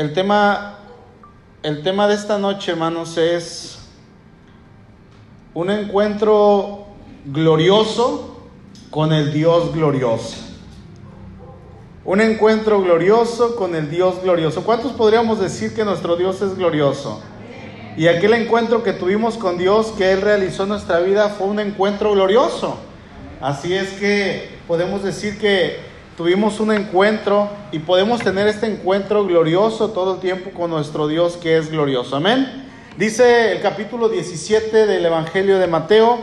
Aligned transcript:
el 0.00 0.14
tema, 0.14 0.78
el 1.62 1.82
tema 1.82 2.08
de 2.08 2.14
esta 2.14 2.38
noche, 2.38 2.70
hermanos, 2.70 3.18
es 3.18 3.80
un 5.52 5.68
encuentro 5.68 6.86
glorioso 7.26 8.48
con 8.88 9.12
el 9.12 9.30
Dios 9.30 9.74
glorioso. 9.74 10.36
Un 12.06 12.22
encuentro 12.22 12.80
glorioso 12.80 13.56
con 13.56 13.74
el 13.74 13.90
Dios 13.90 14.22
glorioso. 14.22 14.64
¿Cuántos 14.64 14.92
podríamos 14.92 15.38
decir 15.38 15.74
que 15.74 15.84
nuestro 15.84 16.16
Dios 16.16 16.40
es 16.40 16.56
glorioso? 16.56 17.20
Y 17.98 18.06
aquel 18.06 18.32
encuentro 18.32 18.82
que 18.82 18.94
tuvimos 18.94 19.36
con 19.36 19.58
Dios 19.58 19.92
que 19.98 20.12
Él 20.12 20.22
realizó 20.22 20.62
en 20.62 20.70
nuestra 20.70 21.00
vida 21.00 21.28
fue 21.28 21.46
un 21.46 21.60
encuentro 21.60 22.12
glorioso. 22.12 22.78
Así 23.42 23.74
es 23.74 23.90
que 23.90 24.48
podemos 24.66 25.02
decir 25.02 25.38
que 25.38 25.89
tuvimos 26.20 26.60
un 26.60 26.70
encuentro 26.70 27.48
y 27.72 27.78
podemos 27.78 28.20
tener 28.20 28.46
este 28.46 28.66
encuentro 28.66 29.24
glorioso 29.24 29.88
todo 29.88 30.16
el 30.16 30.20
tiempo 30.20 30.50
con 30.50 30.68
nuestro 30.68 31.08
Dios 31.08 31.38
que 31.38 31.56
es 31.56 31.70
glorioso. 31.70 32.14
Amén. 32.14 32.68
Dice 32.98 33.52
el 33.52 33.62
capítulo 33.62 34.10
17 34.10 34.84
del 34.84 35.06
Evangelio 35.06 35.58
de 35.58 35.66
Mateo, 35.66 36.18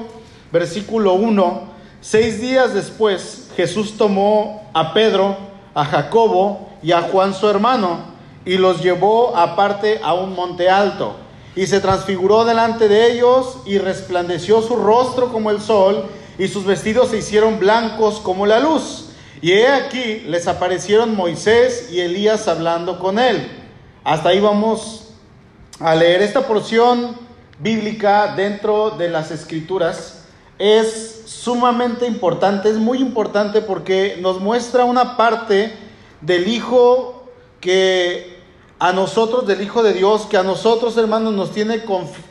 versículo 0.52 1.16
1, 1.16 1.64
seis 2.00 2.40
días 2.40 2.76
después 2.76 3.50
Jesús 3.56 3.98
tomó 3.98 4.70
a 4.72 4.94
Pedro, 4.94 5.36
a 5.74 5.84
Jacobo 5.84 6.70
y 6.84 6.92
a 6.92 7.02
Juan 7.02 7.34
su 7.34 7.50
hermano 7.50 8.02
y 8.46 8.60
los 8.60 8.84
llevó 8.84 9.36
aparte 9.36 10.00
a 10.04 10.14
un 10.14 10.36
monte 10.36 10.70
alto 10.70 11.16
y 11.56 11.66
se 11.66 11.80
transfiguró 11.80 12.46
delante 12.46 12.88
de 12.88 13.14
ellos 13.14 13.58
y 13.66 13.80
resplandeció 13.80 14.62
su 14.62 14.76
rostro 14.76 15.34
como 15.34 15.50
el 15.50 15.60
sol 15.60 16.06
y 16.38 16.50
sus 16.50 16.66
vestidos 16.66 17.10
se 17.10 17.18
hicieron 17.18 17.58
blancos 17.58 18.20
como 18.20 18.46
la 18.46 18.60
luz. 18.60 19.07
Y 19.42 19.52
he 19.52 19.68
aquí 19.68 20.22
les 20.28 20.48
aparecieron 20.48 21.16
Moisés 21.16 21.90
y 21.92 22.00
Elías 22.00 22.48
hablando 22.48 22.98
con 23.00 23.20
él. 23.20 23.48
Hasta 24.04 24.30
ahí 24.30 24.40
vamos 24.40 25.10
a 25.80 25.94
leer 25.94 26.22
esta 26.22 26.48
porción 26.48 27.16
bíblica 27.60 28.34
dentro 28.36 28.92
de 28.92 29.10
las 29.10 29.30
escrituras. 29.32 30.26
Es 30.58 31.24
sumamente 31.26 32.08
importante, 32.08 32.70
es 32.70 32.78
muy 32.78 32.98
importante 32.98 33.62
porque 33.62 34.18
nos 34.22 34.40
muestra 34.40 34.86
una 34.86 35.18
parte 35.18 35.74
del 36.22 36.48
Hijo 36.48 37.28
que 37.62 38.38
a 38.80 38.92
nosotros, 38.92 39.46
del 39.46 39.62
Hijo 39.62 39.84
de 39.84 39.94
Dios, 39.94 40.26
que 40.26 40.38
a 40.38 40.44
nosotros 40.44 40.98
hermanos 40.98 41.34
nos 41.34 41.52
tiene 41.52 41.84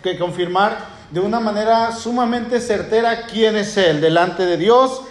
que 0.02 0.18
confirmar 0.18 0.96
de 1.10 1.20
una 1.20 1.38
manera 1.38 1.92
sumamente 1.92 2.60
certera 2.60 3.26
quién 3.26 3.54
es 3.56 3.76
Él 3.76 4.00
delante 4.00 4.44
de 4.44 4.56
Dios, 4.56 5.02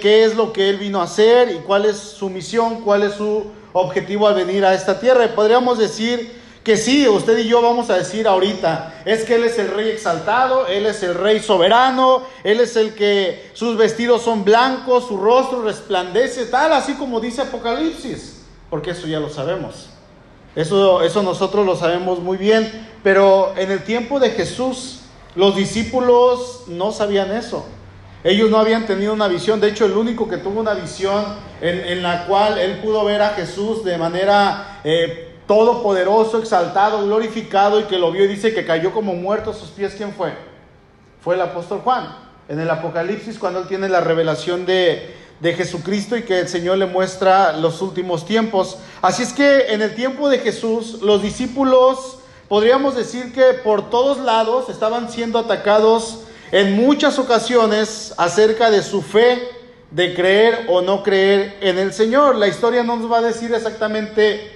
qué, 0.00 0.24
es 0.24 0.34
lo 0.34 0.52
que 0.52 0.68
Él 0.68 0.76
vino 0.76 1.00
a 1.00 1.04
hacer 1.04 1.50
y 1.50 1.60
cuál 1.60 1.86
es 1.86 1.96
su 1.96 2.28
misión, 2.28 2.82
cuál 2.82 3.02
es 3.02 3.14
su 3.14 3.46
objetivo 3.72 4.28
al 4.28 4.34
venir 4.34 4.64
a 4.64 4.74
esta 4.74 5.00
tierra. 5.00 5.24
Y 5.24 5.28
podríamos 5.28 5.78
decir 5.78 6.40
que 6.62 6.76
sí, 6.76 7.08
usted 7.08 7.38
y 7.38 7.48
yo 7.48 7.62
vamos 7.62 7.88
a 7.88 7.96
decir 7.96 8.28
ahorita, 8.28 9.02
es 9.04 9.24
que 9.24 9.36
Él 9.36 9.44
es 9.44 9.58
el 9.58 9.68
rey 9.68 9.88
exaltado, 9.88 10.66
Él 10.66 10.84
es 10.86 11.02
el 11.02 11.14
rey 11.14 11.40
soberano, 11.40 12.22
Él 12.44 12.60
es 12.60 12.76
el 12.76 12.94
que 12.94 13.50
sus 13.54 13.76
vestidos 13.76 14.22
son 14.22 14.44
blancos, 14.44 15.08
su 15.08 15.16
rostro 15.16 15.62
resplandece, 15.62 16.46
tal, 16.46 16.72
así 16.72 16.94
como 16.94 17.18
dice 17.18 17.40
Apocalipsis, 17.40 18.42
porque 18.68 18.90
eso 18.90 19.06
ya 19.06 19.20
lo 19.20 19.30
sabemos. 19.30 19.88
Eso, 20.54 21.02
eso 21.02 21.22
nosotros 21.22 21.64
lo 21.64 21.76
sabemos 21.76 22.20
muy 22.20 22.36
bien, 22.36 22.88
pero 23.02 23.54
en 23.56 23.70
el 23.70 23.82
tiempo 23.84 24.20
de 24.20 24.30
Jesús, 24.30 25.00
los 25.34 25.56
discípulos 25.56 26.64
no 26.66 26.92
sabían 26.92 27.32
eso. 27.32 27.64
Ellos 28.24 28.50
no 28.50 28.58
habían 28.58 28.86
tenido 28.86 29.12
una 29.12 29.26
visión. 29.26 29.60
De 29.60 29.68
hecho, 29.68 29.84
el 29.84 29.92
único 29.92 30.28
que 30.28 30.36
tuvo 30.36 30.60
una 30.60 30.74
visión 30.74 31.24
en, 31.60 32.02
la 32.02 32.26
cual 32.26 32.58
él 32.58 32.78
pudo 32.78 33.04
ver 33.04 33.20
a 33.20 33.30
Jesús 33.30 33.84
de 33.84 33.98
manera 33.98 34.80
eh, 34.84 35.34
todopoderoso, 35.46 36.38
exaltado, 36.38 37.04
glorificado 37.04 37.80
y 37.80 37.84
que 37.84 37.98
lo 37.98 38.12
vio 38.12 38.24
y 38.24 38.28
dice 38.28 38.54
que 38.54 38.64
cayó 38.64 38.92
como 38.92 39.14
muerto 39.14 39.50
a 39.50 39.54
sus 39.54 39.70
pies, 39.70 39.94
¿quién 39.96 40.12
fue? 40.12 40.32
Fue 41.20 41.34
el 41.34 41.40
apóstol 41.40 41.80
Juan. 41.80 42.16
En 42.48 42.60
el 42.60 42.70
Apocalipsis, 42.70 43.38
cuando 43.38 43.60
él 43.60 43.66
tiene 43.66 43.88
la 43.88 44.00
revelación 44.00 44.66
de, 44.66 45.14
de 45.40 45.54
Jesucristo 45.54 46.16
y 46.16 46.22
que 46.22 46.40
el 46.40 46.48
Señor 46.48 46.78
le 46.78 46.86
muestra 46.86 47.56
los 47.56 47.82
últimos 47.82 48.24
tiempos. 48.24 48.78
Así 49.00 49.24
es 49.24 49.32
que 49.32 49.72
en 49.72 49.82
el 49.82 49.94
tiempo 49.94 50.28
de 50.28 50.38
Jesús, 50.38 51.00
los 51.02 51.22
discípulos 51.22 52.18
podríamos 52.48 52.94
decir 52.94 53.32
que 53.32 53.54
por 53.64 53.90
todos 53.90 54.18
lados 54.18 54.68
estaban 54.68 55.10
siendo 55.10 55.38
atacados 55.38 56.20
en 56.52 56.76
muchas 56.76 57.18
ocasiones 57.18 58.12
acerca 58.18 58.70
de 58.70 58.82
su 58.82 59.00
fe, 59.00 59.48
de 59.90 60.14
creer 60.14 60.66
o 60.68 60.82
no 60.82 61.02
creer 61.02 61.56
en 61.62 61.78
el 61.78 61.94
Señor. 61.94 62.36
La 62.36 62.46
historia 62.46 62.82
no 62.82 62.96
nos 62.96 63.10
va 63.10 63.18
a 63.18 63.22
decir 63.22 63.52
exactamente 63.54 64.52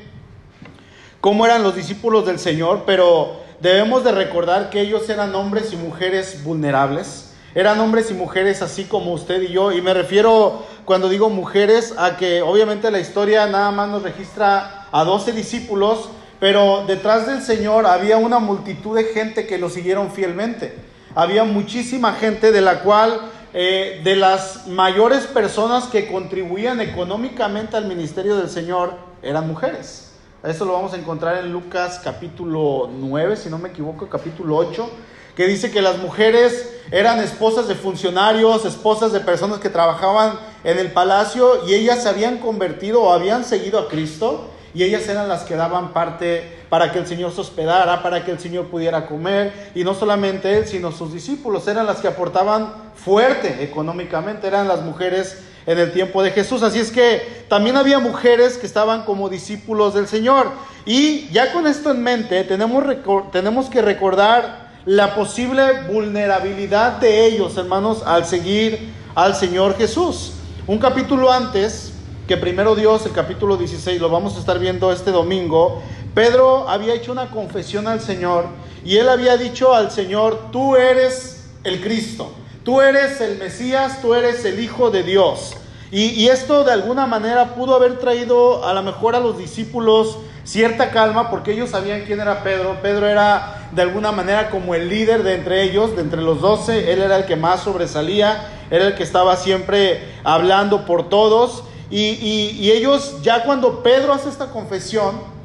cómo 1.22 1.46
eran 1.46 1.62
los 1.62 1.74
discípulos 1.74 2.26
del 2.26 2.38
Señor, 2.38 2.82
pero 2.84 3.40
debemos 3.60 4.04
de 4.04 4.12
recordar 4.12 4.68
que 4.68 4.82
ellos 4.82 5.08
eran 5.08 5.34
hombres 5.34 5.72
y 5.72 5.76
mujeres 5.76 6.44
vulnerables. 6.44 7.32
Eran 7.54 7.80
hombres 7.80 8.10
y 8.10 8.14
mujeres 8.14 8.60
así 8.60 8.84
como 8.84 9.14
usted 9.14 9.40
y 9.40 9.48
yo. 9.48 9.72
Y 9.72 9.80
me 9.80 9.94
refiero 9.94 10.66
cuando 10.84 11.08
digo 11.08 11.30
mujeres 11.30 11.94
a 11.96 12.18
que 12.18 12.42
obviamente 12.42 12.90
la 12.90 13.00
historia 13.00 13.46
nada 13.46 13.70
más 13.70 13.88
nos 13.88 14.02
registra 14.02 14.86
a 14.92 15.04
12 15.04 15.32
discípulos, 15.32 16.10
pero 16.40 16.84
detrás 16.86 17.26
del 17.26 17.40
Señor 17.40 17.86
había 17.86 18.18
una 18.18 18.38
multitud 18.38 18.94
de 18.94 19.04
gente 19.04 19.46
que 19.46 19.56
lo 19.56 19.70
siguieron 19.70 20.10
fielmente. 20.10 20.74
Había 21.16 21.44
muchísima 21.44 22.12
gente 22.12 22.52
de 22.52 22.60
la 22.60 22.80
cual, 22.80 23.18
eh, 23.54 24.02
de 24.04 24.16
las 24.16 24.66
mayores 24.66 25.26
personas 25.26 25.84
que 25.84 26.12
contribuían 26.12 26.82
económicamente 26.82 27.74
al 27.74 27.86
ministerio 27.86 28.36
del 28.36 28.50
Señor, 28.50 28.92
eran 29.22 29.48
mujeres. 29.48 30.12
Eso 30.44 30.66
lo 30.66 30.74
vamos 30.74 30.92
a 30.92 30.98
encontrar 30.98 31.38
en 31.38 31.50
Lucas 31.50 32.02
capítulo 32.04 32.90
9, 32.92 33.34
si 33.36 33.48
no 33.48 33.56
me 33.56 33.70
equivoco, 33.70 34.10
capítulo 34.10 34.58
8, 34.58 34.90
que 35.34 35.46
dice 35.46 35.70
que 35.70 35.80
las 35.80 35.96
mujeres 35.96 36.70
eran 36.90 37.18
esposas 37.20 37.66
de 37.66 37.76
funcionarios, 37.76 38.66
esposas 38.66 39.10
de 39.10 39.20
personas 39.20 39.58
que 39.58 39.70
trabajaban 39.70 40.38
en 40.64 40.78
el 40.78 40.92
palacio 40.92 41.66
y 41.66 41.72
ellas 41.72 42.02
se 42.02 42.10
habían 42.10 42.36
convertido 42.36 43.00
o 43.04 43.14
habían 43.14 43.42
seguido 43.42 43.78
a 43.78 43.88
Cristo 43.88 44.50
y 44.74 44.82
ellas 44.82 45.08
eran 45.08 45.30
las 45.30 45.44
que 45.44 45.56
daban 45.56 45.94
parte 45.94 46.55
para 46.68 46.92
que 46.92 46.98
el 46.98 47.06
Señor 47.06 47.32
se 47.32 47.40
hospedara, 47.40 48.02
para 48.02 48.24
que 48.24 48.30
el 48.32 48.38
Señor 48.38 48.66
pudiera 48.66 49.06
comer, 49.06 49.70
y 49.74 49.84
no 49.84 49.94
solamente 49.94 50.56
él, 50.58 50.66
sino 50.66 50.92
sus 50.92 51.12
discípulos, 51.12 51.68
eran 51.68 51.86
las 51.86 51.98
que 51.98 52.08
aportaban 52.08 52.72
fuerte 52.94 53.62
económicamente, 53.62 54.46
eran 54.46 54.66
las 54.68 54.82
mujeres 54.82 55.38
en 55.66 55.78
el 55.78 55.92
tiempo 55.92 56.22
de 56.22 56.30
Jesús. 56.30 56.62
Así 56.62 56.78
es 56.78 56.90
que 56.90 57.44
también 57.48 57.76
había 57.76 57.98
mujeres 57.98 58.56
que 58.56 58.66
estaban 58.66 59.04
como 59.04 59.28
discípulos 59.28 59.94
del 59.94 60.06
Señor. 60.06 60.50
Y 60.84 61.28
ya 61.28 61.52
con 61.52 61.66
esto 61.66 61.90
en 61.90 62.02
mente, 62.02 62.44
tenemos, 62.44 62.84
tenemos 63.32 63.68
que 63.68 63.82
recordar 63.82 64.66
la 64.84 65.16
posible 65.16 65.82
vulnerabilidad 65.92 66.98
de 66.98 67.26
ellos, 67.26 67.56
hermanos, 67.56 68.04
al 68.06 68.24
seguir 68.24 68.92
al 69.16 69.34
Señor 69.34 69.76
Jesús. 69.76 70.32
Un 70.66 70.78
capítulo 70.78 71.32
antes, 71.32 71.92
que 72.28 72.36
primero 72.36 72.76
Dios, 72.76 73.04
el 73.04 73.12
capítulo 73.12 73.56
16, 73.56 74.00
lo 74.00 74.08
vamos 74.08 74.36
a 74.36 74.38
estar 74.38 74.58
viendo 74.58 74.92
este 74.92 75.10
domingo, 75.10 75.82
Pedro 76.16 76.66
había 76.66 76.94
hecho 76.94 77.12
una 77.12 77.28
confesión 77.28 77.86
al 77.86 78.00
Señor 78.00 78.46
y 78.86 78.96
él 78.96 79.06
había 79.06 79.36
dicho 79.36 79.74
al 79.74 79.90
Señor, 79.90 80.50
tú 80.50 80.74
eres 80.74 81.50
el 81.62 81.82
Cristo, 81.82 82.32
tú 82.64 82.80
eres 82.80 83.20
el 83.20 83.36
Mesías, 83.36 84.00
tú 84.00 84.14
eres 84.14 84.42
el 84.46 84.58
Hijo 84.58 84.90
de 84.90 85.02
Dios. 85.02 85.58
Y, 85.90 86.26
esto 86.28 86.64
de 86.64 86.72
alguna 86.72 87.06
manera 87.06 87.54
pudo 87.54 87.76
haber 87.76 87.98
traído 87.98 88.66
a 88.66 88.72
lo 88.72 88.82
mejor 88.82 89.14
a 89.14 89.20
los 89.20 89.36
discípulos 89.36 90.16
cierta 90.42 90.90
calma 90.90 91.28
porque 91.28 91.52
ellos 91.52 91.68
sabían 91.68 92.04
quién 92.06 92.18
era 92.18 92.42
Pedro. 92.42 92.78
Pedro 92.80 93.06
era 93.06 93.68
de 93.72 93.82
alguna 93.82 94.10
manera 94.10 94.48
como 94.48 94.74
el 94.74 94.88
líder 94.88 95.22
de 95.22 95.34
entre 95.34 95.64
ellos, 95.64 95.96
de 95.96 96.00
entre 96.00 96.22
los 96.22 96.40
doce, 96.40 96.94
él 96.94 97.02
era 97.02 97.18
el 97.18 97.26
que 97.26 97.36
más 97.36 97.60
sobresalía, 97.60 98.48
era 98.70 98.86
el 98.86 98.94
que 98.94 99.02
estaba 99.02 99.36
siempre 99.36 100.14
hablando 100.24 100.86
por 100.86 101.10
todos. 101.10 101.62
Y, 101.90 102.70
ellos, 102.70 103.18
ya 103.22 103.44
cuando 103.44 103.82
Pedro 103.82 104.14
hace 104.14 104.30
esta 104.30 104.46
confesión, 104.46 105.35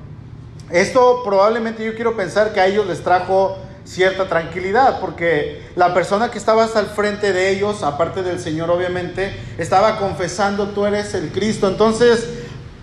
esto 0.74 1.22
probablemente 1.24 1.84
yo 1.84 1.96
quiero 1.96 2.16
pensar 2.16 2.54
que 2.54 2.60
a 2.60 2.68
ellos 2.68 2.88
les 2.88 3.04
trajo 3.04 3.58
cierta 3.84 4.28
tranquilidad, 4.28 5.00
porque 5.00 5.70
la 5.76 5.94
persona 5.94 6.32
que 6.32 6.38
estaba 6.38 6.64
hasta 6.64 6.80
el 6.80 6.86
frente 6.88 7.34
de 7.34 7.50
ellos, 7.50 7.84
aparte 7.84 8.24
del 8.24 8.40
Señor 8.40 8.70
obviamente, 8.70 9.36
estaba 9.58 9.98
confesando, 9.98 10.68
tú 10.70 10.86
eres 10.86 11.14
el 11.14 11.32
Cristo. 11.32 11.68
Entonces, 11.68 12.28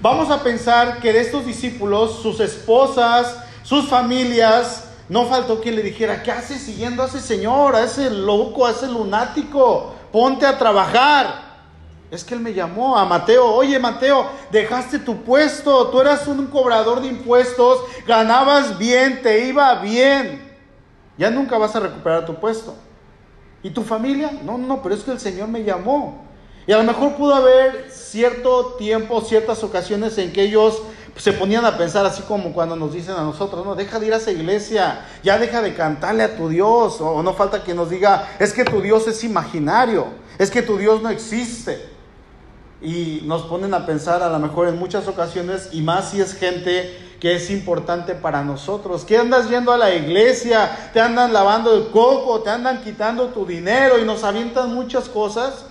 vamos 0.02 0.30
a 0.30 0.42
pensar 0.42 1.00
que 1.00 1.12
de 1.12 1.20
estos 1.20 1.46
discípulos, 1.46 2.20
sus 2.22 2.40
esposas, 2.40 3.36
sus 3.62 3.88
familias, 3.88 4.84
no 5.08 5.26
faltó 5.26 5.60
quien 5.60 5.76
le 5.76 5.82
dijera, 5.82 6.22
¿qué 6.22 6.30
haces 6.30 6.60
siguiendo 6.60 7.02
a 7.02 7.06
ese 7.06 7.20
Señor, 7.20 7.74
a 7.74 7.84
ese 7.84 8.10
loco, 8.10 8.66
a 8.66 8.72
ese 8.72 8.86
lunático? 8.88 9.94
Ponte 10.12 10.44
a 10.44 10.58
trabajar. 10.58 11.47
Es 12.10 12.24
que 12.24 12.34
él 12.34 12.40
me 12.40 12.54
llamó 12.54 12.96
a 12.96 13.04
Mateo, 13.04 13.44
oye 13.44 13.78
Mateo, 13.78 14.26
dejaste 14.50 14.98
tu 14.98 15.22
puesto, 15.24 15.88
tú 15.88 16.00
eras 16.00 16.26
un 16.26 16.46
cobrador 16.46 17.02
de 17.02 17.08
impuestos, 17.08 17.80
ganabas 18.06 18.78
bien, 18.78 19.20
te 19.22 19.46
iba 19.46 19.74
bien, 19.76 20.56
ya 21.18 21.30
nunca 21.30 21.58
vas 21.58 21.76
a 21.76 21.80
recuperar 21.80 22.24
tu 22.24 22.34
puesto. 22.34 22.74
¿Y 23.62 23.70
tu 23.70 23.82
familia? 23.82 24.30
No, 24.42 24.56
no, 24.56 24.82
pero 24.82 24.94
es 24.94 25.02
que 25.02 25.10
el 25.10 25.20
Señor 25.20 25.48
me 25.48 25.64
llamó. 25.64 26.24
Y 26.66 26.72
a 26.72 26.78
lo 26.78 26.84
mejor 26.84 27.14
pudo 27.14 27.34
haber 27.34 27.90
cierto 27.90 28.76
tiempo, 28.78 29.20
ciertas 29.20 29.62
ocasiones 29.64 30.16
en 30.16 30.32
que 30.32 30.42
ellos 30.42 30.80
se 31.16 31.32
ponían 31.32 31.64
a 31.64 31.76
pensar 31.76 32.06
así 32.06 32.22
como 32.22 32.52
cuando 32.52 32.76
nos 32.76 32.92
dicen 32.92 33.16
a 33.16 33.22
nosotros, 33.22 33.66
no, 33.66 33.74
deja 33.74 33.98
de 33.98 34.06
ir 34.06 34.14
a 34.14 34.18
esa 34.18 34.30
iglesia, 34.30 35.04
ya 35.22 35.38
deja 35.38 35.60
de 35.60 35.74
cantarle 35.74 36.22
a 36.22 36.36
tu 36.36 36.48
Dios, 36.48 37.00
o 37.00 37.22
no 37.22 37.34
falta 37.34 37.64
que 37.64 37.74
nos 37.74 37.90
diga, 37.90 38.28
es 38.38 38.52
que 38.52 38.64
tu 38.64 38.80
Dios 38.80 39.08
es 39.08 39.24
imaginario, 39.24 40.06
es 40.38 40.50
que 40.50 40.62
tu 40.62 40.78
Dios 40.78 41.02
no 41.02 41.10
existe. 41.10 41.97
Y 42.80 43.22
nos 43.24 43.42
ponen 43.42 43.74
a 43.74 43.86
pensar 43.86 44.22
a 44.22 44.30
lo 44.30 44.38
mejor 44.38 44.68
en 44.68 44.78
muchas 44.78 45.08
ocasiones, 45.08 45.70
y 45.72 45.82
más 45.82 46.10
si 46.10 46.20
es 46.20 46.34
gente 46.34 47.08
que 47.20 47.34
es 47.34 47.50
importante 47.50 48.14
para 48.14 48.44
nosotros. 48.44 49.04
Que 49.04 49.18
andas 49.18 49.48
yendo 49.48 49.72
a 49.72 49.78
la 49.78 49.94
iglesia, 49.94 50.90
te 50.92 51.00
andan 51.00 51.32
lavando 51.32 51.74
el 51.74 51.88
coco, 51.88 52.40
te 52.40 52.50
andan 52.50 52.82
quitando 52.82 53.26
tu 53.28 53.44
dinero 53.44 53.98
y 53.98 54.04
nos 54.04 54.22
avientan 54.24 54.74
muchas 54.74 55.08
cosas 55.08 55.64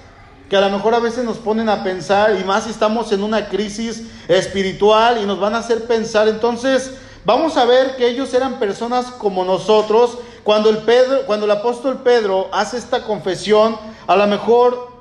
que 0.50 0.56
a 0.56 0.62
lo 0.62 0.70
mejor 0.70 0.96
a 0.96 1.00
veces 1.00 1.26
nos 1.26 1.38
ponen 1.38 1.68
a 1.68 1.84
pensar 1.84 2.38
y 2.40 2.44
más 2.46 2.64
si 2.64 2.70
estamos 2.70 3.12
en 3.12 3.22
una 3.22 3.50
crisis 3.50 4.04
espiritual 4.28 5.22
y 5.22 5.26
nos 5.26 5.40
van 5.40 5.56
a 5.56 5.60
hacer 5.60 5.86
pensar. 5.86 6.28
Entonces, 6.28 6.94
vamos 7.26 7.58
a 7.58 7.66
ver 7.66 7.98
que 7.98 8.08
ellos 8.08 8.34
eran 8.34 8.60
personas 8.60 9.08
como 9.08 9.44
nosotros. 9.44 10.18
Cuando 10.44 10.70
el 10.70 10.78
Pedro, 10.80 11.26
cuando 11.26 11.46
el 11.46 11.52
apóstol 11.52 12.02
Pedro 12.02 12.48
hace 12.54 12.78
esta 12.78 13.04
confesión, 13.04 13.78
a 14.08 14.16
lo 14.16 14.26
mejor 14.28 14.97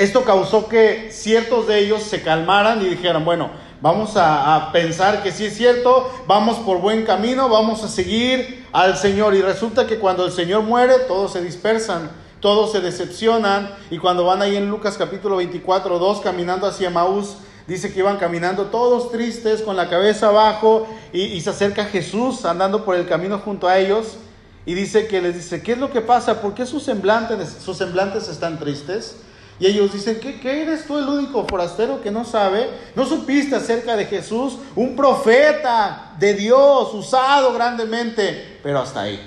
esto 0.00 0.24
causó 0.24 0.66
que 0.66 1.10
ciertos 1.12 1.66
de 1.66 1.78
ellos 1.78 2.02
se 2.02 2.22
calmaran 2.22 2.80
y 2.80 2.88
dijeran, 2.88 3.24
bueno, 3.24 3.50
vamos 3.82 4.12
a, 4.16 4.70
pensar 4.72 5.22
que 5.22 5.30
sí 5.30 5.44
es 5.44 5.56
cierto, 5.56 6.10
vamos 6.26 6.56
por 6.58 6.80
buen 6.80 7.04
camino, 7.04 7.48
vamos 7.48 7.84
a 7.84 7.88
seguir 7.88 8.66
al 8.72 8.96
Señor. 8.96 9.34
Y 9.34 9.42
resulta 9.42 9.86
que 9.86 9.98
cuando 9.98 10.24
el 10.24 10.32
Señor 10.32 10.62
muere, 10.62 10.94
todos 11.06 11.32
se 11.32 11.42
dispersan 11.42 12.10
todos 12.40 12.72
se 12.72 12.80
decepcionan 12.80 13.70
y 13.90 13.98
cuando 13.98 14.24
van 14.24 14.40
ahí 14.40 14.56
en 14.56 14.70
Lucas 14.70 14.96
capítulo 14.96 15.36
24, 15.36 15.98
2 15.98 16.20
caminando 16.22 16.66
hacia 16.66 16.88
Maús, 16.88 17.36
dice 17.66 17.92
que 17.92 17.98
iban 17.98 18.16
caminando 18.16 18.66
todos 18.66 19.12
tristes, 19.12 19.60
con 19.60 19.76
la 19.76 19.90
cabeza 19.90 20.28
abajo 20.28 20.86
y, 21.12 21.38
se 21.42 21.50
acerca 21.50 21.84
Jesús 21.84 22.46
andando 22.46 22.84
por 22.84 22.96
el 22.96 23.06
camino 23.06 23.38
junto 23.40 23.68
a 23.68 23.78
ellos 23.78 24.16
y 24.64 24.72
dice 24.72 25.06
que 25.06 25.20
les 25.20 25.34
dice, 25.34 25.62
¿qué 25.62 25.72
es 25.72 25.78
lo 25.78 25.90
que 25.90 26.00
pasa? 26.00 26.40
¿Por 26.40 26.54
qué 26.54 26.64
sus 26.64 26.82
semblantes, 26.82 27.58
sus 27.62 27.76
semblantes 27.76 28.28
están 28.28 28.58
tristes? 28.58 29.16
Y 29.60 29.66
ellos 29.66 29.92
dicen, 29.92 30.18
¿qué, 30.18 30.40
¿qué, 30.40 30.62
eres 30.62 30.86
tú 30.86 30.98
el 30.98 31.06
único 31.06 31.46
forastero 31.46 32.00
que 32.00 32.10
no 32.10 32.24
sabe? 32.24 32.68
¿No 32.96 33.04
supiste 33.04 33.54
acerca 33.54 33.94
de 33.94 34.06
Jesús? 34.06 34.56
Un 34.74 34.96
profeta 34.96 36.14
de 36.18 36.34
Dios, 36.34 36.94
usado 36.94 37.52
grandemente, 37.52 38.58
pero 38.62 38.80
hasta 38.80 39.02
ahí. 39.02 39.20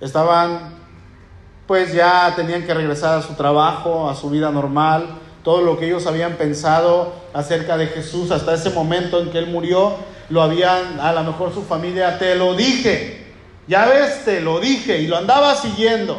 Estaban 0.00 0.78
pues 1.68 1.92
ya 1.92 2.32
tenían 2.34 2.64
que 2.64 2.72
regresar 2.72 3.18
a 3.18 3.22
su 3.22 3.34
trabajo, 3.34 4.08
a 4.08 4.16
su 4.16 4.30
vida 4.30 4.50
normal. 4.50 5.18
Todo 5.44 5.60
lo 5.60 5.78
que 5.78 5.84
ellos 5.84 6.06
habían 6.06 6.36
pensado 6.36 7.12
acerca 7.34 7.76
de 7.76 7.88
Jesús 7.88 8.30
hasta 8.30 8.54
ese 8.54 8.70
momento 8.70 9.20
en 9.20 9.30
que 9.30 9.36
Él 9.36 9.48
murió, 9.48 9.96
lo 10.30 10.40
habían, 10.42 10.98
a 10.98 11.12
lo 11.12 11.22
mejor 11.24 11.52
su 11.52 11.62
familia, 11.62 12.18
te 12.18 12.34
lo 12.36 12.54
dije, 12.54 13.26
ya 13.66 13.84
ves, 13.86 14.24
te 14.24 14.40
lo 14.40 14.60
dije, 14.60 15.02
y 15.02 15.08
lo 15.08 15.18
andaba 15.18 15.54
siguiendo. 15.56 16.18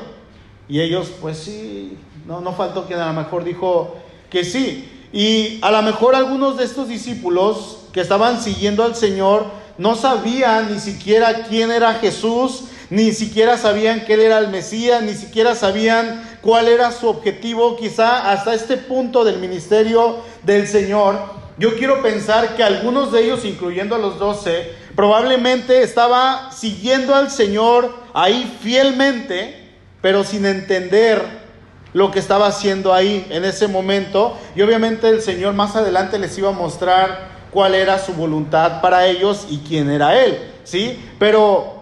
Y 0.68 0.82
ellos, 0.82 1.12
pues 1.20 1.40
sí, 1.40 1.98
no, 2.30 2.42
no 2.42 2.54
faltó 2.54 2.86
quien 2.86 3.00
a 3.00 3.08
lo 3.08 3.14
mejor 3.14 3.44
dijo 3.44 3.96
que 4.30 4.44
sí. 4.44 4.88
Y 5.12 5.58
a 5.64 5.72
lo 5.72 5.82
mejor 5.82 6.14
algunos 6.16 6.58
de 6.58 6.64
estos 6.64 6.88
discípulos 6.88 7.88
que 7.92 8.02
estaban 8.02 8.40
siguiendo 8.40 8.84
al 8.84 8.96
Señor 8.96 9.46
no 9.80 9.96
sabían 9.96 10.72
ni 10.72 10.80
siquiera 10.80 11.46
quién 11.50 11.72
era 11.72 11.96
Jesús, 11.96 12.66
ni 12.92 13.14
siquiera 13.14 13.58
sabían 13.58 14.06
que 14.06 14.14
él 14.14 14.20
era 14.20 14.38
el 14.38 14.50
Mesías, 14.50 15.02
ni 15.02 15.16
siquiera 15.16 15.56
sabían 15.56 16.24
cuál 16.42 16.68
era 16.68 16.92
su 16.92 17.08
objetivo, 17.08 17.76
quizá 17.76 18.32
hasta 18.32 18.54
este 18.54 18.78
punto 18.78 19.24
del 19.24 19.40
ministerio 19.40 20.18
del 20.44 20.68
Señor. 20.68 21.18
Yo 21.58 21.76
quiero 21.78 22.04
pensar 22.04 22.56
que 22.56 22.64
algunos 22.64 23.12
de 23.12 23.24
ellos, 23.24 23.44
incluyendo 23.44 23.96
a 23.96 24.00
los 24.00 24.20
doce, 24.20 24.72
probablemente 24.96 25.82
estaba 25.82 26.52
siguiendo 26.52 27.16
al 27.16 27.32
Señor 27.32 27.92
ahí 28.14 28.56
fielmente, 28.62 29.72
pero 30.00 30.24
sin 30.24 30.46
entender 30.46 31.49
lo 31.94 32.12
que 32.12 32.20
estaba 32.20 32.48
haciendo 32.48 32.94
ahí 32.94 33.26
en 33.30 33.46
ese 33.46 33.68
momento. 33.68 34.38
Y 34.56 34.62
obviamente 34.62 35.10
el 35.10 35.22
Señor 35.22 35.54
más 35.54 35.76
adelante 35.76 36.20
les 36.20 36.38
iba 36.38 36.50
a 36.50 36.54
mostrar 36.54 37.30
cuál 37.52 37.76
era 37.76 37.98
su 38.00 38.14
voluntad 38.14 38.82
para 38.82 39.08
ellos 39.08 39.48
y 39.50 39.60
quién 39.60 39.90
era 39.90 40.24
Él, 40.24 40.40
¿sí? 40.64 41.00
Pero 41.18 41.80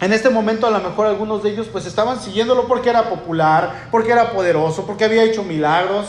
en 0.00 0.12
este 0.12 0.30
momento 0.30 0.66
a 0.66 0.70
lo 0.70 0.80
mejor 0.80 1.06
algunos 1.06 1.42
de 1.42 1.50
ellos 1.50 1.68
pues 1.70 1.86
estaban 1.86 2.20
siguiéndolo 2.20 2.66
porque 2.66 2.90
era 2.90 3.08
popular, 3.08 3.88
porque 3.90 4.12
era 4.12 4.32
poderoso, 4.32 4.86
porque 4.86 5.04
había 5.04 5.24
hecho 5.24 5.42
milagros. 5.42 6.06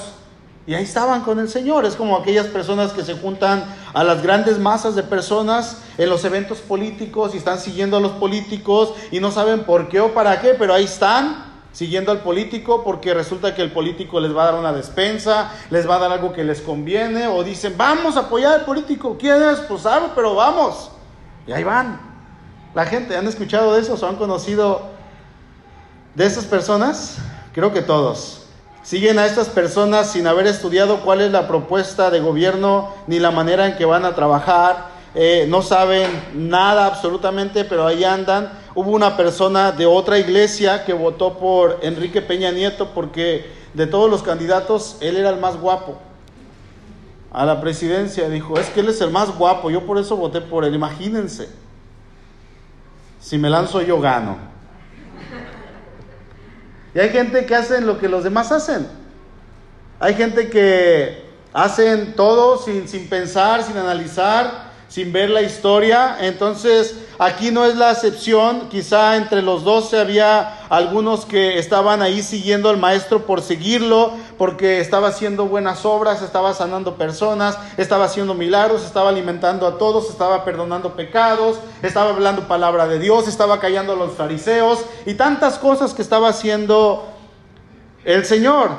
Y 0.65 0.75
ahí 0.75 0.83
estaban 0.83 1.21
con 1.21 1.39
el 1.39 1.49
Señor. 1.49 1.85
Es 1.85 1.95
como 1.95 2.15
aquellas 2.15 2.47
personas 2.47 2.93
que 2.93 3.03
se 3.03 3.15
juntan 3.15 3.65
a 3.93 4.03
las 4.05 4.23
grandes 4.23 4.59
masas 4.59 4.95
de 4.95 5.03
personas 5.03 5.79
en 5.97 6.09
los 6.09 6.23
eventos 6.23 6.59
políticos 6.59 7.35
y 7.35 7.37
están 7.37 7.59
siguiendo 7.59 7.97
a 7.97 7.99
los 7.99 8.13
políticos 8.13 8.93
y 9.11 9.19
no 9.19 9.29
saben 9.29 9.65
por 9.65 9.89
qué 9.89 9.99
o 9.99 10.13
para 10.13 10.39
qué, 10.39 10.55
pero 10.57 10.73
ahí 10.73 10.85
están 10.85 11.52
siguiendo 11.73 12.11
al 12.11 12.19
político 12.19 12.83
porque 12.83 13.13
resulta 13.13 13.53
que 13.53 13.61
el 13.61 13.71
político 13.71 14.19
les 14.19 14.35
va 14.35 14.43
a 14.43 14.45
dar 14.51 14.55
una 14.55 14.71
despensa, 14.71 15.51
les 15.69 15.89
va 15.89 15.95
a 15.95 15.99
dar 15.99 16.11
algo 16.11 16.31
que 16.31 16.43
les 16.43 16.61
conviene 16.61 17.27
o 17.27 17.43
dicen, 17.43 17.73
vamos 17.75 18.15
a 18.15 18.21
apoyar 18.21 18.53
al 18.53 18.65
político. 18.65 19.17
¿Quién 19.19 19.41
es? 19.43 19.59
Pues 19.61 19.83
pero 20.15 20.35
vamos. 20.35 20.91
Y 21.45 21.51
ahí 21.51 21.63
van. 21.63 21.99
¿La 22.73 22.85
gente 22.85 23.17
han 23.17 23.27
escuchado 23.27 23.73
de 23.73 23.81
eso 23.81 23.97
o 23.99 24.05
han 24.07 24.15
conocido 24.15 24.83
de 26.15 26.25
esas 26.25 26.45
personas? 26.45 27.17
Creo 27.53 27.73
que 27.73 27.81
todos. 27.81 28.45
Siguen 28.83 29.17
a 29.17 29.25
estas 29.25 29.49
personas 29.49 30.11
sin 30.11 30.27
haber 30.27 30.45
estudiado 30.45 31.01
cuál 31.01 31.21
es 31.21 31.31
la 31.31 31.47
propuesta 31.47 32.11
de 32.11 32.19
gobierno 32.19 32.93
ni 33.07 33.19
la 33.19 33.31
manera 33.31 33.65
en 33.65 33.77
que 33.77 33.85
van 33.85 34.05
a 34.05 34.13
trabajar. 34.13 34.89
Eh, 35.15 35.45
no 35.47 35.61
saben 35.61 36.09
nada 36.33 36.87
absolutamente, 36.87 37.63
pero 37.63 37.87
ahí 37.87 38.03
andan. 38.03 38.51
Hubo 38.75 38.89
una 38.91 39.15
persona 39.15 39.71
de 39.71 39.85
otra 39.85 40.17
iglesia 40.17 40.83
que 40.83 40.93
votó 40.93 41.37
por 41.37 41.79
Enrique 41.83 42.21
Peña 42.21 42.51
Nieto 42.51 42.89
porque 42.93 43.45
de 43.73 43.85
todos 43.85 44.09
los 44.09 44.23
candidatos 44.23 44.97
él 44.99 45.15
era 45.15 45.29
el 45.29 45.39
más 45.39 45.57
guapo 45.57 45.99
a 47.31 47.45
la 47.45 47.61
presidencia. 47.61 48.29
Dijo, 48.29 48.57
es 48.59 48.69
que 48.69 48.79
él 48.79 48.89
es 48.89 48.99
el 49.01 49.11
más 49.11 49.35
guapo, 49.37 49.69
yo 49.69 49.85
por 49.85 49.99
eso 49.99 50.17
voté 50.17 50.41
por 50.41 50.65
él. 50.65 50.73
Imagínense. 50.73 51.49
Si 53.19 53.37
me 53.37 53.49
lanzo 53.49 53.81
yo 53.81 53.99
gano. 53.99 54.37
Y 56.95 56.99
hay 56.99 57.09
gente 57.09 57.45
que 57.45 57.55
hacen 57.55 57.85
lo 57.85 57.99
que 57.99 58.07
los 58.07 58.23
demás 58.23 58.51
hacen. 58.51 58.87
Hay 59.99 60.15
gente 60.15 60.49
que 60.49 61.23
hacen 61.53 62.15
todo 62.15 62.57
sin, 62.57 62.87
sin 62.87 63.07
pensar, 63.07 63.63
sin 63.63 63.77
analizar, 63.77 64.72
sin 64.93 65.11
ver 65.11 65.31
la 65.31 65.41
historia. 65.41 66.17
Entonces, 66.21 66.93
aquí 67.17 67.49
no 67.49 67.65
es 67.65 67.75
la 67.75 67.93
excepción. 67.93 68.69
Quizá 68.69 69.15
entre 69.15 69.41
los 69.41 69.63
doce 69.63 69.99
había 69.99 70.67
algunos 70.69 71.25
que 71.25 71.57
estaban 71.57 72.03
ahí 72.03 72.21
siguiendo 72.21 72.69
al 72.69 72.77
maestro 72.77 73.25
por 73.25 73.41
seguirlo, 73.41 74.11
porque 74.37 74.79
estaba 74.79 75.07
haciendo 75.07 75.47
buenas 75.47 75.83
obras, 75.83 76.21
estaba 76.21 76.53
sanando 76.53 76.93
personas, 76.93 77.57
estaba 77.77 78.05
haciendo 78.05 78.35
milagros, 78.35 78.85
estaba 78.85 79.09
alimentando 79.09 79.65
a 79.65 79.79
todos, 79.79 80.11
estaba 80.11 80.45
perdonando 80.45 80.93
pecados, 80.93 81.57
estaba 81.81 82.11
hablando 82.11 82.47
palabra 82.47 82.85
de 82.85 82.99
Dios, 82.99 83.27
estaba 83.27 83.59
callando 83.59 83.93
a 83.93 83.95
los 83.95 84.13
fariseos 84.13 84.85
y 85.07 85.15
tantas 85.15 85.57
cosas 85.57 85.95
que 85.95 86.03
estaba 86.03 86.29
haciendo 86.29 87.07
el 88.05 88.25
Señor, 88.25 88.69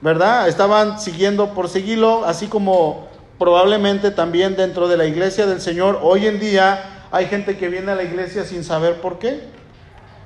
¿verdad? 0.00 0.48
Estaban 0.48 0.98
siguiendo 0.98 1.54
por 1.54 1.68
seguirlo, 1.68 2.24
así 2.24 2.48
como 2.48 3.13
probablemente 3.38 4.10
también 4.10 4.56
dentro 4.56 4.88
de 4.88 4.96
la 4.96 5.06
iglesia 5.06 5.46
del 5.46 5.60
Señor, 5.60 6.00
hoy 6.02 6.26
en 6.26 6.38
día 6.40 7.06
hay 7.10 7.26
gente 7.26 7.56
que 7.56 7.68
viene 7.68 7.92
a 7.92 7.94
la 7.94 8.02
iglesia 8.02 8.44
sin 8.44 8.64
saber 8.64 9.00
por 9.00 9.18
qué, 9.18 9.40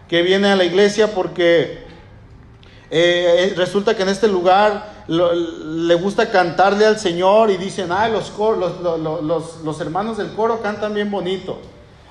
que 0.09 0.23
viene 0.23 0.49
a 0.49 0.57
la 0.57 0.65
iglesia 0.65 1.15
porque 1.15 1.87
eh, 2.91 3.53
resulta 3.57 3.95
que 3.95 4.03
en 4.03 4.09
este 4.09 4.29
lugar 4.29 4.99
le 5.09 5.95
gusta 5.95 6.31
cantarle 6.31 6.87
al 6.87 6.99
Señor 6.99 7.51
y 7.51 7.57
dicen, 7.57 7.91
ah, 7.93 8.09
los, 8.09 8.33
los, 8.39 9.63
los, 9.63 9.81
hermanos 9.81 10.19
del 10.19 10.33
coro 10.33 10.61
cantan 10.63 10.95
bien 10.95 11.11
bonito. 11.11 11.59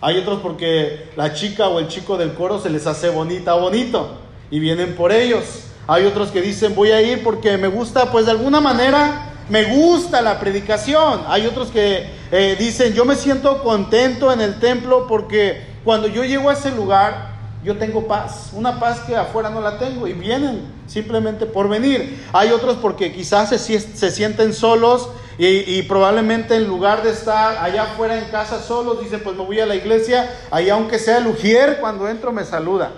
Hay 0.02 0.18
otros 0.18 0.40
porque 0.42 1.10
la 1.16 1.34
chica 1.34 1.68
o 1.70 1.80
el 1.80 1.88
chico 1.88 2.18
del 2.18 2.34
coro 2.34 2.60
se 2.60 2.70
les 2.70 2.86
hace 2.86 3.10
bonita 3.10 3.54
bonito 3.56 4.18
y 4.52 4.60
vienen 4.60 4.96
por 4.96 5.12
ellos. 5.12 5.64
Hay 5.88 6.06
otros 6.06 6.30
que 6.30 6.42
dicen, 6.42 6.76
voy 6.76 6.92
a 6.92 7.02
ir 7.02 7.24
porque 7.24 7.58
me 7.58 7.68
gusta, 7.68 8.12
pues 8.12 8.26
de 8.26 8.32
alguna 8.32 8.62
manera 8.62 9.34
me 9.50 9.64
gusta 9.64 10.22
la 10.22 10.40
predicación. 10.40 11.22
Hay 11.28 11.46
otros 11.46 11.70
que 11.70 12.06
eh, 12.32 12.56
dicen, 12.60 12.94
yo 12.94 13.06
me 13.06 13.16
siento 13.16 13.64
contento 13.64 14.32
en 14.32 14.42
el 14.42 14.60
templo 14.60 15.08
porque 15.08 15.66
cuando 15.84 16.08
yo 16.08 16.24
llego 16.24 16.50
a 16.50 16.54
ese 16.54 16.72
lugar, 16.72 17.36
yo 17.64 17.78
tengo 17.78 18.08
paz, 18.08 18.52
una 18.54 18.80
paz 18.80 19.02
que 19.02 19.16
afuera 19.16 19.50
no 19.50 19.62
la 19.62 19.78
tengo 19.78 20.08
y 20.08 20.14
vienen 20.14 20.62
simplemente 20.86 21.46
por 21.46 21.70
venir. 21.70 22.24
Hay 22.34 22.52
otros 22.52 22.78
porque 22.78 23.12
quizás 23.12 23.50
se, 23.50 23.80
se 23.80 24.12
sienten 24.12 24.54
solos 24.54 25.10
y, 25.40 25.84
probablemente 25.84 26.56
en 26.56 26.68
lugar 26.68 27.04
de 27.04 27.12
estar 27.12 27.58
allá 27.64 27.84
afuera 27.84 28.18
en 28.18 28.26
casa 28.32 28.60
solos, 28.60 29.00
dicen, 29.00 29.22
pues 29.24 29.36
me 29.38 29.46
voy 29.46 29.60
a 29.60 29.68
la 29.68 29.76
iglesia, 29.76 30.32
ahí 30.50 30.70
aunque 30.70 30.98
sea 30.98 31.20
el 31.20 31.28
ujier, 31.28 31.78
cuando 31.80 32.10
entro 32.10 32.32
me 32.32 32.44
saluda. 32.44 32.92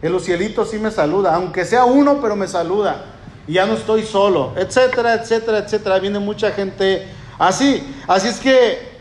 El 0.00 0.14
ucielito 0.14 0.64
sí 0.64 0.78
me 0.78 0.90
saluda, 0.90 1.34
aunque 1.34 1.66
sea 1.66 1.84
uno, 1.84 2.20
pero 2.22 2.36
me 2.36 2.48
saluda 2.48 3.17
y 3.48 3.54
ya 3.54 3.64
no 3.64 3.74
estoy 3.74 4.02
solo, 4.02 4.52
etcétera, 4.56 5.14
etcétera, 5.14 5.58
etcétera. 5.58 5.98
Viene 5.98 6.18
mucha 6.18 6.52
gente 6.52 7.08
así. 7.38 7.82
Así 8.06 8.28
es 8.28 8.38
que 8.38 8.98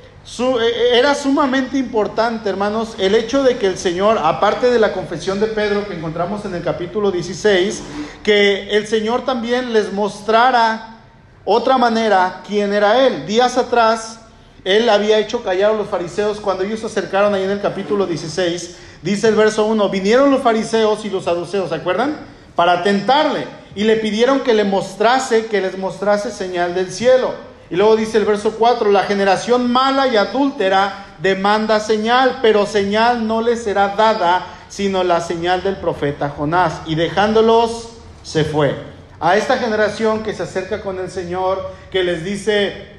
e, 0.61 0.97
era 0.97 1.13
sumamente 1.13 1.77
importante, 1.77 2.49
hermanos, 2.49 2.95
el 2.97 3.13
hecho 3.13 3.43
de 3.43 3.57
que 3.57 3.67
el 3.67 3.77
Señor, 3.77 4.17
aparte 4.17 4.71
de 4.71 4.79
la 4.79 4.93
confesión 4.93 5.41
de 5.41 5.47
Pedro 5.47 5.85
que 5.85 5.95
encontramos 5.95 6.45
en 6.45 6.55
el 6.55 6.63
capítulo 6.63 7.11
16, 7.11 7.83
que 8.23 8.69
el 8.69 8.87
Señor 8.87 9.25
también 9.25 9.73
les 9.73 9.91
mostrara 9.91 10.95
otra 11.43 11.77
manera 11.77 12.41
quién 12.47 12.71
era 12.71 13.05
Él. 13.05 13.25
Días 13.27 13.57
atrás, 13.57 14.21
Él 14.63 14.89
había 14.89 15.19
hecho 15.19 15.43
callar 15.43 15.71
a 15.71 15.73
los 15.73 15.87
fariseos 15.87 16.39
cuando 16.39 16.63
ellos 16.63 16.79
se 16.79 16.85
acercaron 16.85 17.33
ahí 17.33 17.43
en 17.43 17.51
el 17.51 17.59
capítulo 17.59 18.07
16. 18.07 18.77
Dice 19.01 19.27
el 19.27 19.35
verso 19.35 19.65
1, 19.65 19.89
vinieron 19.89 20.31
los 20.31 20.41
fariseos 20.41 21.03
y 21.03 21.09
los 21.09 21.25
saduceos, 21.25 21.67
¿se 21.67 21.75
acuerdan? 21.75 22.15
Para 22.55 22.81
tentarle 22.81 23.45
y 23.77 23.83
le 23.83 23.97
pidieron 23.97 24.39
que 24.39 24.55
le 24.55 24.63
mostrase, 24.63 25.45
que 25.45 25.61
les 25.61 25.77
mostrase 25.77 26.31
señal 26.31 26.73
del 26.73 26.91
cielo. 26.91 27.35
Y 27.69 27.75
luego 27.75 27.95
dice 27.95 28.17
el 28.17 28.25
verso 28.25 28.55
4, 28.57 28.89
la 28.89 29.03
generación 29.03 29.71
mala 29.71 30.07
y 30.07 30.17
adúltera 30.17 31.05
demanda 31.21 31.79
señal, 31.79 32.39
pero 32.41 32.65
señal 32.65 33.27
no 33.27 33.39
le 33.39 33.55
será 33.55 33.89
dada, 33.89 34.47
sino 34.67 35.03
la 35.03 35.21
señal 35.21 35.61
del 35.61 35.75
profeta 35.75 36.29
Jonás. 36.29 36.81
Y 36.87 36.95
dejándolos, 36.95 37.89
se 38.23 38.45
fue. 38.45 38.73
A 39.19 39.37
esta 39.37 39.59
generación 39.59 40.23
que 40.23 40.33
se 40.33 40.41
acerca 40.41 40.81
con 40.81 40.97
el 40.97 41.11
Señor, 41.11 41.71
que 41.91 42.03
les 42.03 42.25
dice, 42.25 42.95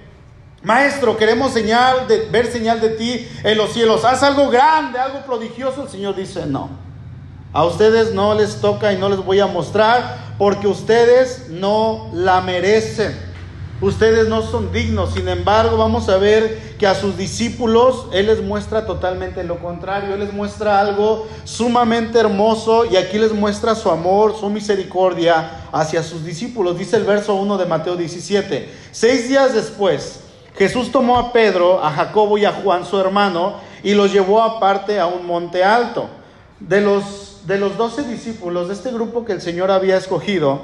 Maestro, 0.63 1.17
queremos 1.17 1.53
señal 1.53 2.07
de, 2.07 2.27
ver 2.31 2.47
señal 2.47 2.81
de 2.81 2.91
ti 2.91 3.29
en 3.43 3.59
los 3.59 3.73
cielos. 3.73 4.05
Haz 4.05 4.23
algo 4.23 4.49
grande, 4.49 5.01
algo 5.01 5.27
prodigioso. 5.27 5.83
El 5.83 5.89
Señor 5.89 6.15
dice, 6.15 6.47
no. 6.47 6.88
A 7.53 7.65
ustedes 7.65 8.13
no 8.13 8.35
les 8.35 8.61
toca 8.61 8.93
y 8.93 8.99
no 8.99 9.09
les 9.09 9.19
voy 9.19 9.41
a 9.41 9.47
mostrar 9.47 10.35
porque 10.39 10.67
ustedes 10.67 11.49
no 11.49 12.11
la 12.13 12.41
merecen 12.41 13.29
ustedes 13.81 14.29
no 14.29 14.43
son 14.43 14.73
dignos. 14.73 15.15
Sin 15.15 15.29
embargo, 15.29 15.77
vamos 15.77 16.09
a 16.09 16.17
ver 16.17 16.77
que 16.79 16.87
a 16.87 16.95
sus 16.95 17.17
discípulos 17.17 18.07
Él 18.13 18.27
les 18.27 18.43
muestra 18.43 18.87
totalmente 18.87 19.45
lo 19.45 19.59
contrario. 19.59 20.15
Él 20.15 20.21
les 20.21 20.33
muestra 20.33 20.81
algo 20.81 21.27
sumamente 21.45 22.19
hermoso 22.19 22.85
y 22.87 22.97
aquí 22.97 23.19
les 23.19 23.33
muestra 23.33 23.75
su 23.75 23.91
amor, 23.91 24.37
su 24.39 24.49
misericordia 24.49 25.69
hacia 25.73 26.03
sus 26.03 26.25
discípulos. 26.25 26.79
Dice 26.79 26.97
el 26.97 27.05
verso 27.05 27.35
1 27.35 27.59
de 27.59 27.67
Mateo 27.67 27.97
17. 27.97 28.69
Seis 28.91 29.29
días 29.29 29.55
después, 29.55 30.21
Jesús 30.57 30.91
tomó 30.91 31.19
a 31.19 31.33
Pedro, 31.33 31.85
a 31.85 31.91
Jacobo 31.91 32.39
y 32.39 32.45
a 32.45 32.53
Juan, 32.53 32.85
su 32.85 32.99
hermano, 32.99 33.55
y 33.83 33.95
los 33.95 34.13
llevó 34.13 34.43
aparte 34.43 34.99
a 34.99 35.07
un 35.07 35.25
monte 35.27 35.63
alto. 35.63 36.09
De 36.59 36.81
los, 36.81 37.28
de 37.49 37.57
los 37.57 37.79
doce 37.79 38.03
discípulos 38.03 38.69
de 38.69 38.75
este 38.75 38.93
grupo 38.93 39.25
que 39.25 39.33
el 39.33 39.41
Señor 39.41 39.71
había 39.71 39.97
escogido, 39.97 40.61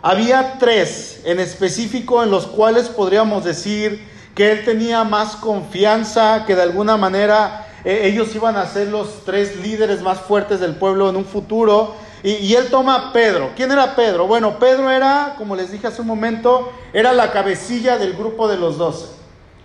había 0.00 0.56
tres 0.58 1.20
en 1.26 1.38
específico 1.38 2.22
en 2.22 2.30
los 2.30 2.46
cuales 2.46 2.88
podríamos 2.88 3.44
decir 3.44 4.02
que 4.34 4.50
él 4.50 4.64
tenía 4.64 5.04
más 5.04 5.36
confianza, 5.36 6.44
que 6.46 6.56
de 6.56 6.62
alguna 6.62 6.96
manera 6.96 7.68
eh, 7.84 8.00
ellos 8.04 8.34
iban 8.34 8.56
a 8.56 8.64
ser 8.64 8.88
los 8.88 9.26
tres 9.26 9.56
líderes 9.56 10.00
más 10.00 10.18
fuertes 10.20 10.58
del 10.58 10.76
pueblo 10.76 11.10
en 11.10 11.16
un 11.16 11.26
futuro. 11.26 11.94
Y, 12.22 12.54
él 12.54 12.68
toma 12.70 12.94
a 12.96 13.12
Pedro. 13.12 13.50
¿Quién 13.54 13.70
era 13.70 13.94
Pedro? 13.94 14.26
Bueno, 14.26 14.58
Pedro 14.58 14.90
era, 14.90 15.34
como 15.36 15.54
les 15.54 15.70
dije 15.70 15.86
hace 15.86 16.00
un 16.00 16.08
momento, 16.08 16.72
era 16.94 17.12
la 17.12 17.30
cabecilla 17.30 17.98
del 17.98 18.14
grupo 18.14 18.48
de 18.48 18.56
los 18.56 18.78
doce. 18.78 19.06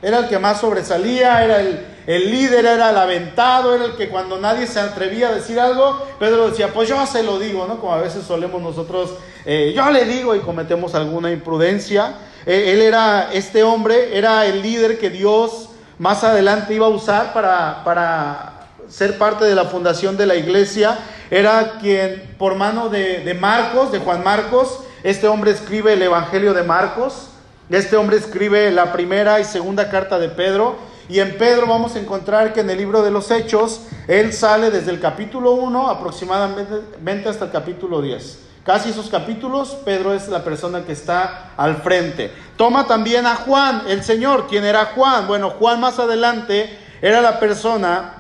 Era 0.02 0.20
el 0.20 0.28
que 0.28 0.40
más 0.40 0.60
sobresalía, 0.60 1.44
era 1.44 1.60
el, 1.62 1.86
el 2.08 2.32
líder 2.32 2.66
era 2.66 2.90
el 2.90 2.98
aventado, 2.98 3.76
era 3.76 3.86
el 3.86 3.96
que 3.96 4.10
cuando 4.10 4.40
nadie 4.40 4.66
se 4.66 4.80
atrevía 4.80 5.30
a 5.30 5.34
decir 5.34 5.60
algo, 5.60 6.04
Pedro 6.20 6.50
decía, 6.50 6.74
pues 6.74 6.90
yo 6.90 7.06
se 7.06 7.22
lo 7.22 7.38
digo, 7.38 7.68
¿no? 7.68 7.80
Como 7.80 7.94
a 7.94 8.02
veces 8.02 8.24
solemos 8.26 8.62
nosotros, 8.62 9.14
eh, 9.46 9.74
yo 9.76 9.90
le 9.92 10.06
digo 10.06 10.36
y 10.36 10.40
cometemos 10.40 10.96
alguna 10.96 11.32
imprudencia. 11.32 12.16
Eh, 12.48 12.74
él 12.74 12.82
era, 12.82 13.30
este 13.32 13.62
hombre 13.62 14.18
era 14.18 14.46
el 14.48 14.64
líder 14.64 14.98
que 14.98 15.12
Dios 15.12 15.70
más 16.00 16.24
adelante 16.24 16.74
iba 16.74 16.88
a 16.88 16.90
usar 16.90 17.34
para, 17.34 17.84
para 17.84 18.68
ser 18.90 19.20
parte 19.20 19.46
de 19.46 19.54
la 19.54 19.66
fundación 19.66 20.18
de 20.18 20.26
la 20.26 20.36
iglesia. 20.36 20.98
Era 21.30 21.74
quien, 21.80 22.36
por 22.40 22.56
mano 22.56 22.90
de, 22.90 23.20
de 23.20 23.34
Marcos, 23.36 23.92
de 23.92 24.00
Juan 24.00 24.24
Marcos, 24.24 24.80
este 25.04 25.28
hombre 25.28 25.52
escribe 25.52 25.94
el 25.94 26.02
Evangelio 26.02 26.56
de 26.56 26.64
Marcos. 26.64 27.31
Este 27.72 27.96
hombre 27.96 28.18
escribe 28.18 28.70
la 28.70 28.92
primera 28.92 29.40
y 29.40 29.46
segunda 29.46 29.90
carta 29.90 30.20
de 30.20 30.28
Pedro. 30.28 30.76
Y 31.08 31.20
en 31.20 31.38
Pedro 31.38 31.68
vamos 31.68 31.96
a 31.96 32.00
encontrar 32.00 32.52
que 32.52 32.60
en 32.60 32.70
el 32.70 32.78
libro 32.78 33.02
de 33.02 33.12
los 33.12 33.32
Hechos, 33.32 33.84
él 34.10 34.34
sale 34.34 34.72
desde 34.72 34.92
el 34.92 35.00
capítulo 35.00 35.54
1 35.54 35.90
aproximadamente 35.90 37.30
hasta 37.30 37.46
el 37.46 37.52
capítulo 37.52 38.02
10. 38.02 38.40
Casi 38.66 38.90
esos 38.90 39.10
capítulos, 39.10 39.78
Pedro 39.86 40.14
es 40.14 40.28
la 40.28 40.44
persona 40.44 40.84
que 40.84 40.92
está 40.92 41.52
al 41.56 41.78
frente. 41.78 42.30
Toma 42.58 42.88
también 42.88 43.26
a 43.26 43.36
Juan, 43.36 43.84
el 43.88 44.04
Señor. 44.04 44.48
¿Quién 44.50 44.66
era 44.66 44.92
Juan? 44.94 45.26
Bueno, 45.28 45.52
Juan 45.52 45.80
más 45.80 45.98
adelante 45.98 46.78
era 47.02 47.22
la 47.22 47.40
persona 47.40 48.16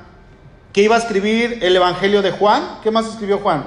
que 0.71 0.81
iba 0.81 0.95
a 0.95 0.99
escribir 0.99 1.59
el 1.61 1.75
Evangelio 1.75 2.21
de 2.21 2.31
Juan. 2.31 2.79
¿Qué 2.81 2.89
más 2.89 3.05
escribió 3.05 3.39
Juan? 3.39 3.65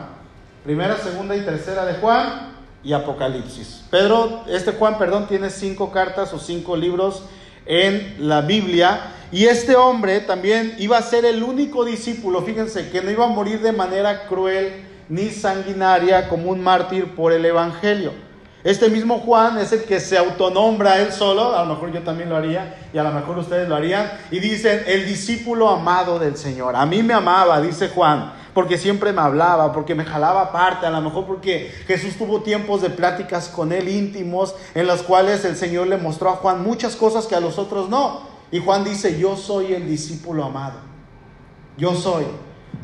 Primera, 0.64 0.96
segunda 0.96 1.36
y 1.36 1.42
tercera 1.42 1.84
de 1.84 1.94
Juan 1.96 2.53
y 2.84 2.92
Apocalipsis. 2.92 3.82
Pedro, 3.90 4.42
este 4.48 4.72
Juan, 4.72 4.98
perdón, 4.98 5.26
tiene 5.26 5.50
cinco 5.50 5.90
cartas 5.90 6.32
o 6.32 6.38
cinco 6.38 6.76
libros 6.76 7.22
en 7.66 8.28
la 8.28 8.42
Biblia. 8.42 9.12
Y 9.32 9.46
este 9.46 9.74
hombre 9.74 10.20
también 10.20 10.76
iba 10.78 10.98
a 10.98 11.02
ser 11.02 11.24
el 11.24 11.42
único 11.42 11.84
discípulo, 11.84 12.42
fíjense, 12.42 12.90
que 12.90 13.00
no 13.00 13.10
iba 13.10 13.24
a 13.24 13.28
morir 13.28 13.60
de 13.60 13.72
manera 13.72 14.26
cruel 14.26 14.84
ni 15.08 15.30
sanguinaria 15.30 16.28
como 16.28 16.50
un 16.50 16.62
mártir 16.62 17.14
por 17.14 17.32
el 17.32 17.44
Evangelio. 17.44 18.12
Este 18.62 18.88
mismo 18.88 19.18
Juan 19.18 19.58
es 19.58 19.72
el 19.72 19.84
que 19.84 20.00
se 20.00 20.16
autonombra 20.16 20.98
él 20.98 21.12
solo, 21.12 21.54
a 21.54 21.64
lo 21.64 21.74
mejor 21.74 21.92
yo 21.92 22.00
también 22.00 22.30
lo 22.30 22.36
haría 22.36 22.76
y 22.94 22.98
a 22.98 23.02
lo 23.02 23.12
mejor 23.12 23.36
ustedes 23.36 23.68
lo 23.68 23.76
harían, 23.76 24.10
y 24.30 24.38
dicen, 24.38 24.84
el 24.86 25.04
discípulo 25.04 25.68
amado 25.68 26.18
del 26.18 26.38
Señor. 26.38 26.74
A 26.74 26.86
mí 26.86 27.02
me 27.02 27.12
amaba, 27.12 27.60
dice 27.60 27.88
Juan, 27.88 28.32
porque 28.54 28.78
siempre 28.78 29.12
me 29.12 29.20
hablaba, 29.20 29.72
porque 29.72 29.96
me 29.96 30.04
jalaba 30.04 30.42
aparte, 30.42 30.86
a 30.86 30.90
lo 30.90 31.00
mejor 31.00 31.26
porque 31.26 31.72
Jesús 31.86 32.14
tuvo 32.16 32.40
tiempos 32.42 32.80
de 32.80 32.88
pláticas 32.88 33.48
con 33.48 33.72
él 33.72 33.88
íntimos, 33.88 34.54
en 34.74 34.86
los 34.86 35.02
cuales 35.02 35.44
el 35.44 35.56
Señor 35.56 35.88
le 35.88 35.96
mostró 35.96 36.30
a 36.30 36.36
Juan 36.36 36.62
muchas 36.62 36.94
cosas 36.94 37.26
que 37.26 37.34
a 37.34 37.40
los 37.40 37.58
otros 37.58 37.88
no. 37.90 38.32
Y 38.52 38.60
Juan 38.60 38.84
dice, 38.84 39.18
yo 39.18 39.36
soy 39.36 39.74
el 39.74 39.88
discípulo 39.88 40.44
amado, 40.44 40.78
yo 41.76 41.94
soy. 41.94 42.24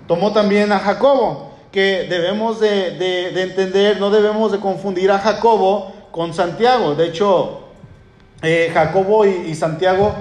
Tomó 0.09 0.33
también 0.33 0.73
a 0.73 0.81
Jacobo, 0.81 1.53
que 1.71 2.09
debemos 2.11 2.59
de, 2.59 3.31
entender, 3.41 4.01
no 4.01 4.11
debemos 4.11 4.51
de 4.51 4.59
confundir 4.59 5.13
a 5.13 5.21
Jacobo 5.21 5.93
con 6.11 6.35
Santiago. 6.35 6.97
De 6.97 7.07
hecho, 7.07 7.61
eh, 8.43 8.73
Jacobo 8.75 9.25
y, 9.25 9.55
Santiago 9.55 10.15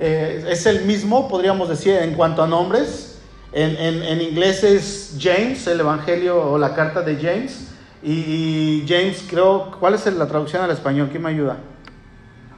eh, 0.00 0.44
es 0.50 0.66
el 0.66 0.84
mismo, 0.84 1.28
podríamos 1.28 1.68
decir, 1.68 1.94
en 1.94 2.14
cuanto 2.14 2.42
a 2.42 2.48
nombres. 2.48 3.15
En, 3.52 4.20
inglés 4.20 4.64
es 4.64 5.16
James, 5.20 5.66
el 5.66 5.80
Evangelio 5.80 6.42
o 6.42 6.58
la 6.58 6.74
carta 6.74 7.02
de 7.02 7.16
James. 7.16 7.68
Y, 8.02 8.84
James, 8.86 9.24
creo, 9.28 9.72
¿cuál 9.78 9.94
es 9.94 10.06
la 10.06 10.26
traducción 10.26 10.62
al 10.62 10.70
español? 10.70 11.08
¿Quién 11.10 11.22
me 11.22 11.30
ayuda? 11.30 11.58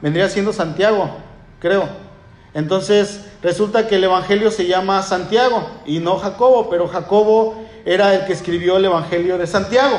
Vendría 0.00 0.28
siendo 0.28 0.52
Santiago, 0.52 1.10
creo. 1.60 1.88
Entonces, 2.54 3.24
resulta 3.42 3.86
que 3.86 3.96
el 3.96 4.04
Evangelio 4.04 4.50
se 4.50 4.66
llama 4.66 5.02
Santiago 5.02 5.68
y 5.86 5.98
no 6.00 6.16
Jacobo, 6.16 6.68
pero 6.70 6.88
Jacobo 6.88 7.62
era 7.84 8.14
el 8.14 8.26
que 8.26 8.32
escribió 8.32 8.78
el 8.78 8.86
Evangelio 8.86 9.38
de 9.38 9.46
Santiago. 9.46 9.96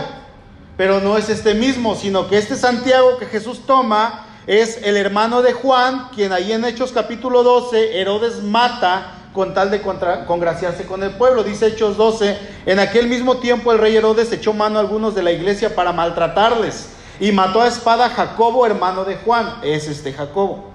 Pero 0.75 0.99
no 0.99 1.17
es 1.17 1.29
este 1.29 1.53
mismo, 1.53 1.95
sino 1.95 2.27
que 2.27 2.37
este 2.37 2.55
Santiago 2.55 3.17
que 3.17 3.25
Jesús 3.25 3.65
toma 3.65 4.25
es 4.47 4.81
el 4.83 4.97
hermano 4.97 5.41
de 5.41 5.53
Juan, 5.53 6.09
quien 6.15 6.31
ahí 6.31 6.51
en 6.51 6.65
Hechos 6.65 6.91
capítulo 6.91 7.43
12, 7.43 7.99
Herodes 7.99 8.41
mata 8.41 9.18
con 9.33 9.53
tal 9.53 9.69
de 9.71 9.81
congraciarse 9.81 10.85
con 10.85 11.03
el 11.03 11.11
pueblo. 11.11 11.43
Dice 11.43 11.67
Hechos 11.67 11.97
12, 11.97 12.37
en 12.65 12.79
aquel 12.79 13.07
mismo 13.07 13.37
tiempo 13.37 13.71
el 13.71 13.77
rey 13.77 13.95
Herodes 13.95 14.31
echó 14.31 14.53
mano 14.53 14.77
a 14.77 14.81
algunos 14.81 15.15
de 15.15 15.23
la 15.23 15.31
iglesia 15.31 15.75
para 15.75 15.93
maltratarles 15.93 16.89
y 17.19 17.31
mató 17.31 17.61
a 17.61 17.67
espada 17.67 18.05
a 18.05 18.09
Jacobo, 18.09 18.65
hermano 18.65 19.05
de 19.05 19.17
Juan. 19.17 19.59
Es 19.63 19.87
este 19.87 20.13
Jacobo. 20.13 20.69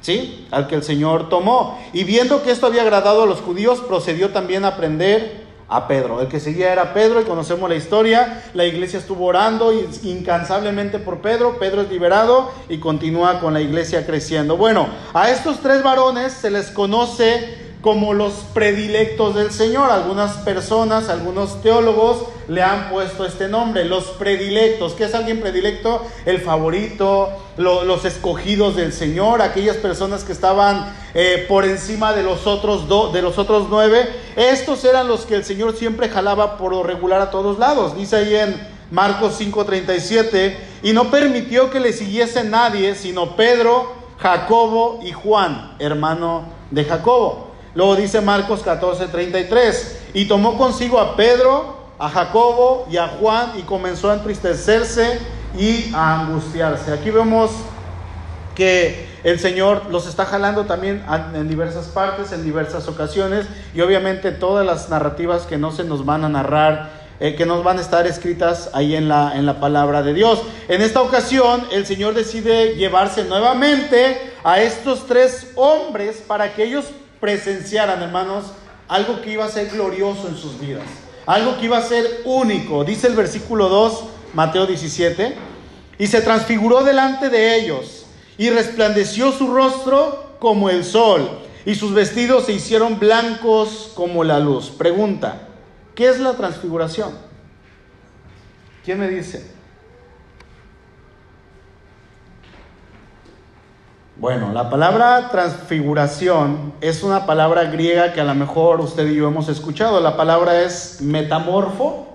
¿Sí? 0.00 0.48
Al 0.50 0.66
que 0.66 0.74
el 0.74 0.82
Señor 0.82 1.28
tomó. 1.28 1.78
Y 1.92 2.04
viendo 2.04 2.42
que 2.42 2.50
esto 2.50 2.66
había 2.66 2.82
agradado 2.82 3.22
a 3.22 3.26
los 3.26 3.40
judíos, 3.40 3.80
procedió 3.80 4.30
también 4.30 4.64
a 4.64 4.76
prender 4.76 5.42
a 5.68 5.88
Pedro. 5.88 6.20
El 6.20 6.28
que 6.28 6.40
seguía 6.40 6.72
era 6.72 6.92
Pedro 6.92 7.20
y 7.20 7.24
conocemos 7.24 7.68
la 7.68 7.76
historia. 7.76 8.42
La 8.52 8.64
iglesia 8.64 8.98
estuvo 8.98 9.24
orando 9.24 9.72
incansablemente 10.02 10.98
por 10.98 11.20
Pedro. 11.20 11.58
Pedro 11.58 11.82
es 11.82 11.88
liberado 11.88 12.50
y 12.68 12.78
continúa 12.78 13.40
con 13.40 13.54
la 13.54 13.60
iglesia 13.60 14.04
creciendo. 14.04 14.56
Bueno, 14.56 14.88
a 15.14 15.30
estos 15.30 15.60
tres 15.60 15.82
varones 15.82 16.32
se 16.32 16.50
les 16.50 16.70
conoce 16.70 17.61
como 17.82 18.14
los 18.14 18.32
predilectos 18.54 19.34
del 19.34 19.50
Señor. 19.50 19.90
Algunas 19.90 20.36
personas, 20.38 21.08
algunos 21.08 21.60
teólogos 21.60 22.24
le 22.48 22.62
han 22.62 22.88
puesto 22.90 23.26
este 23.26 23.48
nombre, 23.48 23.84
los 23.84 24.04
predilectos. 24.04 24.92
¿Qué 24.92 25.04
es 25.04 25.14
alguien 25.14 25.40
predilecto? 25.40 26.02
El 26.24 26.40
favorito, 26.40 27.30
los 27.56 28.04
escogidos 28.04 28.76
del 28.76 28.92
Señor, 28.92 29.42
aquellas 29.42 29.76
personas 29.76 30.22
que 30.22 30.32
estaban 30.32 30.94
eh, 31.14 31.44
por 31.48 31.64
encima 31.64 32.12
de 32.12 32.22
los, 32.22 32.46
otros 32.46 33.12
de 33.12 33.20
los 33.20 33.36
otros 33.36 33.66
nueve. 33.68 34.08
Estos 34.36 34.84
eran 34.84 35.08
los 35.08 35.26
que 35.26 35.34
el 35.34 35.44
Señor 35.44 35.76
siempre 35.76 36.08
jalaba 36.08 36.56
por 36.56 36.70
lo 36.72 36.84
regular 36.84 37.20
a 37.20 37.30
todos 37.30 37.58
lados. 37.58 37.96
Dice 37.96 38.16
ahí 38.16 38.36
en 38.36 38.72
Marcos 38.92 39.40
5:37, 39.40 40.56
y 40.84 40.92
no 40.92 41.10
permitió 41.10 41.70
que 41.70 41.80
le 41.80 41.92
siguiese 41.92 42.44
nadie, 42.44 42.94
sino 42.94 43.34
Pedro 43.34 43.90
Jacobo 44.18 45.00
y 45.02 45.10
Juan, 45.10 45.74
hermano 45.80 46.44
de 46.70 46.84
Jacobo. 46.84 47.51
Luego 47.74 47.96
dice 47.96 48.20
Marcos 48.20 48.62
14, 48.62 49.06
33, 49.06 50.00
y 50.14 50.26
tomó 50.26 50.58
consigo 50.58 51.00
a 51.00 51.16
Pedro, 51.16 51.76
a 51.98 52.08
Jacobo 52.10 52.86
y 52.90 52.96
a 52.98 53.08
Juan 53.08 53.52
y 53.56 53.62
comenzó 53.62 54.10
a 54.10 54.14
entristecerse 54.14 55.20
y 55.58 55.92
a 55.94 56.20
angustiarse. 56.20 56.92
Aquí 56.92 57.10
vemos 57.10 57.50
que 58.54 59.08
el 59.24 59.38
Señor 59.38 59.86
los 59.90 60.06
está 60.06 60.26
jalando 60.26 60.64
también 60.64 61.02
en 61.34 61.48
diversas 61.48 61.86
partes, 61.86 62.32
en 62.32 62.44
diversas 62.44 62.88
ocasiones, 62.88 63.46
y 63.74 63.80
obviamente 63.80 64.32
todas 64.32 64.66
las 64.66 64.90
narrativas 64.90 65.46
que 65.46 65.56
no 65.56 65.70
se 65.70 65.84
nos 65.84 66.04
van 66.04 66.24
a 66.24 66.28
narrar, 66.28 66.90
eh, 67.20 67.34
que 67.36 67.46
nos 67.46 67.62
van 67.62 67.78
a 67.78 67.80
estar 67.80 68.06
escritas 68.06 68.68
ahí 68.74 68.96
en 68.96 69.08
la, 69.08 69.32
en 69.36 69.46
la 69.46 69.60
palabra 69.60 70.02
de 70.02 70.12
Dios. 70.12 70.42
En 70.68 70.82
esta 70.82 71.00
ocasión, 71.00 71.64
el 71.72 71.86
Señor 71.86 72.14
decide 72.14 72.74
llevarse 72.74 73.24
nuevamente 73.24 74.32
a 74.44 74.60
estos 74.60 75.06
tres 75.06 75.52
hombres 75.54 76.22
para 76.26 76.52
que 76.52 76.64
ellos 76.64 76.86
presenciaran, 77.22 78.02
hermanos, 78.02 78.46
algo 78.88 79.22
que 79.22 79.30
iba 79.30 79.44
a 79.44 79.48
ser 79.48 79.68
glorioso 79.68 80.26
en 80.26 80.36
sus 80.36 80.58
vidas, 80.58 80.82
algo 81.24 81.56
que 81.56 81.66
iba 81.66 81.78
a 81.78 81.82
ser 81.82 82.22
único. 82.24 82.82
Dice 82.82 83.06
el 83.06 83.14
versículo 83.14 83.68
2, 83.68 84.04
Mateo 84.34 84.66
17, 84.66 85.36
y 85.98 86.06
se 86.08 86.20
transfiguró 86.20 86.82
delante 86.82 87.30
de 87.30 87.54
ellos 87.54 88.06
y 88.36 88.50
resplandeció 88.50 89.30
su 89.30 89.54
rostro 89.54 90.34
como 90.40 90.68
el 90.68 90.84
sol, 90.84 91.38
y 91.64 91.76
sus 91.76 91.94
vestidos 91.94 92.46
se 92.46 92.54
hicieron 92.54 92.98
blancos 92.98 93.92
como 93.94 94.24
la 94.24 94.40
luz. 94.40 94.70
Pregunta, 94.70 95.46
¿qué 95.94 96.08
es 96.08 96.18
la 96.18 96.32
transfiguración? 96.32 97.16
¿Quién 98.84 98.98
me 98.98 99.06
dice? 99.06 99.48
Bueno, 104.16 104.52
la 104.52 104.68
palabra 104.68 105.30
transfiguración 105.30 106.74
es 106.82 107.02
una 107.02 107.24
palabra 107.24 107.64
griega 107.64 108.12
que 108.12 108.20
a 108.20 108.24
lo 108.24 108.34
mejor 108.34 108.80
usted 108.80 109.06
y 109.08 109.16
yo 109.16 109.26
hemos 109.26 109.48
escuchado. 109.48 110.00
La 110.00 110.18
palabra 110.18 110.60
es 110.60 111.00
metamorfo 111.00 112.08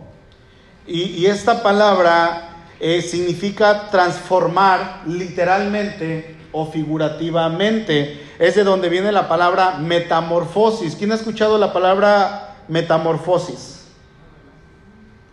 y, 0.86 1.25
esta 1.25 1.63
palabra 1.63 2.50
eh, 2.80 3.01
significa 3.01 3.89
transformar 3.89 5.01
literalmente 5.08 6.38
o 6.51 6.68
figurativamente. 6.68 8.25
Es 8.38 8.56
de 8.56 8.63
donde 8.63 8.89
viene 8.89 9.12
la 9.12 9.27
palabra 9.27 9.80
metamorfosis. 9.80 10.96
¿Quién 10.96 11.12
ha 11.12 11.16
escuchado 11.16 11.58
la 11.58 11.74
palabra 11.74 12.58
metamorfosis? 12.68 13.88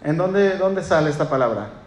¿En 0.03 0.17
dónde, 0.17 0.57
dónde 0.57 0.83
sale 0.83 1.11
esta 1.11 1.29
palabra? 1.29 1.84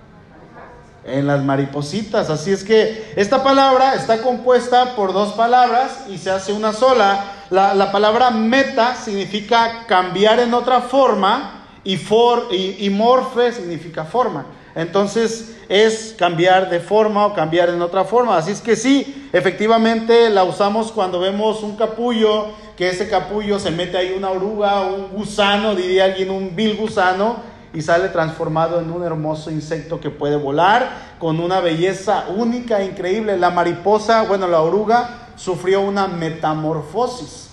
En 1.08 1.26
las 1.26 1.44
maripositas. 1.44 2.30
Así 2.30 2.52
es 2.52 2.64
que 2.64 3.14
esta 3.16 3.42
palabra 3.42 3.96
está 3.96 4.22
compuesta 4.22 4.96
por 4.96 5.14
dos 5.14 5.34
palabras 5.34 6.06
y 6.10 6.18
se 6.18 6.30
hace 6.30 6.52
una 6.54 6.74
sola. 6.74 7.32
La, 7.50 7.74
la 7.74 7.92
palabra 7.92 8.30
meta 8.30 8.94
significa 8.94 9.86
cambiar 9.88 10.40
en 10.40 10.54
otra 10.54 10.82
forma 10.82 11.66
y, 11.84 11.96
for, 11.96 12.50
y 12.52 12.90
morfe 12.90 13.54
significa 13.54 14.04
forma. 14.04 14.46
Entonces 14.76 15.56
es 15.70 16.14
cambiar 16.18 16.70
de 16.70 16.80
forma 16.80 17.26
o 17.26 17.34
cambiar 17.34 17.70
en 17.70 17.82
otra 17.82 18.04
forma. 18.04 18.38
Así 18.38 18.52
es 18.52 18.62
que 18.62 18.76
sí, 18.76 19.30
efectivamente 19.34 20.30
la 20.30 20.44
usamos 20.44 20.92
cuando 20.92 21.20
vemos 21.20 21.64
un 21.64 21.76
capullo, 21.76 22.50
que 22.78 22.90
ese 22.90 23.10
capullo 23.10 23.60
se 23.60 23.72
mete 23.72 23.98
ahí 23.98 24.14
una 24.16 24.30
oruga, 24.30 24.82
un 24.82 25.08
gusano, 25.10 25.74
diría 25.74 26.06
alguien, 26.06 26.30
un 26.30 26.56
vil 26.56 26.78
gusano, 26.78 27.38
y 27.74 27.82
sale 27.82 28.10
transformado 28.10 28.80
en 28.80 28.92
un 28.92 29.04
hermoso 29.04 29.52
insecto 29.52 30.00
que 30.00 30.10
puede 30.10 30.36
volar 30.36 31.16
con 31.20 31.40
una 31.40 31.60
belleza 31.60 32.26
única, 32.36 32.84
increíble. 32.84 33.38
La 33.38 33.50
mariposa, 33.50 34.24
bueno, 34.24 34.48
la 34.48 34.62
oruga 34.62 35.30
sufrió 35.36 35.82
una 35.82 36.08
metamorfosis. 36.08 37.50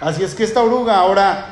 Así 0.00 0.24
es 0.24 0.34
que 0.34 0.44
esta 0.44 0.62
oruga 0.62 0.98
ahora 0.98 1.46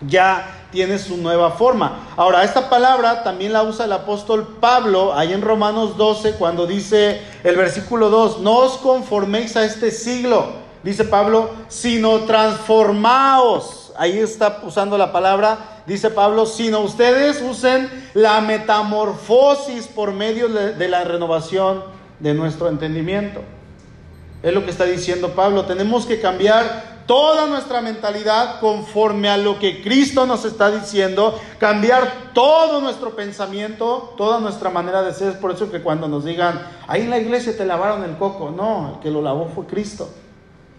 ya 0.00 0.56
tiene 0.70 0.98
su 0.98 1.16
nueva 1.16 1.52
forma. 1.52 2.00
Ahora, 2.16 2.44
esta 2.44 2.68
palabra 2.68 3.22
también 3.22 3.52
la 3.52 3.62
usa 3.62 3.84
el 3.84 3.92
apóstol 3.92 4.58
Pablo 4.60 5.14
ahí 5.14 5.32
en 5.32 5.42
Romanos 5.42 5.96
12 5.96 6.32
cuando 6.32 6.66
dice 6.66 7.22
el 7.44 7.56
versículo 7.56 8.10
2, 8.10 8.40
no 8.40 8.56
os 8.58 8.76
conforméis 8.78 9.56
a 9.56 9.64
este 9.64 9.90
siglo, 9.90 10.46
dice 10.82 11.04
Pablo, 11.04 11.50
sino 11.68 12.20
transformaos. 12.20 13.92
Ahí 13.96 14.18
está 14.18 14.60
usando 14.64 14.98
la 14.98 15.12
palabra, 15.12 15.75
dice 15.86 16.10
Pablo, 16.10 16.46
sino 16.46 16.80
ustedes 16.80 17.42
usen 17.42 17.88
la 18.14 18.40
metamorfosis 18.40 19.86
por 19.86 20.12
medio 20.12 20.48
de 20.48 20.88
la 20.88 21.04
renovación 21.04 21.84
de 22.20 22.34
nuestro 22.34 22.68
entendimiento. 22.68 23.42
Es 24.42 24.52
lo 24.52 24.64
que 24.64 24.70
está 24.70 24.84
diciendo 24.84 25.30
Pablo. 25.30 25.64
Tenemos 25.64 26.06
que 26.06 26.20
cambiar 26.20 26.96
toda 27.06 27.46
nuestra 27.46 27.80
mentalidad 27.80 28.60
conforme 28.60 29.28
a 29.28 29.36
lo 29.36 29.58
que 29.58 29.82
Cristo 29.82 30.26
nos 30.26 30.44
está 30.44 30.70
diciendo, 30.70 31.38
cambiar 31.58 32.32
todo 32.34 32.80
nuestro 32.80 33.14
pensamiento, 33.14 34.14
toda 34.16 34.40
nuestra 34.40 34.70
manera 34.70 35.02
de 35.02 35.14
ser. 35.14 35.30
Es 35.30 35.36
por 35.36 35.52
eso 35.52 35.70
que 35.70 35.82
cuando 35.82 36.08
nos 36.08 36.24
digan, 36.24 36.60
ahí 36.86 37.02
en 37.02 37.10
la 37.10 37.18
iglesia 37.18 37.56
te 37.56 37.64
lavaron 37.64 38.04
el 38.04 38.16
coco, 38.16 38.50
no, 38.50 38.94
el 38.94 39.00
que 39.00 39.10
lo 39.10 39.22
lavó 39.22 39.50
fue 39.54 39.66
Cristo, 39.66 40.10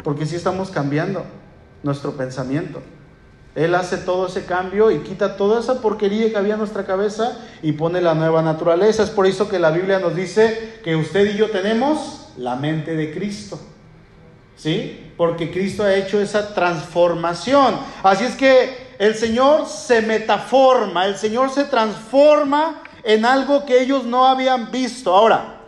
porque 0.03 0.25
sí 0.25 0.35
estamos 0.35 0.69
cambiando 0.69 1.23
nuestro 1.83 2.11
pensamiento. 2.13 2.81
Él 3.57 3.73
hace 3.73 3.97
todo 3.97 4.27
ese 4.27 4.45
cambio 4.45 4.91
y 4.91 4.99
quita 4.99 5.35
toda 5.35 5.59
esa 5.59 5.81
porquería 5.81 6.29
que 6.29 6.37
había 6.37 6.53
en 6.53 6.59
nuestra 6.59 6.85
cabeza 6.85 7.39
y 7.63 7.71
pone 7.71 8.01
la 8.01 8.13
nueva 8.13 8.43
naturaleza. 8.43 9.01
Es 9.01 9.09
por 9.09 9.25
eso 9.25 9.49
que 9.49 9.57
la 9.57 9.71
Biblia 9.71 9.97
nos 9.97 10.15
dice 10.15 10.79
que 10.83 10.95
usted 10.95 11.33
y 11.33 11.37
yo 11.37 11.49
tenemos 11.49 12.27
la 12.37 12.55
mente 12.55 12.95
de 12.95 13.11
Cristo. 13.11 13.59
¿Sí? 14.55 15.11
Porque 15.17 15.51
Cristo 15.51 15.83
ha 15.83 15.95
hecho 15.95 16.21
esa 16.21 16.53
transformación. 16.53 17.79
Así 18.03 18.25
es 18.25 18.35
que 18.35 18.93
el 18.99 19.15
Señor 19.15 19.65
se 19.65 20.03
metaforma, 20.03 21.07
el 21.07 21.17
Señor 21.17 21.49
se 21.49 21.63
transforma 21.63 22.83
en 23.03 23.25
algo 23.25 23.65
que 23.65 23.81
ellos 23.81 24.03
no 24.05 24.27
habían 24.27 24.69
visto. 24.69 25.15
Ahora, 25.15 25.61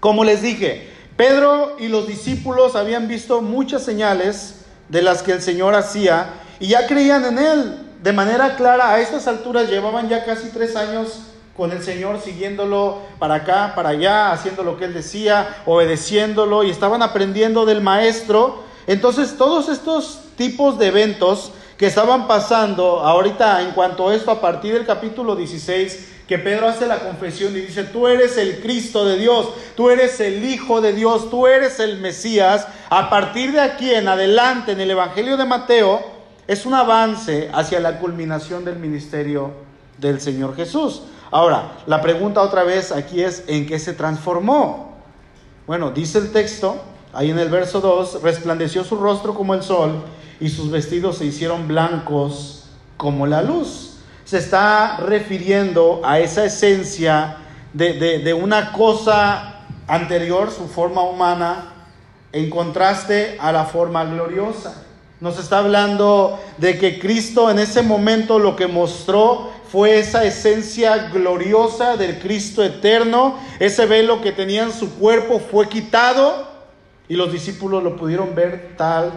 como 0.00 0.24
les 0.24 0.40
dije, 0.40 0.88
Pedro 1.18 1.76
y 1.78 1.88
los 1.88 2.06
discípulos 2.06 2.74
habían 2.74 3.06
visto 3.06 3.42
muchas 3.42 3.82
señales 3.82 4.64
de 4.88 5.02
las 5.02 5.22
que 5.22 5.32
el 5.32 5.42
Señor 5.42 5.74
hacía 5.74 6.38
y 6.62 6.68
ya 6.68 6.86
creían 6.86 7.24
en 7.24 7.38
Él 7.38 7.76
de 8.04 8.12
manera 8.12 8.54
clara. 8.54 8.92
A 8.92 9.00
estas 9.00 9.26
alturas 9.26 9.68
llevaban 9.68 10.08
ya 10.08 10.24
casi 10.24 10.48
tres 10.50 10.76
años 10.76 11.18
con 11.56 11.72
el 11.72 11.82
Señor, 11.82 12.20
siguiéndolo 12.20 13.00
para 13.18 13.34
acá, 13.34 13.72
para 13.74 13.88
allá, 13.88 14.30
haciendo 14.30 14.62
lo 14.62 14.78
que 14.78 14.84
Él 14.84 14.94
decía, 14.94 15.56
obedeciéndolo 15.66 16.62
y 16.62 16.70
estaban 16.70 17.02
aprendiendo 17.02 17.66
del 17.66 17.80
Maestro. 17.80 18.62
Entonces 18.86 19.36
todos 19.36 19.68
estos 19.68 20.20
tipos 20.36 20.78
de 20.78 20.86
eventos 20.86 21.50
que 21.76 21.86
estaban 21.86 22.28
pasando 22.28 23.00
ahorita 23.00 23.60
en 23.62 23.72
cuanto 23.72 24.08
a 24.08 24.14
esto, 24.14 24.30
a 24.30 24.40
partir 24.40 24.74
del 24.74 24.86
capítulo 24.86 25.34
16, 25.34 26.10
que 26.28 26.38
Pedro 26.38 26.68
hace 26.68 26.86
la 26.86 27.00
confesión 27.00 27.56
y 27.56 27.62
dice, 27.62 27.82
tú 27.82 28.06
eres 28.06 28.36
el 28.36 28.60
Cristo 28.60 29.04
de 29.04 29.16
Dios, 29.18 29.48
tú 29.74 29.90
eres 29.90 30.20
el 30.20 30.44
Hijo 30.44 30.80
de 30.80 30.92
Dios, 30.92 31.28
tú 31.28 31.48
eres 31.48 31.80
el 31.80 31.98
Mesías, 31.98 32.68
a 32.88 33.10
partir 33.10 33.50
de 33.50 33.60
aquí 33.60 33.92
en 33.92 34.06
adelante 34.06 34.70
en 34.70 34.80
el 34.80 34.92
Evangelio 34.92 35.36
de 35.36 35.44
Mateo, 35.44 36.11
es 36.46 36.66
un 36.66 36.74
avance 36.74 37.50
hacia 37.52 37.80
la 37.80 37.98
culminación 37.98 38.64
del 38.64 38.76
ministerio 38.76 39.52
del 39.98 40.20
Señor 40.20 40.56
Jesús. 40.56 41.02
Ahora, 41.30 41.72
la 41.86 42.02
pregunta 42.02 42.42
otra 42.42 42.64
vez 42.64 42.92
aquí 42.92 43.22
es, 43.22 43.44
¿en 43.46 43.66
qué 43.66 43.78
se 43.78 43.92
transformó? 43.92 44.96
Bueno, 45.66 45.90
dice 45.90 46.18
el 46.18 46.32
texto, 46.32 46.82
ahí 47.12 47.30
en 47.30 47.38
el 47.38 47.48
verso 47.48 47.80
2, 47.80 48.22
resplandeció 48.22 48.84
su 48.84 48.96
rostro 48.96 49.34
como 49.34 49.54
el 49.54 49.62
sol 49.62 50.02
y 50.40 50.48
sus 50.48 50.70
vestidos 50.70 51.18
se 51.18 51.26
hicieron 51.26 51.68
blancos 51.68 52.64
como 52.96 53.26
la 53.26 53.42
luz. 53.42 53.98
Se 54.24 54.38
está 54.38 54.98
refiriendo 54.98 56.00
a 56.04 56.18
esa 56.18 56.44
esencia 56.44 57.36
de, 57.72 57.94
de 58.18 58.34
una 58.34 58.72
cosa 58.72 59.60
anterior, 59.86 60.50
su 60.50 60.68
forma 60.68 61.02
humana, 61.02 61.72
en 62.32 62.50
contraste 62.50 63.36
a 63.40 63.52
la 63.52 63.64
forma 63.64 64.04
gloriosa. 64.04 64.82
Nos 65.22 65.38
está 65.38 65.58
hablando 65.58 66.36
de 66.58 66.78
que 66.78 66.98
Cristo 66.98 67.48
en 67.48 67.60
ese 67.60 67.82
momento 67.82 68.40
lo 68.40 68.56
que 68.56 68.66
mostró 68.66 69.52
fue 69.70 70.00
esa 70.00 70.24
esencia 70.24 71.10
gloriosa 71.12 71.96
del 71.96 72.18
Cristo 72.18 72.64
eterno. 72.64 73.38
Ese 73.60 73.86
velo 73.86 74.20
que 74.20 74.32
tenía 74.32 74.64
en 74.64 74.72
su 74.72 74.94
cuerpo 74.94 75.38
fue 75.38 75.68
quitado 75.68 76.48
y 77.08 77.14
los 77.14 77.30
discípulos 77.30 77.84
lo 77.84 77.94
pudieron 77.94 78.34
ver 78.34 78.74
tal 78.76 79.12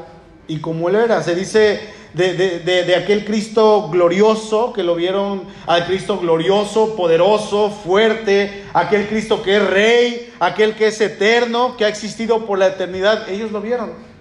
y 0.48 0.60
como 0.60 0.90
él 0.90 0.96
era. 0.98 1.24
Se 1.24 1.34
dice 1.34 1.80
de, 2.14 2.96
aquel 2.96 3.26
Cristo 3.26 3.90
glorioso, 3.92 4.74
que 4.74 4.84
lo 4.84 4.94
vieron 4.94 5.46
al 5.66 5.88
Cristo 5.88 6.20
glorioso, 6.20 6.96
poderoso, 6.96 7.72
fuerte, 7.72 8.66
aquel 8.76 9.08
Cristo 9.08 9.42
que 9.42 9.56
es 9.56 9.68
rey, 9.68 10.34
aquel 10.40 10.76
que 10.76 10.86
es 10.86 11.02
eterno, 11.02 11.76
que 11.76 11.86
ha 11.86 11.90
existido 11.90 12.46
por 12.46 12.60
la 12.60 12.68
eternidad. 12.68 13.28
Ellos 13.28 13.52
lo 13.52 13.60
vieron. 13.60 14.15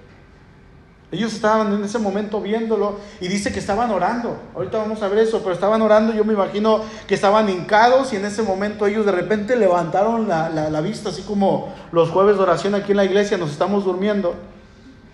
Ellos 1.14 1.32
estaban 1.32 1.72
en 1.72 1.84
ese 1.84 1.98
momento 1.98 2.40
viéndolo 2.40 2.96
y 3.20 3.28
dice 3.28 3.52
que 3.52 3.60
estaban 3.60 3.90
orando. 3.90 4.36
Ahorita 4.54 4.78
vamos 4.78 5.00
a 5.00 5.08
ver 5.08 5.20
eso, 5.20 5.40
pero 5.42 5.54
estaban 5.54 5.80
orando. 5.80 6.12
Yo 6.12 6.24
me 6.24 6.32
imagino 6.32 6.80
que 7.06 7.14
estaban 7.14 7.48
hincados 7.48 8.12
y 8.12 8.16
en 8.16 8.24
ese 8.24 8.42
momento 8.42 8.86
ellos 8.86 9.06
de 9.06 9.12
repente 9.12 9.54
levantaron 9.54 10.26
la, 10.28 10.50
la 10.50 10.80
vista, 10.80 11.10
así 11.10 11.22
como 11.22 11.72
los 11.92 12.10
jueves 12.10 12.36
de 12.36 12.42
oración 12.42 12.74
aquí 12.74 12.90
en 12.90 12.96
la 12.96 13.04
iglesia 13.04 13.38
nos 13.38 13.52
estamos 13.52 13.84
durmiendo. 13.84 14.34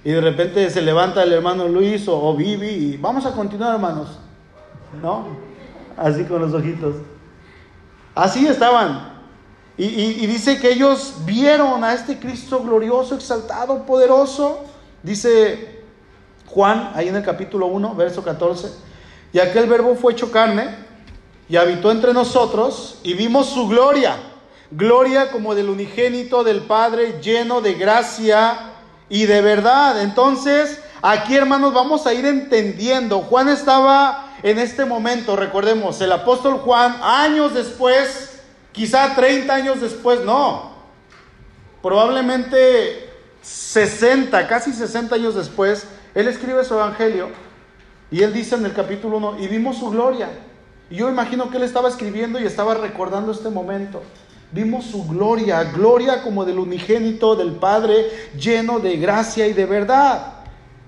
Y 0.02 0.12
de 0.12 0.20
repente 0.20 0.70
se 0.70 0.80
levanta 0.80 1.22
el 1.22 1.32
hermano 1.32 1.68
Luis 1.68 2.08
o, 2.08 2.18
o 2.18 2.34
Vivi 2.34 2.68
y 2.68 2.96
vamos 2.96 3.26
a 3.26 3.32
continuar, 3.32 3.74
hermanos. 3.74 4.18
¿No? 5.02 5.26
Así 5.96 6.24
con 6.24 6.40
los 6.40 6.54
ojitos. 6.54 6.96
Así 8.14 8.46
estaban. 8.46 9.10
Y, 9.76 9.84
y, 9.84 10.26
dice 10.26 10.58
que 10.58 10.72
ellos 10.72 11.14
vieron 11.24 11.84
a 11.84 11.94
este 11.94 12.18
Cristo 12.18 12.62
glorioso, 12.62 13.14
exaltado, 13.14 13.86
poderoso. 13.86 14.64
Dice 15.02 15.79
Juan, 16.50 16.92
ahí 16.94 17.08
en 17.08 17.16
el 17.16 17.24
capítulo 17.24 17.66
1, 17.66 17.94
verso 17.94 18.22
14. 18.22 18.70
Y 19.32 19.38
aquel 19.38 19.68
verbo 19.68 19.94
fue 19.94 20.12
hecho 20.12 20.32
carne 20.32 20.68
y 21.48 21.56
habitó 21.56 21.90
entre 21.90 22.12
nosotros 22.12 22.98
y 23.02 23.14
vimos 23.14 23.48
su 23.48 23.68
gloria. 23.68 24.16
Gloria 24.72 25.30
como 25.30 25.54
del 25.54 25.68
unigénito 25.68 26.44
del 26.44 26.62
Padre, 26.62 27.20
lleno 27.20 27.60
de 27.60 27.74
gracia 27.74 28.72
y 29.08 29.26
de 29.26 29.40
verdad. 29.40 30.02
Entonces, 30.02 30.80
aquí 31.02 31.36
hermanos 31.36 31.72
vamos 31.72 32.06
a 32.06 32.14
ir 32.14 32.26
entendiendo. 32.26 33.20
Juan 33.20 33.48
estaba 33.48 34.32
en 34.42 34.58
este 34.58 34.84
momento, 34.84 35.36
recordemos, 35.36 36.00
el 36.00 36.12
apóstol 36.12 36.54
Juan, 36.58 36.96
años 37.02 37.54
después, 37.54 38.40
quizá 38.72 39.14
30 39.14 39.54
años 39.54 39.80
después, 39.80 40.20
no, 40.24 40.72
probablemente 41.82 43.10
60, 43.42 44.46
casi 44.48 44.72
60 44.72 45.14
años 45.14 45.34
después, 45.34 45.86
él 46.14 46.28
escribe 46.28 46.64
su 46.64 46.74
evangelio 46.74 47.28
y 48.10 48.22
él 48.22 48.32
dice 48.32 48.56
en 48.56 48.64
el 48.64 48.72
capítulo 48.72 49.18
1, 49.18 49.36
y 49.38 49.48
vimos 49.48 49.78
su 49.78 49.90
gloria. 49.90 50.28
Y 50.90 50.96
yo 50.96 51.08
imagino 51.08 51.50
que 51.50 51.56
él 51.58 51.62
estaba 51.62 51.88
escribiendo 51.88 52.40
y 52.40 52.44
estaba 52.44 52.74
recordando 52.74 53.30
este 53.30 53.48
momento. 53.48 54.02
Vimos 54.52 54.86
su 54.86 55.06
gloria, 55.06 55.62
gloria 55.62 56.24
como 56.24 56.44
del 56.44 56.58
unigénito 56.58 57.36
del 57.36 57.52
Padre, 57.52 58.10
lleno 58.36 58.80
de 58.80 58.96
gracia 58.96 59.46
y 59.46 59.52
de 59.52 59.64
verdad. 59.64 60.34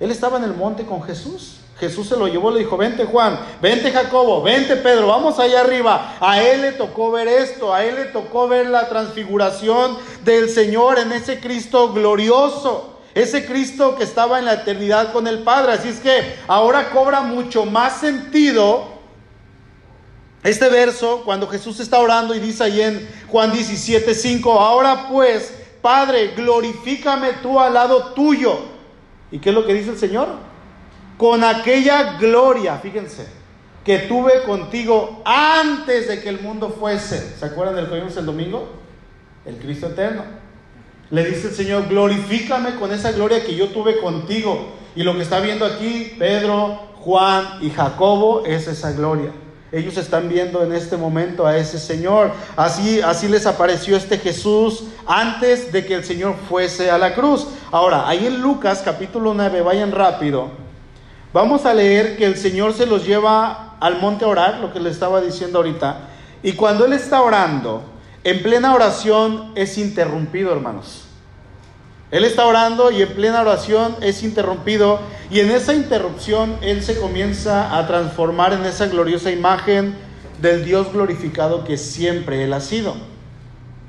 Él 0.00 0.10
estaba 0.10 0.38
en 0.38 0.44
el 0.44 0.54
monte 0.54 0.84
con 0.84 1.00
Jesús. 1.02 1.58
Jesús 1.78 2.08
se 2.08 2.16
lo 2.16 2.28
llevó, 2.28 2.50
le 2.50 2.60
dijo, 2.60 2.76
vente 2.76 3.04
Juan, 3.04 3.38
vente 3.60 3.90
Jacobo, 3.90 4.42
vente 4.42 4.76
Pedro, 4.76 5.08
vamos 5.08 5.38
allá 5.38 5.60
arriba. 5.60 6.16
A 6.20 6.40
él 6.40 6.62
le 6.62 6.72
tocó 6.72 7.10
ver 7.10 7.26
esto, 7.28 7.74
a 7.74 7.84
él 7.84 7.96
le 7.96 8.04
tocó 8.06 8.46
ver 8.46 8.68
la 8.68 8.88
transfiguración 8.88 9.96
del 10.24 10.48
Señor 10.48 10.98
en 10.98 11.12
ese 11.12 11.40
Cristo 11.40 11.92
glorioso, 11.92 12.91
ese 13.14 13.44
Cristo 13.46 13.96
que 13.96 14.04
estaba 14.04 14.38
en 14.38 14.46
la 14.46 14.54
eternidad 14.54 15.12
con 15.12 15.26
el 15.26 15.42
Padre. 15.42 15.72
Así 15.72 15.88
es 15.88 16.00
que 16.00 16.36
ahora 16.48 16.90
cobra 16.90 17.20
mucho 17.20 17.66
más 17.66 18.00
sentido 18.00 18.92
este 20.42 20.68
verso, 20.68 21.22
cuando 21.24 21.46
Jesús 21.46 21.78
está 21.78 22.00
orando 22.00 22.34
y 22.34 22.40
dice 22.40 22.64
ahí 22.64 22.80
en 22.80 23.08
Juan 23.28 23.52
17, 23.52 24.12
5, 24.12 24.52
ahora 24.52 25.06
pues, 25.08 25.54
Padre, 25.80 26.32
glorifícame 26.34 27.34
tú 27.34 27.60
al 27.60 27.74
lado 27.74 28.12
tuyo. 28.12 28.58
¿Y 29.30 29.38
qué 29.38 29.50
es 29.50 29.54
lo 29.54 29.64
que 29.64 29.74
dice 29.74 29.90
el 29.90 29.98
Señor? 29.98 30.28
Con 31.16 31.44
aquella 31.44 32.18
gloria, 32.18 32.76
fíjense, 32.78 33.28
que 33.84 34.00
tuve 34.00 34.42
contigo 34.42 35.22
antes 35.24 36.08
de 36.08 36.20
que 36.20 36.28
el 36.28 36.40
mundo 36.40 36.70
fuese. 36.70 37.36
¿Se 37.38 37.44
acuerdan 37.44 37.76
del 37.76 37.88
que 37.88 37.94
vimos 37.94 38.16
el 38.16 38.26
domingo? 38.26 38.68
El 39.46 39.58
Cristo 39.58 39.86
eterno. 39.86 40.24
Le 41.12 41.26
dice 41.26 41.48
el 41.48 41.54
Señor, 41.54 41.88
glorifícame 41.90 42.76
con 42.76 42.90
esa 42.90 43.12
gloria 43.12 43.44
que 43.44 43.54
yo 43.54 43.68
tuve 43.68 43.98
contigo. 43.98 44.68
Y 44.96 45.02
lo 45.02 45.14
que 45.14 45.20
está 45.20 45.40
viendo 45.40 45.66
aquí, 45.66 46.14
Pedro, 46.18 46.80
Juan 47.00 47.58
y 47.60 47.68
Jacobo, 47.68 48.46
es 48.46 48.66
esa 48.66 48.92
gloria. 48.92 49.30
Ellos 49.72 49.98
están 49.98 50.30
viendo 50.30 50.64
en 50.64 50.72
este 50.72 50.96
momento 50.96 51.46
a 51.46 51.58
ese 51.58 51.78
Señor. 51.78 52.32
Así, 52.56 53.02
así 53.02 53.28
les 53.28 53.44
apareció 53.44 53.94
este 53.94 54.16
Jesús 54.16 54.84
antes 55.06 55.70
de 55.70 55.84
que 55.84 55.96
el 55.96 56.04
Señor 56.04 56.34
fuese 56.48 56.90
a 56.90 56.96
la 56.96 57.14
cruz. 57.14 57.46
Ahora, 57.70 58.08
ahí 58.08 58.26
en 58.26 58.40
Lucas 58.40 58.80
capítulo 58.82 59.34
9, 59.34 59.60
vayan 59.60 59.92
rápido. 59.92 60.48
Vamos 61.34 61.66
a 61.66 61.74
leer 61.74 62.16
que 62.16 62.24
el 62.24 62.38
Señor 62.38 62.72
se 62.72 62.86
los 62.86 63.06
lleva 63.06 63.76
al 63.80 64.00
monte 64.00 64.24
a 64.24 64.28
orar, 64.28 64.60
lo 64.60 64.72
que 64.72 64.80
le 64.80 64.88
estaba 64.88 65.20
diciendo 65.20 65.58
ahorita. 65.58 66.08
Y 66.42 66.52
cuando 66.52 66.86
Él 66.86 66.94
está 66.94 67.20
orando, 67.20 67.91
en 68.24 68.42
plena 68.42 68.74
oración 68.74 69.52
es 69.54 69.78
interrumpido, 69.78 70.52
hermanos. 70.52 71.04
Él 72.12 72.24
está 72.24 72.46
orando 72.46 72.90
y 72.90 73.00
en 73.00 73.08
plena 73.08 73.40
oración 73.40 73.96
es 74.02 74.22
interrumpido 74.22 75.00
y 75.30 75.40
en 75.40 75.50
esa 75.50 75.72
interrupción 75.72 76.58
Él 76.60 76.82
se 76.82 77.00
comienza 77.00 77.76
a 77.78 77.86
transformar 77.86 78.52
en 78.52 78.66
esa 78.66 78.86
gloriosa 78.86 79.30
imagen 79.30 79.94
del 80.40 80.62
Dios 80.62 80.92
glorificado 80.92 81.64
que 81.64 81.78
siempre 81.78 82.44
Él 82.44 82.52
ha 82.52 82.60
sido. 82.60 82.94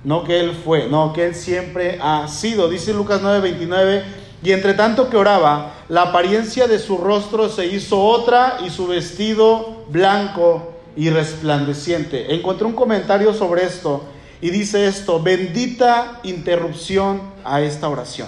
No 0.06 0.24
que 0.24 0.40
Él 0.40 0.54
fue, 0.64 0.88
no 0.88 1.12
que 1.12 1.26
Él 1.26 1.36
siempre 1.36 2.00
ha 2.02 2.28
sido. 2.30 2.70
Dice 2.70 2.94
Lucas 2.94 3.22
9:29, 3.22 4.04
y 4.42 4.52
entre 4.52 4.74
tanto 4.74 5.10
que 5.10 5.18
oraba, 5.18 5.74
la 5.90 6.04
apariencia 6.04 6.68
de 6.68 6.80
su 6.80 6.98
rostro 6.98 7.50
se 7.50 7.66
hizo 7.66 8.02
otra 8.02 8.58
y 8.66 8.70
su 8.70 8.88
vestido 8.88 9.84
blanco 9.90 10.74
y 10.96 11.10
resplandeciente. 11.10 12.34
Encontré 12.34 12.66
un 12.66 12.74
comentario 12.74 13.34
sobre 13.34 13.66
esto 13.66 14.13
y 14.44 14.50
dice 14.50 14.88
esto, 14.88 15.24
bendita 15.24 16.20
interrupción 16.24 17.22
a 17.46 17.62
esta 17.62 17.88
oración. 17.88 18.28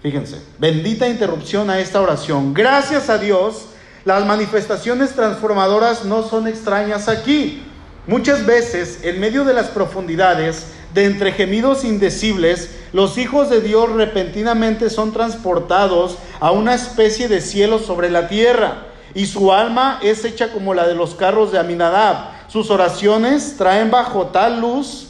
Fíjense, 0.00 0.40
bendita 0.60 1.08
interrupción 1.08 1.68
a 1.68 1.80
esta 1.80 2.00
oración. 2.00 2.54
Gracias 2.54 3.10
a 3.10 3.18
Dios, 3.18 3.66
las 4.04 4.24
manifestaciones 4.24 5.16
transformadoras 5.16 6.04
no 6.04 6.22
son 6.22 6.46
extrañas 6.46 7.08
aquí. 7.08 7.64
Muchas 8.06 8.46
veces, 8.46 9.00
en 9.02 9.18
medio 9.18 9.44
de 9.44 9.52
las 9.52 9.66
profundidades, 9.66 10.66
de 10.94 11.06
entre 11.06 11.32
gemidos 11.32 11.82
indecibles, 11.82 12.70
los 12.92 13.18
hijos 13.18 13.50
de 13.50 13.62
Dios 13.62 13.90
repentinamente 13.90 14.90
son 14.90 15.12
transportados 15.12 16.18
a 16.38 16.52
una 16.52 16.76
especie 16.76 17.26
de 17.26 17.40
cielo 17.40 17.80
sobre 17.80 18.10
la 18.10 18.28
tierra, 18.28 18.86
y 19.12 19.26
su 19.26 19.52
alma 19.52 19.98
es 20.04 20.24
hecha 20.24 20.52
como 20.52 20.72
la 20.72 20.86
de 20.86 20.94
los 20.94 21.16
carros 21.16 21.50
de 21.50 21.58
Aminadab 21.58 22.31
sus 22.52 22.70
oraciones 22.70 23.56
traen 23.56 23.90
bajo 23.90 24.26
tal 24.26 24.60
luz, 24.60 25.08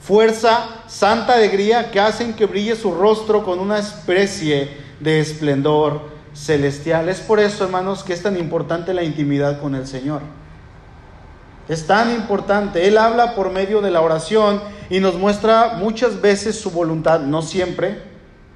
fuerza, 0.00 0.66
santa 0.88 1.34
alegría 1.34 1.92
que 1.92 2.00
hacen 2.00 2.34
que 2.34 2.46
brille 2.46 2.74
su 2.74 2.92
rostro 2.92 3.44
con 3.44 3.60
una 3.60 3.78
especie 3.78 4.76
de 4.98 5.20
esplendor 5.20 6.00
celestial. 6.34 7.08
Es 7.08 7.20
por 7.20 7.38
eso, 7.38 7.62
hermanos, 7.62 8.02
que 8.02 8.12
es 8.12 8.24
tan 8.24 8.36
importante 8.36 8.92
la 8.92 9.04
intimidad 9.04 9.60
con 9.60 9.76
el 9.76 9.86
Señor. 9.86 10.22
Es 11.68 11.86
tan 11.86 12.10
importante. 12.12 12.88
Él 12.88 12.98
habla 12.98 13.36
por 13.36 13.52
medio 13.52 13.80
de 13.80 13.92
la 13.92 14.00
oración 14.00 14.60
y 14.90 14.98
nos 14.98 15.14
muestra 15.14 15.74
muchas 15.78 16.20
veces 16.20 16.60
su 16.60 16.72
voluntad, 16.72 17.20
no 17.20 17.42
siempre. 17.42 18.02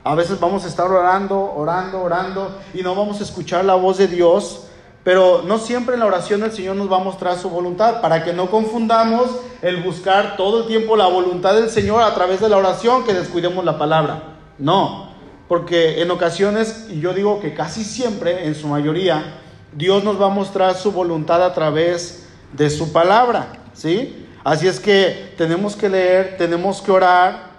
A 0.03 0.17
veces 0.17 0.41
vamos 0.41 0.65
a 0.65 0.69
estar 0.69 0.91
orando, 0.91 1.41
orando, 1.55 2.03
orando 2.03 2.59
y 2.75 2.83
no 2.83 2.97
vamos 2.97 3.21
a 3.21 3.23
escuchar 3.23 3.65
la 3.65 3.77
voz 3.77 3.99
de 3.99 4.09
Dios. 4.09 4.66
Pero 5.07 5.45
no 5.47 5.59
siempre 5.59 5.95
en 5.95 6.01
la 6.01 6.07
oración 6.07 6.43
el 6.43 6.51
Señor 6.51 6.75
nos 6.75 6.91
va 6.91 6.97
a 6.97 7.05
mostrar 7.05 7.39
su 7.39 7.49
voluntad, 7.49 8.01
para 8.01 8.25
que 8.25 8.33
no 8.33 8.51
confundamos 8.51 9.31
el 9.63 9.77
buscar 9.77 10.37
todo 10.37 10.63
el 10.63 10.67
tiempo 10.67 10.97
la 10.97 11.07
voluntad 11.07 11.55
del 11.55 11.71
Señor 11.71 12.03
a 12.03 12.13
través 12.13 12.41
de 12.41 12.49
la 12.49 12.57
oración, 12.57 13.05
que 13.05 13.15
descuidemos 13.15 13.65
la 13.65 13.79
palabra. 13.79 14.37
No, 14.59 15.11
porque 15.47 16.03
en 16.03 16.11
ocasiones, 16.11 16.89
y 16.91 16.99
yo 16.99 17.15
digo 17.15 17.39
que 17.39 17.55
casi 17.55 17.85
siempre, 17.85 18.49
en 18.49 18.57
su 18.57 18.67
mayoría, 18.67 19.39
Dios 19.77 20.03
nos 20.03 20.21
va 20.21 20.27
a 20.27 20.31
mostrar 20.31 20.75
su 20.75 20.91
voluntad 20.91 21.41
a 21.45 21.55
través 21.55 22.27
de 22.53 22.69
su 22.69 22.93
palabra, 22.93 23.53
¿sí? 23.75 24.27
Así 24.43 24.67
es 24.67 24.81
que 24.81 25.35
tenemos 25.39 25.77
que 25.77 25.89
leer, 25.89 26.35
tenemos 26.37 26.83
que 26.83 26.91
orar, 26.91 27.55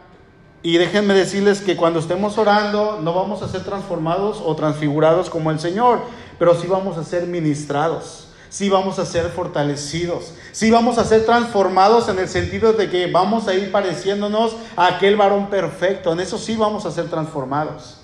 y 0.63 0.77
déjenme 0.77 1.13
decirles 1.13 1.61
que 1.61 1.77
cuando 1.77 1.99
estemos 1.99 2.37
orando 2.37 2.99
no 3.01 3.13
vamos 3.13 3.41
a 3.41 3.47
ser 3.47 3.63
transformados 3.63 4.43
o 4.43 4.53
transfigurados 4.57 5.29
como 5.29 5.49
el 5.49 5.61
Señor, 5.61 6.01
pero 6.39 6.59
sí 6.59 6.67
vamos 6.67 6.97
a 6.97 7.03
ser 7.03 7.27
ministrados, 7.27 8.29
sí 8.49 8.69
vamos 8.69 8.99
a 8.99 9.05
ser 9.05 9.29
fortalecidos, 9.29 10.33
sí 10.51 10.71
vamos 10.71 10.97
a 10.97 11.03
ser 11.03 11.25
transformados 11.25 12.09
en 12.09 12.19
el 12.19 12.27
sentido 12.27 12.73
de 12.73 12.89
que 12.89 13.11
vamos 13.11 13.47
a 13.47 13.53
ir 13.53 13.71
pareciéndonos 13.71 14.55
a 14.75 14.87
aquel 14.87 15.15
varón 15.15 15.49
perfecto, 15.49 16.13
en 16.13 16.19
eso 16.19 16.37
sí 16.37 16.55
vamos 16.55 16.85
a 16.85 16.91
ser 16.91 17.09
transformados. 17.09 17.97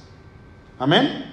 Amén. 0.79 1.31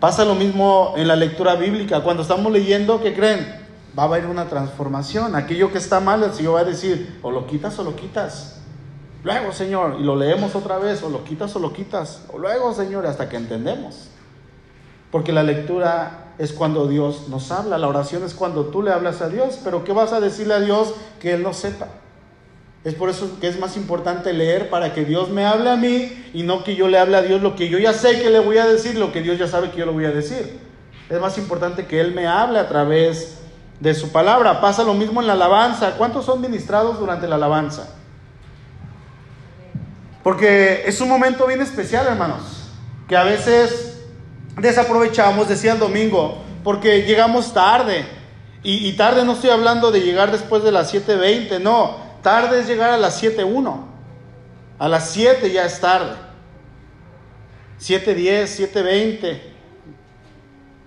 Pasa 0.00 0.24
lo 0.24 0.34
mismo 0.34 0.94
en 0.96 1.06
la 1.08 1.16
lectura 1.16 1.54
bíblica, 1.54 2.02
cuando 2.02 2.22
estamos 2.22 2.52
leyendo, 2.52 3.00
¿qué 3.00 3.14
creen? 3.14 3.60
Va 3.96 4.04
a 4.04 4.06
haber 4.06 4.26
una 4.26 4.48
transformación, 4.48 5.36
aquello 5.36 5.70
que 5.70 5.78
está 5.78 6.00
mal 6.00 6.22
el 6.22 6.32
Señor 6.32 6.56
va 6.56 6.60
a 6.60 6.64
decir, 6.64 7.18
o 7.22 7.30
lo 7.30 7.46
quitas 7.46 7.78
o 7.78 7.84
lo 7.84 7.94
quitas. 7.94 8.58
Luego, 9.24 9.52
Señor, 9.52 9.98
y 10.00 10.02
lo 10.02 10.16
leemos 10.16 10.54
otra 10.56 10.78
vez, 10.78 11.02
o 11.02 11.08
lo 11.08 11.22
quitas 11.22 11.54
o 11.54 11.60
lo 11.60 11.72
quitas. 11.72 12.22
O 12.32 12.38
luego, 12.38 12.74
Señor, 12.74 13.06
hasta 13.06 13.28
que 13.28 13.36
entendemos. 13.36 14.08
Porque 15.12 15.30
la 15.30 15.44
lectura 15.44 16.32
es 16.38 16.52
cuando 16.52 16.88
Dios 16.88 17.28
nos 17.28 17.52
habla, 17.52 17.78
la 17.78 17.86
oración 17.86 18.24
es 18.24 18.34
cuando 18.34 18.64
tú 18.64 18.82
le 18.82 18.90
hablas 18.90 19.20
a 19.20 19.28
Dios, 19.28 19.60
pero 19.62 19.84
¿qué 19.84 19.92
vas 19.92 20.12
a 20.12 20.20
decirle 20.20 20.54
a 20.54 20.60
Dios 20.60 20.94
que 21.20 21.34
Él 21.34 21.42
no 21.44 21.52
sepa? 21.52 21.86
Es 22.82 22.94
por 22.94 23.10
eso 23.10 23.38
que 23.40 23.46
es 23.46 23.60
más 23.60 23.76
importante 23.76 24.32
leer 24.32 24.70
para 24.70 24.92
que 24.92 25.04
Dios 25.04 25.28
me 25.28 25.44
hable 25.44 25.70
a 25.70 25.76
mí 25.76 26.30
y 26.34 26.42
no 26.42 26.64
que 26.64 26.74
yo 26.74 26.88
le 26.88 26.98
hable 26.98 27.16
a 27.16 27.22
Dios 27.22 27.40
lo 27.40 27.54
que 27.54 27.68
yo 27.68 27.78
ya 27.78 27.92
sé 27.92 28.20
que 28.20 28.30
le 28.30 28.40
voy 28.40 28.58
a 28.58 28.66
decir, 28.66 28.96
lo 28.96 29.12
que 29.12 29.22
Dios 29.22 29.38
ya 29.38 29.46
sabe 29.46 29.70
que 29.70 29.78
yo 29.78 29.86
le 29.86 29.92
voy 29.92 30.06
a 30.06 30.10
decir. 30.10 30.58
Es 31.08 31.20
más 31.20 31.38
importante 31.38 31.86
que 31.86 32.00
Él 32.00 32.14
me 32.14 32.26
hable 32.26 32.58
a 32.58 32.68
través 32.68 33.38
de 33.78 33.94
su 33.94 34.10
palabra. 34.10 34.60
Pasa 34.60 34.82
lo 34.82 34.94
mismo 34.94 35.20
en 35.20 35.26
la 35.26 35.34
alabanza. 35.34 35.92
¿Cuántos 35.96 36.24
son 36.24 36.40
ministrados 36.40 36.98
durante 36.98 37.28
la 37.28 37.36
alabanza? 37.36 37.94
Porque 40.22 40.82
es 40.86 41.00
un 41.00 41.08
momento 41.08 41.46
bien 41.46 41.60
especial, 41.60 42.06
hermanos, 42.06 42.70
que 43.08 43.16
a 43.16 43.24
veces 43.24 43.91
desaprovechamos, 44.56 45.48
decía 45.48 45.72
el 45.72 45.78
domingo, 45.78 46.38
porque 46.64 47.02
llegamos 47.02 47.52
tarde. 47.52 48.04
Y, 48.64 48.92
tarde 48.92 49.24
no 49.24 49.32
estoy 49.32 49.50
hablando 49.50 49.90
de 49.90 50.02
llegar 50.02 50.30
después 50.30 50.62
de 50.62 50.70
las 50.70 50.94
7.20, 50.94 51.60
no, 51.60 51.96
tarde 52.22 52.60
es 52.60 52.68
llegar 52.68 52.90
a 52.90 52.96
las 52.96 53.20
7.1. 53.20 53.84
A 54.78 54.88
las 54.88 55.10
7 55.10 55.50
ya 55.50 55.64
es 55.64 55.80
tarde. 55.80 56.14
7.10, 57.80 58.72
7.20. 58.72 59.40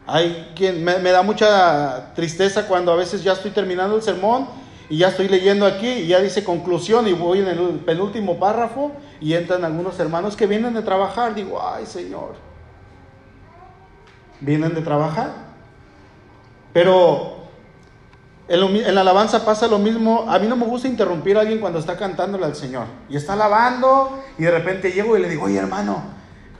Hay 0.07 0.53
quien 0.55 0.83
me, 0.85 0.99
me 0.99 1.11
da 1.11 1.21
mucha 1.21 2.13
tristeza 2.13 2.65
cuando 2.65 2.93
a 2.93 2.95
veces 2.95 3.21
ya 3.21 3.33
estoy 3.33 3.51
terminando 3.51 3.97
el 3.97 4.01
sermón 4.01 4.47
y 4.89 4.97
ya 4.97 5.09
estoy 5.09 5.27
leyendo 5.27 5.65
aquí 5.65 5.87
y 5.87 6.07
ya 6.07 6.21
dice 6.21 6.43
conclusión 6.43 7.07
y 7.07 7.13
voy 7.13 7.39
en 7.39 7.47
el 7.47 7.57
penúltimo 7.85 8.39
párrafo 8.39 8.91
y 9.19 9.33
entran 9.33 9.65
algunos 9.65 9.99
hermanos 9.99 10.35
que 10.35 10.47
vienen 10.47 10.73
de 10.73 10.81
trabajar. 10.81 11.33
Digo, 11.33 11.61
ay 11.61 11.85
Señor, 11.85 12.35
vienen 14.41 14.73
de 14.73 14.81
trabajar. 14.81 15.33
Pero 16.73 17.35
en, 18.47 18.95
la 18.95 19.01
alabanza 19.01 19.45
pasa 19.45 19.67
lo 19.67 19.79
mismo. 19.79 20.25
A 20.29 20.39
mí 20.39 20.47
no 20.47 20.55
me 20.55 20.65
gusta 20.65 20.87
interrumpir 20.87 21.37
a 21.37 21.41
alguien 21.41 21.59
cuando 21.59 21.79
está 21.79 21.97
cantándole 21.97 22.45
al 22.45 22.55
Señor. 22.55 22.85
Y 23.09 23.17
está 23.17 23.33
alabando 23.33 24.21
y 24.37 24.43
de 24.43 24.51
repente 24.51 24.91
llego 24.91 25.17
y 25.17 25.21
le 25.21 25.29
digo, 25.29 25.45
oye 25.45 25.57
hermano, 25.57 26.03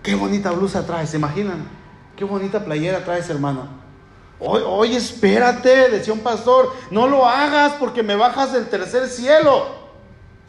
qué 0.02 0.16
bonita 0.16 0.52
blusa 0.52 0.86
traes, 0.86 1.10
¿se 1.10 1.18
imaginan? 1.18 1.68
Qué 2.16 2.24
bonita 2.24 2.64
playera 2.64 3.04
traes, 3.04 3.30
hermano. 3.30 3.68
Oye, 4.40 4.98
espérate, 4.98 5.90
decía 5.90 6.14
un 6.14 6.20
pastor, 6.20 6.74
no 6.92 7.08
lo 7.08 7.26
hagas 7.26 7.74
porque 7.74 8.04
me 8.04 8.16
bajas 8.16 8.52
del 8.52 8.68
tercer 8.68 9.08
cielo. 9.08 9.85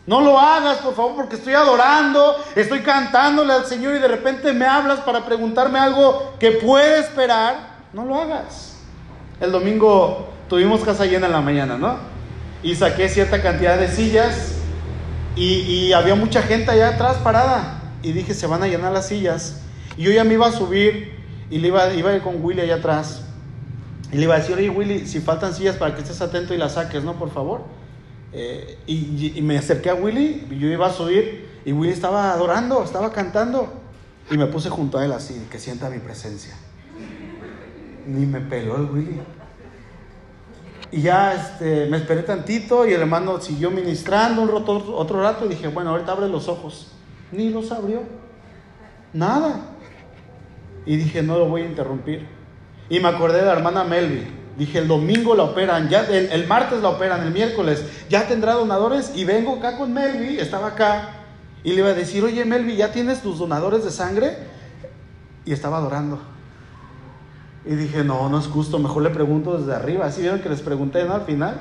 No 0.07 0.21
lo 0.21 0.39
hagas, 0.39 0.79
por 0.79 0.95
favor, 0.95 1.17
porque 1.17 1.35
estoy 1.35 1.55
adorando, 1.55 2.37
estoy 2.55 2.81
cantándole 2.81 3.53
al 3.53 3.67
Señor 3.67 3.97
y 3.97 3.99
de 3.99 4.07
repente 4.07 4.53
me 4.53 4.65
hablas 4.65 5.01
para 5.01 5.27
preguntarme 5.27 5.81
algo 5.81 6.35
que 6.39 6.53
puede 6.53 7.01
esperar. 7.01 7.77
No 7.93 8.05
lo 8.05 8.21
hagas. 8.21 8.77
El 9.41 9.51
domingo 9.51 10.29
tuvimos 10.49 10.83
casa 10.83 11.07
llena 11.07 11.27
en 11.27 11.33
la 11.33 11.41
mañana, 11.41 11.77
¿no? 11.77 11.97
Y 12.63 12.77
saqué 12.77 13.09
cierta 13.09 13.43
cantidad 13.43 13.79
de 13.79 13.89
sillas 13.89 14.53
y, 15.35 15.93
había 15.93 16.15
mucha 16.15 16.41
gente 16.41 16.71
allá 16.71 16.91
atrás 16.91 17.17
parada. 17.17 17.83
Y 18.03 18.13
dije, 18.13 18.33
se 18.33 18.47
van 18.47 18.63
a 18.63 18.69
llenar 18.69 18.93
las 18.93 19.09
sillas. 19.09 19.61
Y 19.97 20.05
yo 20.05 20.13
ya 20.13 20.23
me 20.23 20.35
iba 20.35 20.47
a 20.47 20.53
subir 20.53 21.17
y 21.51 21.59
le 21.59 21.69
iba, 21.69 21.93
iba 21.95 22.11
a 22.11 22.15
ir 22.15 22.23
con 22.23 22.43
Willy 22.45 22.61
allá 22.61 22.77
atrás. 22.77 23.23
Y 24.13 24.17
le 24.17 24.23
iba 24.23 24.37
a 24.37 24.39
decir, 24.39 24.57
oye 24.57 24.71
Willy, 24.71 25.07
si 25.07 25.21
faltan 25.21 25.53
sillas 25.53 25.77
para 25.77 25.95
que 25.95 26.03
estés 26.03 26.21
atento 26.21 26.55
y 26.55 26.59
las 26.59 26.75
saques, 26.75 27.03
¿no? 27.03 27.15
Por 27.15 27.31
favor. 27.33 27.63
Eh, 28.39 28.77
y, 28.87 29.41
me 29.41 29.57
acerqué 29.57 29.89
a 29.89 29.95
Willy, 29.95 30.47
yo 30.61 30.69
iba 30.69 30.87
a 30.87 30.93
subir 30.93 31.49
y 31.65 31.73
Willy 31.73 31.95
estaba 31.95 32.33
adorando, 32.33 32.85
estaba 32.85 33.11
cantando. 33.11 33.73
Y 34.31 34.37
me 34.37 34.45
puse 34.47 34.69
junto 34.69 34.99
a 34.99 35.07
él 35.07 35.13
así, 35.13 35.47
que 35.51 35.59
sienta 35.59 35.89
mi 35.89 36.01
presencia. 36.01 36.55
Ni 38.07 38.27
me 38.27 38.43
peló 38.43 38.77
el 38.77 38.91
Willy. 38.91 39.21
Y 40.93 41.01
ya 41.01 41.33
este, 41.33 41.87
me 41.87 41.97
esperé 41.97 42.25
tantito 42.25 42.87
y 42.87 42.93
el 42.93 43.01
hermano 43.01 43.41
siguió 43.41 43.71
ministrando 43.71 44.43
un 44.43 44.49
rato, 44.49 44.95
otro 44.95 45.23
rato 45.23 45.47
y 45.47 45.49
dije, 45.49 45.69
bueno, 45.69 45.91
ahorita 45.91 46.13
abre 46.13 46.29
los 46.29 46.47
ojos. 46.49 46.93
Ni 47.33 47.49
los 47.49 47.73
abrió. 47.73 48.03
Nada. 49.15 49.61
Y 50.85 50.99
dije, 50.99 51.23
no 51.23 51.39
lo 51.39 51.49
voy 51.49 51.63
a 51.63 51.65
interrumpir. 51.65 52.29
Y 52.91 53.01
me 53.01 53.09
acordé 53.09 53.39
de 53.39 53.47
la 53.47 53.53
hermana 53.53 53.83
Melvi. 53.83 54.27
Dije, 54.57 54.79
el 54.79 54.89
domingo 54.89 55.35
la 55.35 55.43
operan, 55.43 55.89
ya 55.89 56.05
el, 56.07 56.47
martes 56.47 56.81
la 56.81 56.89
operan, 56.89 57.23
el 57.27 57.33
miércoles 57.33 57.85
ya 58.09 58.27
tendrá 58.27 58.55
donadores. 58.55 59.13
Y 59.15 59.25
vengo 59.25 59.57
acá 59.57 59.77
con 59.77 59.93
Melvi, 59.93 60.39
estaba 60.39 60.69
acá. 60.69 61.11
Y 61.63 61.71
le 61.73 61.77
iba 61.81 61.89
a 61.89 61.95
decir, 61.95 62.25
oye 62.25 62.45
Melvi, 62.45 62.77
¿ya 62.77 62.93
tienes 62.93 63.21
tus 63.23 63.39
donadores 63.39 63.85
de 63.85 63.91
sangre? 63.91 64.37
Y 65.45 65.53
estaba 65.53 65.79
adorando. 65.79 66.19
Y 67.65 67.75
dije, 67.75 68.05
no, 68.05 68.29
no 68.29 68.39
es 68.39 68.47
justo, 68.47 68.79
mejor 68.79 69.03
le 69.03 69.11
pregunto 69.11 69.59
desde 69.59 69.75
arriba. 69.75 70.07
¿Así 70.07 70.23
vieron 70.23 70.41
que 70.41 70.49
les 70.49 70.61
pregunté, 70.61 71.05
no? 71.05 71.15
Al 71.15 71.23
final. 71.23 71.61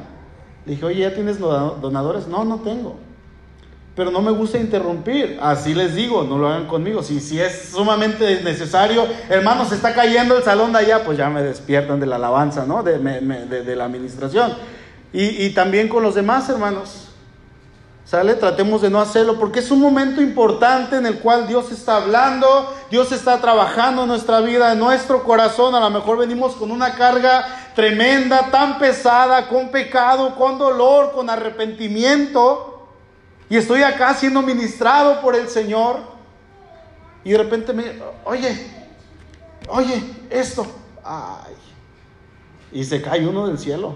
Le 0.66 0.74
dije, 0.74 0.86
oye, 0.86 1.02
¿ya 1.02 1.14
tienes 1.14 1.40
donadores? 1.40 2.28
No, 2.28 2.46
no 2.46 2.60
tengo 2.60 2.98
pero 3.96 4.12
no 4.12 4.22
me 4.22 4.32
gusta 4.32 4.58
interrumpir. 4.58 5.40
Así 5.42 5.74
les 5.74 5.96
digo, 5.96 6.24
no 6.24 6.38
lo 6.38 6.50
hagan 6.50 6.68
conmigo. 6.68 7.02
Si, 7.02 7.22
si 7.22 7.40
es 7.40 7.70
sumamente 7.72 8.42
necesario, 8.44 9.08
hermano, 9.30 9.66
se 9.66 9.76
está 9.76 9.94
cayendo 9.94 10.38
el 10.38 10.44
salón 10.44 10.74
de 10.74 10.80
allá, 10.80 11.04
pues 11.06 11.18
ya 11.18 11.30
me 11.30 11.42
despiertan 11.42 12.02
de 12.02 12.06
la 12.06 12.18
alabanza, 12.18 12.66
¿no? 12.66 12.84
De, 12.84 13.00
de, 13.00 13.76
la 13.76 13.86
administración. 13.86 14.54
Y, 15.14 15.46
y, 15.46 15.50
también 15.52 15.88
con 15.88 16.04
los 16.04 16.14
demás, 16.14 16.50
hermanos. 16.50 17.04
¿Sale? 18.04 18.36
Tratemos 18.36 18.84
de 18.84 18.92
no 18.92 19.02
hacerlo 19.02 19.40
porque 19.40 19.62
es 19.62 19.72
un 19.72 19.82
momento 19.82 20.22
importante 20.22 20.98
en 20.98 21.08
el 21.08 21.18
cual 21.20 21.48
Dios 21.48 21.72
está 21.72 21.96
hablando, 21.96 22.72
Dios 22.92 23.12
está 23.12 23.42
trabajando 23.42 24.04
en 24.04 24.10
nuestra 24.10 24.42
vida, 24.42 24.74
en 24.74 24.78
nuestro 24.78 25.24
corazón. 25.24 25.74
A 25.74 25.80
lo 25.80 25.90
mejor 25.90 26.20
venimos 26.20 26.54
con 26.54 26.70
una 26.70 26.94
carga 26.94 27.72
tremenda, 27.74 28.52
tan 28.52 28.78
pesada, 28.78 29.48
con 29.48 29.70
pecado, 29.70 30.36
con 30.36 30.60
dolor, 30.60 31.14
con 31.14 31.32
arrepentimiento. 31.32 32.75
Y 33.50 33.58
estoy 33.58 33.84
acá 33.84 34.14
siendo 34.14 34.42
ministrado 34.42 35.22
por 35.22 35.36
el 35.36 35.48
Señor. 35.50 36.00
Y 37.24 37.32
de 37.32 37.38
repente 37.38 37.74
me, 37.74 37.84
oye, 38.24 38.72
oye, 39.68 40.04
esto. 40.30 40.66
Ay. 41.04 41.54
Y 42.72 42.84
se 42.84 43.02
cae 43.02 43.26
uno 43.26 43.48
del 43.48 43.58
cielo. 43.58 43.96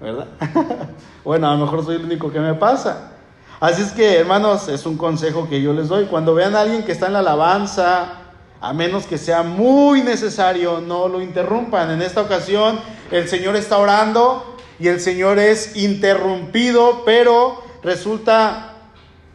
¿Verdad? 0.00 0.26
bueno, 1.24 1.48
a 1.48 1.54
lo 1.54 1.64
mejor 1.64 1.84
soy 1.84 1.96
el 1.96 2.04
único 2.04 2.30
que 2.30 2.40
me 2.40 2.54
pasa. 2.54 3.12
Así 3.60 3.82
es 3.82 3.92
que, 3.92 4.16
hermanos, 4.16 4.66
es 4.66 4.84
un 4.86 4.96
consejo 4.96 5.48
que 5.48 5.62
yo 5.62 5.72
les 5.72 5.86
doy. 5.86 6.06
Cuando 6.06 6.34
vean 6.34 6.56
a 6.56 6.62
alguien 6.62 6.82
que 6.82 6.90
está 6.90 7.06
en 7.06 7.12
la 7.12 7.20
alabanza, 7.20 8.22
a 8.60 8.72
menos 8.72 9.06
que 9.06 9.18
sea 9.18 9.44
muy 9.44 10.02
necesario, 10.02 10.80
no 10.80 11.06
lo 11.06 11.20
interrumpan. 11.20 11.92
En 11.92 12.02
esta 12.02 12.22
ocasión, 12.22 12.80
el 13.12 13.28
Señor 13.28 13.54
está 13.54 13.78
orando 13.78 14.56
y 14.80 14.88
el 14.88 14.98
Señor 14.98 15.38
es 15.38 15.76
interrumpido, 15.76 17.02
pero 17.04 17.62
resulta 17.82 18.74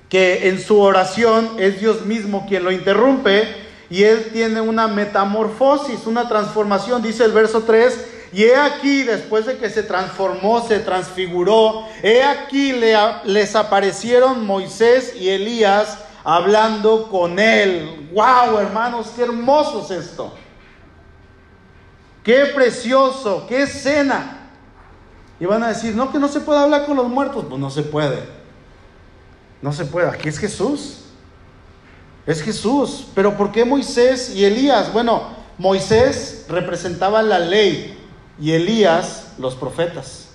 que 0.09 0.47
en 0.47 0.61
su 0.61 0.79
oración 0.79 1.51
es 1.57 1.79
Dios 1.79 2.05
mismo 2.05 2.45
quien 2.47 2.63
lo 2.63 2.71
interrumpe 2.71 3.47
y 3.89 4.03
él 4.03 4.29
tiene 4.31 4.61
una 4.61 4.87
metamorfosis, 4.87 6.05
una 6.05 6.27
transformación, 6.27 7.01
dice 7.01 7.23
el 7.23 7.31
verso 7.31 7.63
3, 7.63 8.05
y 8.33 8.43
he 8.43 8.55
aquí, 8.55 9.03
después 9.03 9.45
de 9.45 9.57
que 9.57 9.69
se 9.69 9.83
transformó, 9.83 10.65
se 10.67 10.79
transfiguró, 10.79 11.85
he 12.03 12.23
aquí 12.23 12.73
le, 12.73 12.95
les 13.23 13.55
aparecieron 13.55 14.45
Moisés 14.45 15.13
y 15.15 15.29
Elías 15.29 15.99
hablando 16.25 17.07
con 17.07 17.39
él. 17.39 18.09
¡Wow, 18.13 18.59
hermanos! 18.59 19.13
¡Qué 19.15 19.23
hermoso 19.23 19.85
es 19.85 19.91
esto! 19.91 20.33
¡Qué 22.23 22.47
precioso! 22.53 23.45
¡Qué 23.47 23.63
escena! 23.63 24.46
Y 25.39 25.45
van 25.45 25.63
a 25.63 25.69
decir, 25.69 25.95
no, 25.95 26.11
que 26.11 26.19
no 26.19 26.27
se 26.27 26.39
puede 26.39 26.59
hablar 26.59 26.85
con 26.85 26.97
los 26.97 27.07
muertos. 27.07 27.45
Pues 27.47 27.59
no 27.59 27.69
se 27.69 27.83
puede. 27.83 28.23
No 29.61 29.73
se 29.73 29.85
puede, 29.85 30.09
aquí 30.09 30.29
es 30.29 30.39
Jesús. 30.39 31.01
Es 32.25 32.41
Jesús. 32.41 33.07
Pero 33.13 33.37
¿por 33.37 33.51
qué 33.51 33.65
Moisés 33.65 34.35
y 34.35 34.45
Elías? 34.45 34.91
Bueno, 34.91 35.23
Moisés 35.57 36.45
representaba 36.49 37.21
la 37.21 37.39
ley 37.39 37.97
y 38.39 38.51
Elías 38.51 39.33
los 39.37 39.55
profetas. 39.55 40.27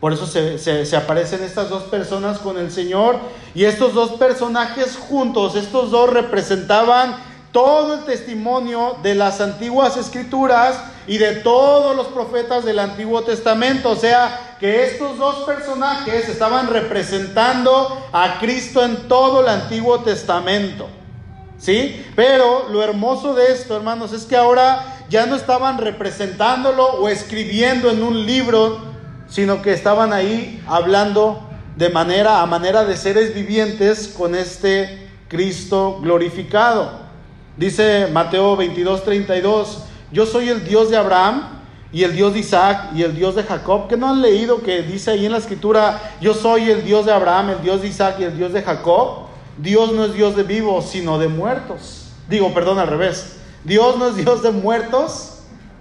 Por 0.00 0.12
eso 0.12 0.26
se, 0.26 0.58
se, 0.58 0.96
aparecen 0.96 1.44
estas 1.44 1.68
dos 1.68 1.84
personas 1.84 2.38
con 2.38 2.58
el 2.58 2.72
Señor 2.72 3.20
y 3.54 3.64
estos 3.64 3.94
dos 3.94 4.12
personajes 4.12 4.96
juntos, 4.96 5.54
estos 5.54 5.92
dos 5.92 6.10
representaban 6.10 7.14
todo 7.52 7.94
el 7.94 8.04
testimonio 8.04 8.96
de 9.04 9.14
las 9.14 9.40
antiguas 9.40 9.96
escrituras 9.96 10.76
y 11.06 11.18
de 11.18 11.36
todos 11.36 11.96
los 11.96 12.08
profetas 12.08 12.64
del 12.64 12.78
Antiguo 12.78 13.22
Testamento. 13.22 13.90
O 13.90 13.96
sea, 13.96 14.56
que 14.60 14.84
estos 14.84 15.18
dos 15.18 15.44
personajes 15.44 16.28
estaban 16.28 16.68
representando 16.68 18.06
a 18.12 18.38
Cristo 18.38 18.84
en 18.84 19.08
todo 19.08 19.40
el 19.40 19.48
Antiguo 19.48 20.00
Testamento. 20.00 20.88
¿Sí? 21.58 22.04
Pero 22.16 22.68
lo 22.70 22.82
hermoso 22.82 23.34
de 23.34 23.52
esto, 23.52 23.76
hermanos, 23.76 24.12
es 24.12 24.24
que 24.24 24.36
ahora 24.36 25.04
ya 25.08 25.26
no 25.26 25.36
estaban 25.36 25.78
representándolo 25.78 26.84
o 26.84 27.08
escribiendo 27.08 27.90
en 27.90 28.02
un 28.02 28.26
libro, 28.26 28.80
sino 29.28 29.62
que 29.62 29.72
estaban 29.72 30.12
ahí 30.12 30.62
hablando 30.66 31.48
de 31.76 31.88
manera 31.88 32.40
a 32.40 32.46
manera 32.46 32.84
de 32.84 32.96
seres 32.96 33.34
vivientes 33.34 34.08
con 34.08 34.34
este 34.34 35.08
Cristo 35.28 35.98
glorificado. 36.02 37.00
Dice 37.56 38.08
Mateo 38.12 38.56
22, 38.56 39.04
32, 39.04 39.84
yo 40.12 40.26
soy 40.26 40.48
el 40.48 40.64
Dios 40.64 40.90
de 40.90 40.96
Abraham, 40.96 41.62
y 41.92 42.04
el 42.04 42.16
Dios 42.16 42.32
de 42.32 42.40
Isaac 42.40 42.90
y 42.94 43.02
el 43.02 43.14
Dios 43.14 43.34
de 43.34 43.42
Jacob. 43.42 43.86
¿Qué 43.88 43.96
no 43.96 44.08
han 44.08 44.22
leído 44.22 44.62
que 44.62 44.82
dice 44.82 45.10
ahí 45.10 45.26
en 45.26 45.32
la 45.32 45.38
escritura, 45.38 46.14
yo 46.20 46.32
soy 46.32 46.70
el 46.70 46.84
Dios 46.84 47.04
de 47.04 47.12
Abraham, 47.12 47.50
el 47.50 47.62
Dios 47.62 47.82
de 47.82 47.88
Isaac 47.88 48.16
y 48.18 48.24
el 48.24 48.36
Dios 48.36 48.52
de 48.52 48.62
Jacob? 48.62 49.26
Dios 49.58 49.92
no 49.92 50.06
es 50.06 50.14
Dios 50.14 50.34
de 50.34 50.42
vivos, 50.42 50.86
sino 50.86 51.18
de 51.18 51.28
muertos. 51.28 52.06
Digo, 52.28 52.54
perdón, 52.54 52.78
al 52.78 52.88
revés. 52.88 53.36
Dios 53.64 53.98
no 53.98 54.08
es 54.08 54.16
Dios 54.16 54.42
de 54.42 54.50
muertos, 54.50 55.40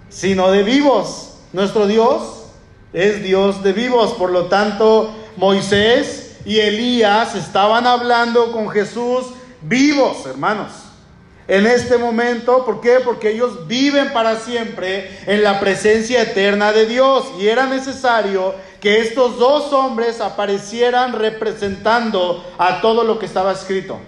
sino 0.09 0.51
de 0.51 0.63
vivos. 0.63 1.35
Nuestro 1.53 1.87
Dios 1.87 2.43
es 2.91 3.23
Dios 3.23 3.63
de 3.63 3.71
vivos. 3.71 4.11
Por 4.13 4.31
lo 4.31 4.45
tanto, 4.47 5.15
Moisés 5.37 6.39
y 6.43 6.59
Elías 6.59 7.35
estaban 7.35 7.87
hablando 7.87 8.51
con 8.51 8.69
Jesús 8.69 9.27
vivos, 9.61 10.25
hermanos 10.25 10.90
en 11.47 11.67
este 11.67 11.97
momento. 11.97 12.65
¿Por 12.65 12.81
qué? 12.81 12.99
Porque 13.03 13.31
ellos 13.31 13.67
viven 13.67 14.13
para 14.13 14.39
siempre 14.39 15.19
en 15.25 15.43
la 15.43 15.59
presencia 15.59 16.21
eterna 16.21 16.71
de 16.71 16.85
Dios. 16.85 17.25
Y 17.39 17.47
era 17.47 17.65
necesario 17.65 18.55
que 18.79 18.99
estos 18.99 19.37
dos 19.37 19.71
hombres 19.73 20.21
aparecieran 20.21 21.13
representando 21.13 22.43
a 22.57 22.81
todo 22.81 23.03
lo 23.03 23.19
que 23.19 23.25
estaba 23.25 23.51
escrito 23.51 23.99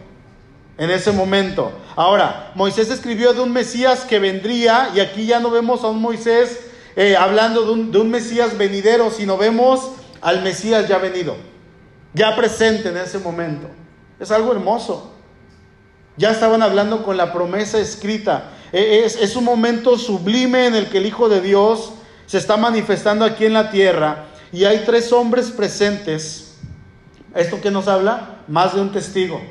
en 0.78 0.90
ese 0.90 1.12
momento. 1.12 1.72
Ahora, 1.96 2.52
Moisés 2.56 2.90
escribió 2.90 3.34
de 3.34 3.42
un 3.42 3.52
Mesías 3.52 4.02
que 4.02 4.20
vendría, 4.20 4.90
y 4.96 5.00
aquí 5.00 5.26
ya 5.26 5.40
no 5.40 5.52
vemos 5.52 5.84
a 5.84 5.90
un 5.90 6.02
Moisés 6.02 6.60
eh, 6.96 7.16
hablando 7.16 7.66
de 7.66 7.72
un, 7.72 7.92
de 7.92 8.00
un 8.00 8.10
Mesías 8.10 8.58
venidero, 8.58 9.12
sino 9.12 9.38
vemos 9.38 9.92
al 10.22 10.42
Mesías 10.42 10.88
ya 10.88 10.98
venido, 10.98 11.36
ya 12.14 12.36
presente 12.36 12.90
en 12.90 12.98
ese 12.98 13.20
momento. 13.20 13.68
Es 14.20 14.32
algo 14.32 14.52
hermoso. 14.52 15.13
Ya 16.18 16.32
estaban 16.32 16.62
hablando 16.62 17.04
con 17.04 17.18
la 17.18 17.34
promesa 17.34 17.80
escrita. 17.80 18.52
E, 18.72 19.04
es, 19.06 19.36
un 19.36 19.44
momento 19.44 19.98
sublime 19.98 20.68
en 20.68 20.76
el 20.76 20.88
que 20.88 21.00
el 21.00 21.06
Hijo 21.06 21.30
de 21.30 21.42
Dios 21.42 21.94
se 22.26 22.38
está 22.38 22.58
manifestando 22.58 23.26
aquí 23.26 23.46
en 23.46 23.54
la 23.54 23.72
tierra 23.72 24.26
y 24.52 24.66
hay 24.66 24.84
tres 24.86 25.12
hombres 25.12 25.52
presentes. 25.52 26.58
¿Esto 27.36 27.60
qué 27.62 27.72
nos 27.72 27.88
habla? 27.88 28.44
Más 28.48 28.76
de 28.76 28.82
un 28.82 28.92
testigo. 28.92 29.42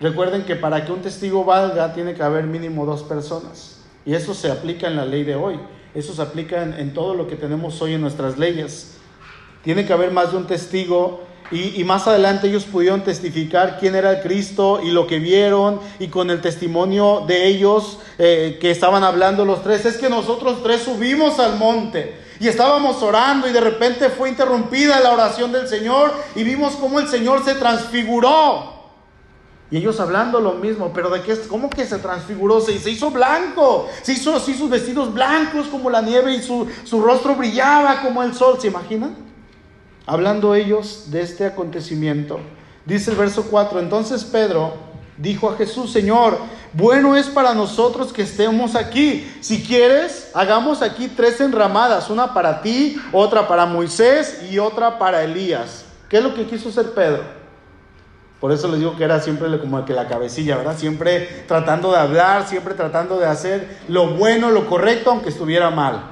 Recuerden 0.00 0.44
que 0.44 0.56
para 0.56 0.84
que 0.84 0.92
un 0.92 1.02
testigo 1.02 1.44
valga 1.44 1.92
tiene 1.92 2.14
que 2.14 2.22
haber 2.22 2.44
mínimo 2.44 2.86
dos 2.86 3.02
personas. 3.02 3.76
Y 4.06 4.14
eso 4.14 4.32
se 4.32 4.50
aplica 4.50 4.86
en 4.86 4.96
la 4.96 5.04
ley 5.04 5.24
de 5.24 5.34
hoy. 5.34 5.60
Eso 5.94 6.14
se 6.14 6.22
aplica 6.22 6.62
en 6.62 6.94
todo 6.94 7.14
lo 7.14 7.28
que 7.28 7.36
tenemos 7.36 7.82
hoy 7.82 7.94
en 7.94 8.00
nuestras 8.00 8.38
leyes. 8.38 8.96
Tiene 9.62 9.84
que 9.84 9.92
haber 9.92 10.10
más 10.10 10.32
de 10.32 10.38
un 10.38 10.46
testigo 10.46 11.24
y, 11.52 11.82
más 11.82 12.06
adelante 12.06 12.46
ellos 12.46 12.64
pudieron 12.64 13.02
testificar 13.02 13.78
quién 13.80 13.96
era 13.96 14.12
el 14.12 14.22
Cristo 14.22 14.80
y 14.82 14.92
lo 14.92 15.08
que 15.08 15.18
vieron 15.18 15.80
y 15.98 16.06
con 16.06 16.30
el 16.30 16.40
testimonio 16.40 17.24
de 17.26 17.48
ellos 17.48 17.98
eh, 18.18 18.58
que 18.60 18.70
estaban 18.70 19.02
hablando 19.02 19.44
los 19.44 19.62
tres, 19.62 19.84
es 19.84 19.96
que 19.96 20.08
nosotros 20.08 20.62
tres 20.62 20.82
subimos 20.82 21.40
al 21.40 21.56
monte 21.56 22.20
y 22.38 22.46
estábamos 22.46 23.02
orando 23.02 23.48
y 23.48 23.52
de 23.52 23.60
repente 23.60 24.10
fue 24.10 24.28
interrumpida 24.28 25.00
la 25.00 25.12
oración 25.12 25.50
del 25.50 25.66
Señor 25.66 26.12
y 26.36 26.44
vimos 26.44 26.74
cómo 26.74 27.00
el 27.00 27.08
Señor 27.08 27.44
se 27.44 27.54
transfiguró. 27.54 28.78
Y 29.72 29.76
ellos 29.76 30.00
hablando 30.00 30.40
lo 30.40 30.52
mismo, 30.52 30.92
pero 30.92 31.10
de 31.10 31.22
qué, 31.22 31.36
¿cómo 31.48 31.68
que 31.68 31.84
se 31.84 31.98
transfiguró? 31.98 32.60
Se, 32.60 32.78
se 32.78 32.90
hizo 32.90 33.10
blanco, 33.10 33.88
se 34.02 34.12
hizo 34.14 34.34
así 34.34 34.54
sus 34.54 34.70
vestidos 34.70 35.12
blancos 35.12 35.66
como 35.66 35.90
la 35.90 36.00
nieve 36.00 36.34
y 36.34 36.42
su, 36.42 36.68
su 36.84 37.00
rostro 37.02 37.34
brillaba 37.34 38.02
como 38.02 38.22
el 38.22 38.34
sol, 38.34 38.58
¿se 38.60 38.68
imaginan? 38.68 39.29
Hablando 40.10 40.56
ellos 40.56 41.04
de 41.06 41.22
este 41.22 41.46
acontecimiento. 41.46 42.40
Dice 42.84 43.12
el 43.12 43.16
verso 43.16 43.44
4, 43.48 43.78
entonces 43.78 44.24
Pedro 44.24 44.74
dijo 45.16 45.48
a 45.48 45.56
Jesús, 45.56 45.92
Señor, 45.92 46.36
bueno 46.72 47.16
es 47.16 47.28
para 47.28 47.54
nosotros 47.54 48.12
que 48.12 48.22
estemos 48.22 48.74
aquí. 48.74 49.30
Si 49.40 49.62
quieres, 49.62 50.30
hagamos 50.34 50.82
aquí 50.82 51.06
tres 51.06 51.40
enramadas, 51.40 52.10
una 52.10 52.34
para 52.34 52.60
ti, 52.60 53.00
otra 53.12 53.46
para 53.46 53.66
Moisés 53.66 54.42
y 54.50 54.58
otra 54.58 54.98
para 54.98 55.22
Elías. 55.22 55.84
¿Qué 56.08 56.18
es 56.18 56.24
lo 56.24 56.34
que 56.34 56.46
quiso 56.46 56.70
hacer 56.70 56.92
Pedro? 56.92 57.22
Por 58.40 58.50
eso 58.50 58.66
les 58.66 58.80
digo 58.80 58.96
que 58.96 59.04
era 59.04 59.20
siempre 59.20 59.60
como 59.60 59.84
que 59.84 59.92
la 59.92 60.08
cabecilla, 60.08 60.56
¿verdad? 60.56 60.76
Siempre 60.76 61.44
tratando 61.46 61.92
de 61.92 61.98
hablar, 61.98 62.48
siempre 62.48 62.74
tratando 62.74 63.20
de 63.20 63.26
hacer 63.26 63.78
lo 63.86 64.16
bueno, 64.16 64.50
lo 64.50 64.66
correcto, 64.66 65.10
aunque 65.10 65.28
estuviera 65.28 65.70
mal. 65.70 66.02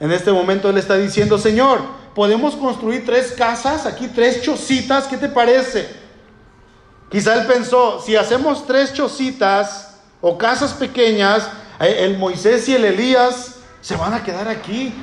En 0.00 0.10
este 0.10 0.32
momento 0.32 0.70
él 0.70 0.78
está 0.78 0.96
diciendo, 0.96 1.38
Señor, 1.38 2.01
podemos 2.14 2.54
construir 2.56 3.04
tres 3.04 3.32
casas, 3.32 3.86
aquí 3.86 4.08
tres 4.08 4.42
chocitas, 4.42 5.06
¿qué 5.06 5.16
te 5.16 5.28
parece? 5.28 5.88
Quizá 7.10 7.34
él 7.34 7.46
pensó, 7.46 8.00
si 8.00 8.16
hacemos 8.16 8.66
tres 8.66 8.92
chocitas 8.94 9.98
o 10.20 10.38
casas 10.38 10.72
pequeñas, 10.72 11.48
eh, 11.78 11.96
el 12.00 12.16
Moisés 12.16 12.68
y 12.68 12.74
el 12.74 12.84
Elías 12.84 13.56
se 13.80 13.96
van 13.96 14.14
a 14.14 14.24
quedar 14.24 14.48
aquí. 14.48 14.94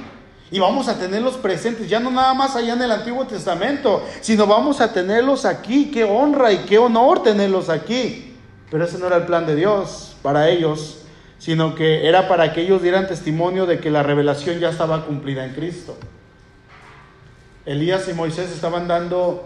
Y 0.51 0.57
vamos 0.57 0.87
a 0.87 0.97
tenerlos 0.97 1.35
presentes, 1.35 1.87
ya 1.87 1.99
no 1.99 2.09
nada 2.09 2.33
más 2.33 2.55
allá 2.55 2.73
en 2.73 2.81
el 2.81 2.91
Antiguo 2.91 3.27
Testamento, 3.27 4.03
sino 4.19 4.47
vamos 4.47 4.81
a 4.81 4.91
tenerlos 4.91 5.45
aquí. 5.45 5.91
Qué 5.91 6.03
honra 6.03 6.51
y 6.51 6.59
qué 6.59 6.79
honor 6.79 7.21
tenerlos 7.21 7.69
aquí. 7.69 8.35
Pero 8.71 8.83
ese 8.83 8.97
no 8.97 9.05
era 9.05 9.17
el 9.17 9.25
plan 9.25 9.45
de 9.45 9.55
Dios 9.55 10.15
para 10.23 10.49
ellos, 10.49 11.01
sino 11.37 11.75
que 11.75 12.07
era 12.07 12.27
para 12.27 12.51
que 12.51 12.61
ellos 12.61 12.81
dieran 12.81 13.07
testimonio 13.07 13.67
de 13.67 13.79
que 13.79 13.91
la 13.91 14.01
revelación 14.01 14.59
ya 14.59 14.69
estaba 14.69 15.05
cumplida 15.05 15.45
en 15.45 15.53
Cristo. 15.53 15.95
Elías 17.69 18.08
y 18.10 18.13
Moisés 18.13 18.49
estaban 18.49 18.88
dando 18.88 19.43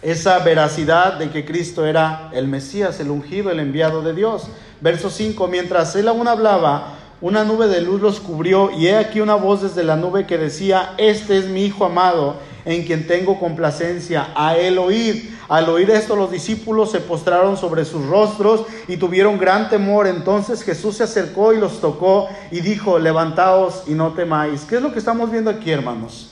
esa 0.00 0.38
veracidad 0.38 1.18
de 1.18 1.28
que 1.28 1.44
Cristo 1.44 1.84
era 1.84 2.30
el 2.32 2.48
Mesías, 2.48 2.98
el 2.98 3.10
ungido, 3.10 3.50
el 3.50 3.60
enviado 3.60 4.00
de 4.00 4.14
Dios. 4.14 4.48
Verso 4.80 5.10
5, 5.10 5.46
mientras 5.46 5.94
él 5.96 6.08
aún 6.08 6.28
hablaba, 6.28 6.94
una 7.20 7.44
nube 7.44 7.68
de 7.68 7.82
luz 7.82 8.00
los 8.00 8.20
cubrió 8.20 8.70
y 8.70 8.86
he 8.86 8.96
aquí 8.96 9.20
una 9.20 9.34
voz 9.34 9.60
desde 9.60 9.84
la 9.84 9.96
nube 9.96 10.26
que 10.26 10.38
decía, 10.38 10.94
este 10.96 11.36
es 11.36 11.48
mi 11.48 11.66
Hijo 11.66 11.84
amado, 11.84 12.36
en 12.64 12.86
quien 12.86 13.06
tengo 13.06 13.38
complacencia, 13.38 14.28
a 14.34 14.56
él 14.56 14.78
oír. 14.78 15.38
Al 15.50 15.68
oír 15.68 15.90
esto 15.90 16.16
los 16.16 16.30
discípulos 16.30 16.90
se 16.90 17.00
postraron 17.00 17.58
sobre 17.58 17.84
sus 17.84 18.06
rostros 18.06 18.64
y 18.88 18.96
tuvieron 18.96 19.36
gran 19.36 19.68
temor. 19.68 20.06
Entonces 20.06 20.62
Jesús 20.62 20.96
se 20.96 21.04
acercó 21.04 21.52
y 21.52 21.58
los 21.58 21.82
tocó 21.82 22.30
y 22.50 22.60
dijo, 22.60 22.98
levantaos 22.98 23.82
y 23.86 23.90
no 23.90 24.14
temáis. 24.14 24.62
¿Qué 24.62 24.76
es 24.76 24.82
lo 24.82 24.90
que 24.90 25.00
estamos 25.00 25.30
viendo 25.30 25.50
aquí, 25.50 25.70
hermanos? 25.70 26.30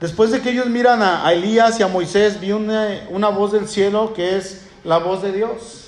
Después 0.00 0.30
de 0.30 0.42
que 0.42 0.50
ellos 0.50 0.66
miran 0.66 1.00
a, 1.02 1.32
Elías 1.32 1.80
y 1.80 1.82
a 1.82 1.88
Moisés, 1.88 2.38
vi 2.38 2.52
una, 2.52 3.28
voz 3.30 3.52
del 3.52 3.66
cielo 3.66 4.12
que 4.12 4.36
es 4.36 4.66
la 4.84 4.98
voz 4.98 5.22
de 5.22 5.32
Dios, 5.32 5.86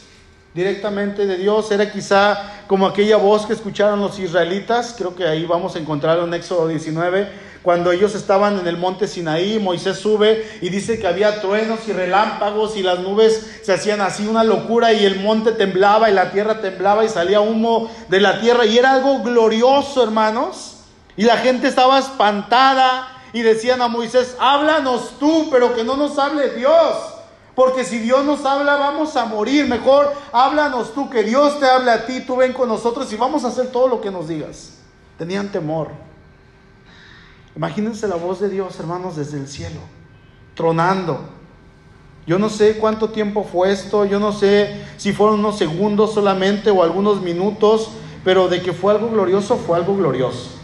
directamente 0.55 1.27
de 1.27 1.37
Dios. 1.37 1.71
Era 1.71 1.93
quizá 1.93 2.65
como 2.67 2.87
aquella 2.87 3.19
voz 3.19 3.45
que 3.45 3.53
escucharon 3.53 4.01
los 4.01 4.19
israelitas, 4.19 4.95
creo 4.97 5.15
que 5.15 5.27
ahí 5.27 5.45
vamos 5.45 5.77
a 5.77 5.79
encontrarlo 5.79 6.25
en 6.25 6.33
Éxodo 6.33 6.69
19, 6.69 7.29
cuando 7.63 7.93
ellos 7.93 8.15
estaban 8.15 8.59
en 8.59 8.67
el 8.67 8.79
monte 8.79 9.07
Sinaí, 9.07 9.59
Moisés 9.59 9.99
sube 9.99 10.43
y 10.63 10.71
dice 10.71 10.99
que 10.99 11.07
había 11.07 11.43
truenos 11.43 11.81
y 11.87 11.93
relámpagos 11.93 12.79
y 12.79 12.83
las 12.83 13.01
nubes 13.01 13.61
se 13.63 13.75
hacían 13.75 14.01
así 14.01 14.27
una 14.27 14.43
locura 14.43 14.95
y 14.95 15.05
el 15.05 15.21
monte 15.21 15.53
temblaba 15.53 16.09
y 16.09 16.15
la 16.15 16.31
tierra 16.31 16.63
temblaba 16.63 17.05
y 17.05 17.11
salía 17.11 17.41
humo 17.41 17.91
de 18.09 18.21
la 18.21 18.41
tierra 18.41 18.65
y 18.65 18.79
era 18.79 18.93
algo 18.93 19.23
glorioso, 19.23 20.03
hermanos. 20.03 20.77
Y 21.15 21.25
la 21.25 21.37
gente 21.37 21.69
estaba 21.69 21.99
espantada 21.99 23.18
y 23.33 23.43
decían 23.43 23.83
a 23.83 23.89
Moisés, 23.89 24.37
háblanos 24.41 25.19
tú, 25.19 25.49
pero 25.51 25.75
que 25.75 25.85
no 25.85 25.97
nos 25.97 26.19
hable 26.19 26.51
Dios. 26.51 26.97
Porque 27.55 27.85
si 27.85 27.99
Dios 27.99 28.25
nos 28.25 28.45
habla, 28.45 28.77
vamos 28.77 29.17
a 29.17 29.25
morir. 29.25 29.67
Mejor 29.67 30.13
háblanos 30.33 30.95
tú, 30.95 31.11
que 31.11 31.25
Dios 31.25 31.59
te 31.59 31.67
hable 31.67 31.91
a 31.91 32.07
ti, 32.07 32.21
tú 32.21 32.37
ven 32.37 32.53
con 32.53 32.69
nosotros 32.69 33.13
y 33.13 33.17
vamos 33.17 33.45
a 33.45 33.49
hacer 33.49 33.73
todo 33.73 33.89
lo 33.89 34.01
que 34.01 34.11
nos 34.11 34.29
digas. 34.29 34.79
Tenían 35.19 35.51
temor. 35.51 35.89
Imagínense 37.57 38.07
la 38.07 38.15
voz 38.15 38.39
de 38.39 38.49
Dios, 38.49 38.79
hermanos, 38.79 39.17
desde 39.17 39.39
el 39.39 39.49
cielo, 39.49 39.81
tronando. 40.55 41.19
Yo 42.29 42.39
no 42.39 42.49
sé 42.49 42.77
cuánto 42.79 43.09
tiempo 43.09 43.43
fue 43.43 43.73
esto, 43.73 44.05
yo 44.05 44.21
no 44.21 44.33
sé 44.33 44.85
si 44.97 45.13
fueron 45.13 45.41
unos 45.41 45.59
segundos 45.59 46.15
solamente 46.15 46.71
o 46.71 46.85
algunos 46.85 47.21
minutos, 47.23 47.91
pero 48.23 48.49
de 48.49 48.63
que 48.63 48.73
fue 48.73 48.93
algo 48.93 49.11
glorioso, 49.11 49.57
fue 49.57 49.79
algo 49.79 49.97
glorioso. 49.97 50.58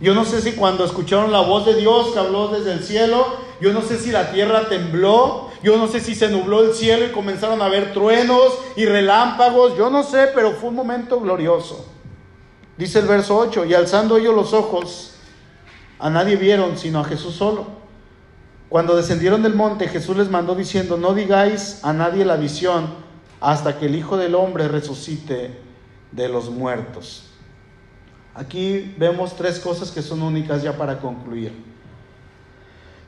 Yo 0.00 0.14
no 0.14 0.24
sé 0.24 0.40
si 0.40 0.52
cuando 0.52 0.84
escucharon 0.84 1.30
la 1.30 1.40
voz 1.40 1.66
de 1.66 1.74
Dios 1.74 2.12
que 2.12 2.18
habló 2.18 2.48
desde 2.48 2.72
el 2.72 2.82
cielo, 2.82 3.26
yo 3.60 3.72
no 3.72 3.82
sé 3.82 3.98
si 3.98 4.10
la 4.10 4.32
tierra 4.32 4.68
tembló, 4.68 5.50
yo 5.62 5.76
no 5.76 5.88
sé 5.88 6.00
si 6.00 6.14
se 6.14 6.30
nubló 6.30 6.64
el 6.64 6.72
cielo 6.72 7.04
y 7.04 7.10
comenzaron 7.10 7.60
a 7.60 7.68
ver 7.68 7.92
truenos 7.92 8.58
y 8.76 8.86
relámpagos, 8.86 9.76
yo 9.76 9.90
no 9.90 10.02
sé, 10.02 10.28
pero 10.34 10.52
fue 10.52 10.70
un 10.70 10.76
momento 10.76 11.20
glorioso. 11.20 11.84
Dice 12.78 13.00
el 13.00 13.06
verso 13.06 13.36
8, 13.36 13.66
y 13.66 13.74
alzando 13.74 14.16
ellos 14.16 14.34
los 14.34 14.54
ojos, 14.54 15.12
a 15.98 16.08
nadie 16.08 16.36
vieron 16.36 16.78
sino 16.78 17.00
a 17.00 17.04
Jesús 17.04 17.34
solo. 17.34 17.66
Cuando 18.70 18.96
descendieron 18.96 19.42
del 19.42 19.54
monte, 19.54 19.86
Jesús 19.86 20.16
les 20.16 20.30
mandó 20.30 20.54
diciendo, 20.54 20.96
no 20.96 21.12
digáis 21.12 21.80
a 21.84 21.92
nadie 21.92 22.24
la 22.24 22.36
visión 22.36 22.88
hasta 23.40 23.78
que 23.78 23.86
el 23.86 23.96
Hijo 23.96 24.16
del 24.16 24.34
Hombre 24.34 24.68
resucite 24.68 25.58
de 26.12 26.28
los 26.28 26.48
muertos. 26.48 27.29
Aquí 28.34 28.94
vemos 28.96 29.36
tres 29.36 29.58
cosas 29.58 29.90
que 29.90 30.02
son 30.02 30.22
únicas 30.22 30.62
ya 30.62 30.76
para 30.76 30.98
concluir. 30.98 31.52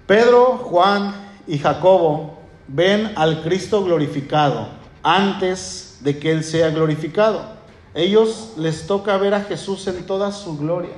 Pedro, 0.07 0.59
Juan 0.59 1.15
y 1.47 1.59
Jacobo 1.59 2.39
ven 2.69 3.13
al 3.17 3.43
Cristo 3.43 3.85
glorificado 3.85 4.69
antes 5.03 5.99
de 6.01 6.19
que 6.19 6.31
Él 6.31 6.45
sea 6.45 6.71
glorificado. 6.71 7.61
ellos 7.95 8.55
les 8.57 8.87
toca 8.87 9.17
ver 9.19 9.35
a 9.35 9.43
Jesús 9.43 9.87
en 9.87 10.05
toda 10.07 10.33
su 10.33 10.57
gloria. 10.57 10.95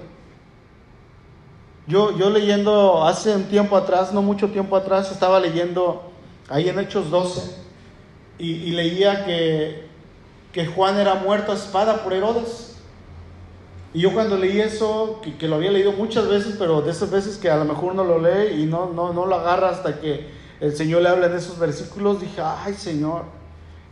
Yo, 1.86 2.16
yo 2.16 2.30
leyendo 2.30 3.04
hace 3.04 3.34
un 3.36 3.44
tiempo 3.44 3.76
atrás, 3.76 4.12
no 4.12 4.22
mucho 4.22 4.48
tiempo 4.48 4.74
atrás, 4.76 5.10
estaba 5.12 5.38
leyendo 5.38 6.10
ahí 6.48 6.68
en 6.68 6.78
Hechos 6.78 7.10
12 7.10 7.56
y, 8.38 8.70
leía 8.70 9.24
que, 9.24 9.86
que, 10.52 10.66
Juan 10.66 10.98
era 10.98 11.14
muerto 11.14 11.52
a 11.52 11.54
espada 11.54 12.02
por 12.02 12.12
Herodes. 12.12 12.73
Y 13.94 14.00
yo 14.00 14.12
cuando 14.12 14.36
leí 14.36 14.60
eso, 14.60 15.20
que, 15.38 15.46
lo 15.46 15.54
había 15.54 15.70
leído 15.70 15.92
muchas 15.92 16.26
veces, 16.26 16.56
pero 16.58 16.82
de 16.82 16.90
esas 16.90 17.12
veces 17.12 17.38
que 17.38 17.48
a 17.48 17.56
lo 17.56 17.64
mejor 17.64 17.92
uno 17.92 18.02
lo 18.02 18.18
lee 18.18 18.62
y 18.62 18.66
no, 18.66 18.90
no, 18.90 19.12
no 19.12 19.24
lo 19.24 19.36
agarra 19.36 19.68
hasta 19.70 20.00
que 20.00 20.28
el 20.60 20.76
Señor 20.76 21.02
le 21.02 21.10
habla 21.10 21.26
en 21.26 21.36
esos 21.36 21.60
versículos, 21.60 22.20
dije, 22.20 22.42
ay 22.42 22.74
Señor, 22.74 23.22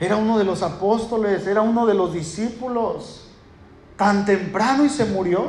era 0.00 0.16
uno 0.16 0.38
de 0.38 0.44
los 0.44 0.62
apóstoles, 0.62 1.46
era 1.46 1.62
uno 1.62 1.86
de 1.86 1.94
los 1.94 2.12
discípulos, 2.12 3.28
tan 3.96 4.26
temprano 4.26 4.84
y 4.84 4.88
se 4.88 5.04
murió. 5.04 5.46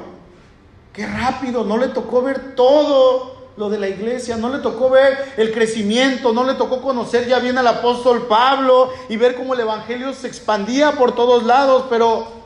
Qué 0.93 1.07
rápido, 1.07 1.63
no 1.63 1.79
le 1.79 1.87
tocó 1.87 2.21
ver 2.21 2.53
todo 2.55 3.49
lo 3.57 3.71
de 3.71 3.79
la 3.79 3.87
iglesia, 3.87 4.37
no 4.37 4.49
le 4.49 4.59
tocó 4.59 4.91
ver 4.91 5.33
el 5.37 5.51
crecimiento, 5.51 6.31
no 6.31 6.43
le 6.43 6.53
tocó 6.53 6.79
conocer 6.79 7.27
ya 7.27 7.39
bien 7.39 7.57
al 7.57 7.65
apóstol 7.65 8.27
Pablo 8.27 8.91
y 9.09 9.17
ver 9.17 9.33
cómo 9.33 9.55
el 9.55 9.61
Evangelio 9.61 10.13
se 10.13 10.27
expandía 10.27 10.91
por 10.91 11.15
todos 11.15 11.43
lados, 11.43 11.85
pero 11.89 12.42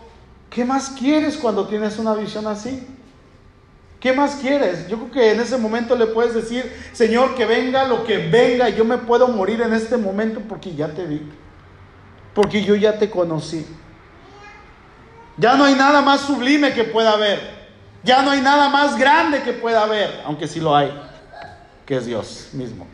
¿qué 0.49 0.65
más 0.65 0.89
quieres 0.89 1.37
cuando 1.37 1.67
tienes 1.67 1.97
una 1.97 2.13
visión 2.13 2.47
así? 2.47 2.85
¿Qué 3.99 4.13
más 4.13 4.35
quieres? 4.35 4.87
Yo 4.87 4.97
creo 4.97 5.11
que 5.11 5.31
en 5.31 5.39
ese 5.39 5.57
momento 5.57 5.95
le 5.95 6.07
puedes 6.07 6.33
decir, 6.33 6.71
Señor, 6.93 7.35
que 7.35 7.45
venga 7.45 7.85
lo 7.85 8.03
que 8.03 8.17
venga, 8.17 8.69
yo 8.69 8.85
me 8.85 8.97
puedo 8.97 9.27
morir 9.27 9.61
en 9.61 9.73
este 9.73 9.97
momento 9.97 10.39
porque 10.47 10.75
ya 10.75 10.89
te 10.89 11.05
vi, 11.05 11.21
porque 12.33 12.63
yo 12.63 12.75
ya 12.75 12.99
te 12.99 13.09
conocí. 13.09 13.65
Ya 15.37 15.55
no 15.55 15.65
hay 15.65 15.75
nada 15.75 16.01
más 16.01 16.21
sublime 16.21 16.73
que 16.73 16.83
pueda 16.83 17.13
haber. 17.13 17.57
Ya 18.03 18.21
no 18.21 18.31
hay 18.31 18.41
nada 18.41 18.69
más 18.69 18.97
grande 18.97 19.41
que 19.41 19.53
pueda 19.53 19.83
haber, 19.83 20.21
aunque 20.25 20.47
sí 20.47 20.59
lo 20.59 20.75
hay, 20.75 20.91
que 21.85 21.97
es 21.97 22.05
Dios 22.05 22.49
mismo. 22.53 22.87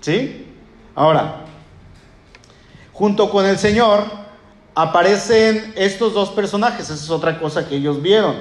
¿Sí? 0.00 0.46
Ahora, 0.94 1.44
junto 2.92 3.28
con 3.30 3.44
el 3.44 3.58
Señor 3.58 4.21
aparecen 4.74 5.72
estos 5.76 6.14
dos 6.14 6.30
personajes, 6.30 6.86
esa 6.86 6.94
es 6.94 7.10
otra 7.10 7.38
cosa 7.38 7.68
que 7.68 7.76
ellos 7.76 8.00
vieron, 8.00 8.36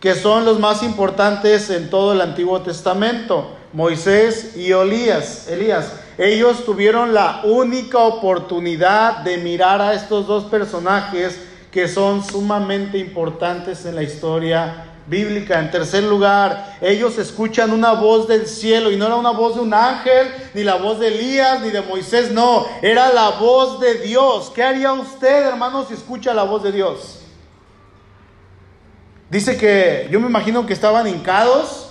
que 0.00 0.14
son 0.14 0.44
los 0.44 0.58
más 0.58 0.82
importantes 0.82 1.70
en 1.70 1.90
todo 1.90 2.12
el 2.12 2.20
Antiguo 2.20 2.60
Testamento, 2.62 3.50
Moisés 3.72 4.56
y 4.56 4.70
Elías. 4.70 5.48
Elías. 5.48 5.92
Ellos 6.16 6.64
tuvieron 6.64 7.12
la 7.12 7.40
única 7.44 7.98
oportunidad 7.98 9.18
de 9.18 9.38
mirar 9.38 9.82
a 9.82 9.94
estos 9.94 10.26
dos 10.26 10.44
personajes 10.44 11.40
que 11.72 11.88
son 11.88 12.24
sumamente 12.24 12.98
importantes 12.98 13.84
en 13.84 13.96
la 13.96 14.04
historia 14.04 14.93
bíblica. 15.06 15.58
En 15.58 15.70
tercer 15.70 16.04
lugar, 16.04 16.76
ellos 16.80 17.18
escuchan 17.18 17.72
una 17.72 17.92
voz 17.92 18.26
del 18.26 18.46
cielo 18.46 18.90
y 18.90 18.96
no 18.96 19.06
era 19.06 19.16
una 19.16 19.30
voz 19.30 19.56
de 19.56 19.60
un 19.60 19.74
ángel, 19.74 20.28
ni 20.54 20.62
la 20.62 20.76
voz 20.76 20.98
de 21.00 21.08
Elías, 21.08 21.60
ni 21.60 21.70
de 21.70 21.82
Moisés, 21.82 22.30
no, 22.30 22.66
era 22.82 23.12
la 23.12 23.30
voz 23.30 23.80
de 23.80 23.94
Dios. 23.96 24.50
¿Qué 24.54 24.62
haría 24.62 24.92
usted, 24.92 25.46
hermano, 25.46 25.84
si 25.86 25.94
escucha 25.94 26.32
la 26.32 26.44
voz 26.44 26.62
de 26.62 26.72
Dios? 26.72 27.20
Dice 29.30 29.56
que 29.56 30.08
yo 30.10 30.20
me 30.20 30.28
imagino 30.28 30.64
que 30.66 30.72
estaban 30.72 31.08
hincados 31.08 31.83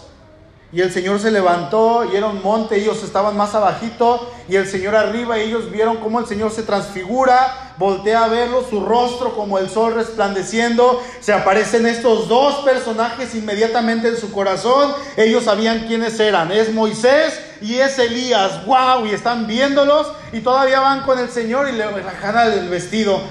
y 0.73 0.81
el 0.81 0.91
Señor 0.91 1.19
se 1.19 1.29
levantó 1.29 2.03
y 2.11 2.15
era 2.15 2.25
un 2.25 2.41
monte, 2.41 2.77
ellos 2.77 3.03
estaban 3.03 3.37
más 3.37 3.53
abajito 3.53 4.31
y 4.49 4.55
el 4.55 4.67
Señor 4.67 4.95
arriba 4.95 5.37
y 5.37 5.43
ellos 5.43 5.69
vieron 5.69 5.97
cómo 5.97 6.19
el 6.19 6.25
Señor 6.25 6.51
se 6.51 6.63
transfigura, 6.63 7.75
voltea 7.77 8.23
a 8.23 8.27
verlo, 8.27 8.65
su 8.67 8.83
rostro 8.83 9.35
como 9.35 9.59
el 9.59 9.69
sol 9.69 9.93
resplandeciendo, 9.93 10.99
se 11.19 11.31
aparecen 11.31 11.85
estos 11.85 12.27
dos 12.27 12.55
personajes 12.65 13.35
inmediatamente 13.35 14.07
en 14.07 14.17
su 14.17 14.31
corazón, 14.31 14.93
ellos 15.15 15.43
sabían 15.43 15.85
quiénes 15.85 16.19
eran, 16.19 16.51
es 16.51 16.73
Moisés 16.73 17.39
y 17.61 17.75
es 17.75 17.99
Elías, 17.99 18.65
wow, 18.65 19.05
y 19.05 19.11
están 19.11 19.45
viéndolos 19.45 20.11
y 20.31 20.39
todavía 20.39 20.79
van 20.79 21.03
con 21.03 21.19
el 21.19 21.29
Señor 21.29 21.69
y 21.69 21.73
le 21.73 21.85
bajan 21.85 22.51
el 22.51 22.67
vestido, 22.67 23.21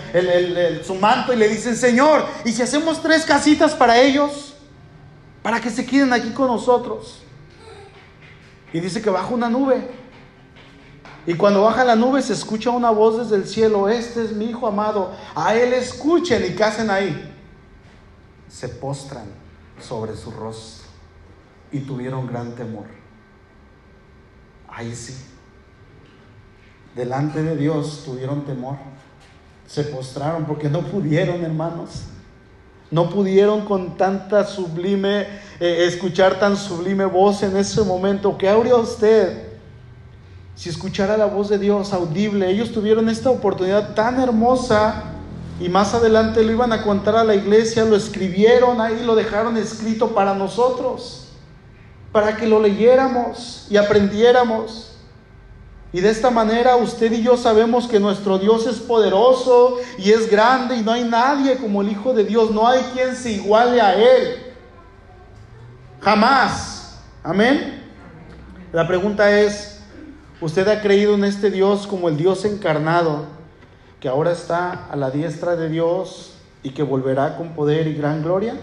su 0.86 0.95
manto 0.95 1.32
y 1.32 1.36
le 1.36 1.49
dicen, 1.49 1.76
Señor, 1.76 2.24
¿y 2.45 2.53
si 2.53 2.62
hacemos 2.62 3.03
tres 3.03 3.24
casitas 3.24 3.72
para 3.72 4.01
ellos? 4.01 4.55
Para 5.43 5.61
que 5.61 5.70
se 5.70 5.84
queden 5.84 6.12
aquí 6.12 6.30
con 6.30 6.47
nosotros. 6.47 7.22
Y 8.73 8.81
dice 8.81 9.03
que 9.03 9.11
baja 9.11 9.35
una 9.35 9.49
nube. 9.49 9.87
Y 11.27 11.35
cuando 11.35 11.62
baja 11.62 11.85
la 11.85 11.95
nube 11.95 12.20
se 12.23 12.33
escucha 12.33 12.70
una 12.70 12.91
voz 12.91 13.18
desde 13.18 13.37
el 13.37 13.47
cielo, 13.47 13.89
este 13.89 14.25
es 14.25 14.33
mi 14.33 14.47
hijo 14.47 14.66
amado, 14.66 15.12
a 15.37 15.55
él 15.55 15.73
escuchen 15.73 16.45
y 16.45 16.57
¿qué 16.57 16.64
hacen 16.64 16.91
ahí? 16.91 17.33
Se 18.49 18.68
postran 18.68 19.27
sobre 19.81 20.16
su 20.16 20.33
rostro 20.33 20.89
y 21.70 21.81
tuvieron 21.81 22.27
gran 22.27 22.55
temor. 22.55 22.87
Ahí 24.68 24.95
sí. 24.97 25.14
Delante 26.97 27.43
de 27.43 27.57
Dios 27.57 28.03
tuvieron 28.05 28.45
temor. 28.45 28.77
Se 29.66 29.85
postraron 29.85 30.45
porque 30.45 30.68
no 30.68 30.83
pudieron, 30.83 31.43
hermanos. 31.45 32.05
No 32.93 33.09
pudieron 33.09 33.62
con 33.64 33.97
tanta 33.97 34.45
sublime, 34.45 35.22
eh, 35.59 35.86
escuchar 35.86 36.38
tan 36.38 36.59
sublime 36.59 37.07
voz 37.07 37.43
en 37.43 37.57
ese 37.57 37.80
momento. 37.82 38.36
¿Qué 38.36 38.51
habría 38.51 38.76
usted 38.76 39.49
si 40.55 40.68
escuchara 40.68 41.16
la 41.16 41.24
voz 41.24 41.49
de 41.49 41.59
Dios 41.59 41.95
audible? 41.95 42.51
Ellos 42.51 42.70
tuvieron 42.70 43.09
esta 43.09 43.30
oportunidad 43.30 43.95
tan 43.95 44.20
hermosa 44.20 45.05
y 45.59 45.70
más 45.70 45.95
adelante 45.95 46.45
lo 46.45 46.53
iban 46.53 46.74
a 46.74 46.82
contar 46.82 47.16
a 47.16 47.24
la 47.24 47.34
iglesia, 47.34 47.86
lo 47.86 47.97
escribieron 47.97 48.78
ahí, 48.78 49.03
lo 49.07 49.14
dejaron 49.14 49.57
escrito 49.57 50.09
para 50.09 50.34
nosotros, 50.34 51.28
para 52.12 52.36
que 52.36 52.47
lo 52.47 52.61
leyéramos 52.61 53.68
y 53.70 53.78
aprendiéramos. 53.78 54.91
Y 55.93 56.01
de 56.01 56.09
esta 56.09 56.30
manera 56.30 56.76
usted 56.76 57.12
y 57.12 57.22
yo 57.22 57.36
sabemos 57.36 57.86
que 57.86 58.01
nuestro 58.01 58.38
Dios 58.38 58.66
es 58.66 58.78
poderoso 58.78 59.76
y 59.99 60.11
es 60.11 60.30
grande 60.30 60.76
y 60.76 60.82
no 60.82 60.90
hay 60.90 61.05
nadie 61.05 61.57
como 61.57 61.82
el 61.82 61.90
Hijo 61.90 62.14
de 62.14 62.24
Dios, 62.24 62.51
no 62.51 62.66
hay 62.66 62.80
quien 62.95 63.14
se 63.14 63.32
iguale 63.32 63.80
a 63.80 63.95
Él. 63.95 64.38
Jamás. 66.01 66.99
Amén. 67.22 67.82
La 68.72 68.88
pregunta 68.88 69.38
es, 69.38 69.82
¿usted 70.40 70.66
ha 70.68 70.80
creído 70.80 71.14
en 71.14 71.24
este 71.24 71.51
Dios 71.51 71.86
como 71.86 72.09
el 72.09 72.16
Dios 72.16 72.47
encarnado, 72.47 73.26
que 74.01 74.09
ahora 74.09 74.32
está 74.32 74.86
a 74.86 74.97
la 74.97 75.11
diestra 75.11 75.57
de 75.57 75.68
Dios 75.68 76.32
y 76.62 76.70
que 76.70 76.82
volverá 76.82 77.36
con 77.36 77.51
poder 77.51 77.86
y 77.86 77.95
gran 77.95 78.22
gloria? 78.22 78.57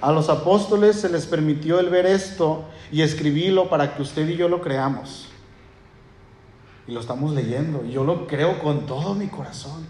A 0.00 0.12
los 0.12 0.30
apóstoles 0.30 0.98
se 0.98 1.10
les 1.10 1.26
permitió 1.26 1.78
el 1.78 1.90
ver 1.90 2.06
esto 2.06 2.64
y 2.90 3.02
escribirlo 3.02 3.68
para 3.68 3.94
que 3.94 4.00
usted 4.00 4.26
y 4.26 4.36
yo 4.36 4.48
lo 4.48 4.62
creamos 4.62 5.29
y 6.90 6.92
lo 6.92 6.98
estamos 6.98 7.32
leyendo. 7.32 7.84
Yo 7.84 8.02
lo 8.02 8.26
creo 8.26 8.58
con 8.58 8.84
todo 8.84 9.14
mi 9.14 9.28
corazón. 9.28 9.86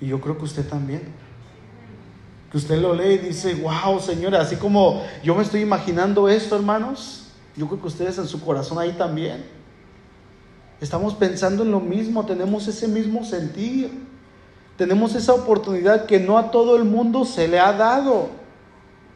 Y 0.00 0.06
yo 0.06 0.20
creo 0.20 0.38
que 0.38 0.44
usted 0.44 0.66
también. 0.66 1.02
Que 2.52 2.56
usted 2.56 2.80
lo 2.80 2.94
lee 2.94 3.14
y 3.14 3.18
dice, 3.18 3.54
wow, 3.56 3.98
Señor, 3.98 4.36
así 4.36 4.54
como 4.54 5.02
yo 5.24 5.34
me 5.34 5.42
estoy 5.42 5.62
imaginando 5.62 6.28
esto, 6.28 6.54
hermanos, 6.54 7.32
yo 7.56 7.66
creo 7.66 7.80
que 7.80 7.88
ustedes 7.88 8.16
en 8.18 8.28
su 8.28 8.40
corazón 8.40 8.78
ahí 8.78 8.92
también. 8.92 9.44
Estamos 10.80 11.14
pensando 11.14 11.64
en 11.64 11.72
lo 11.72 11.80
mismo, 11.80 12.24
tenemos 12.24 12.68
ese 12.68 12.86
mismo 12.86 13.24
sentir. 13.24 13.90
Tenemos 14.76 15.16
esa 15.16 15.34
oportunidad 15.34 16.06
que 16.06 16.20
no 16.20 16.38
a 16.38 16.52
todo 16.52 16.76
el 16.76 16.84
mundo 16.84 17.24
se 17.24 17.48
le 17.48 17.58
ha 17.58 17.72
dado. 17.72 18.28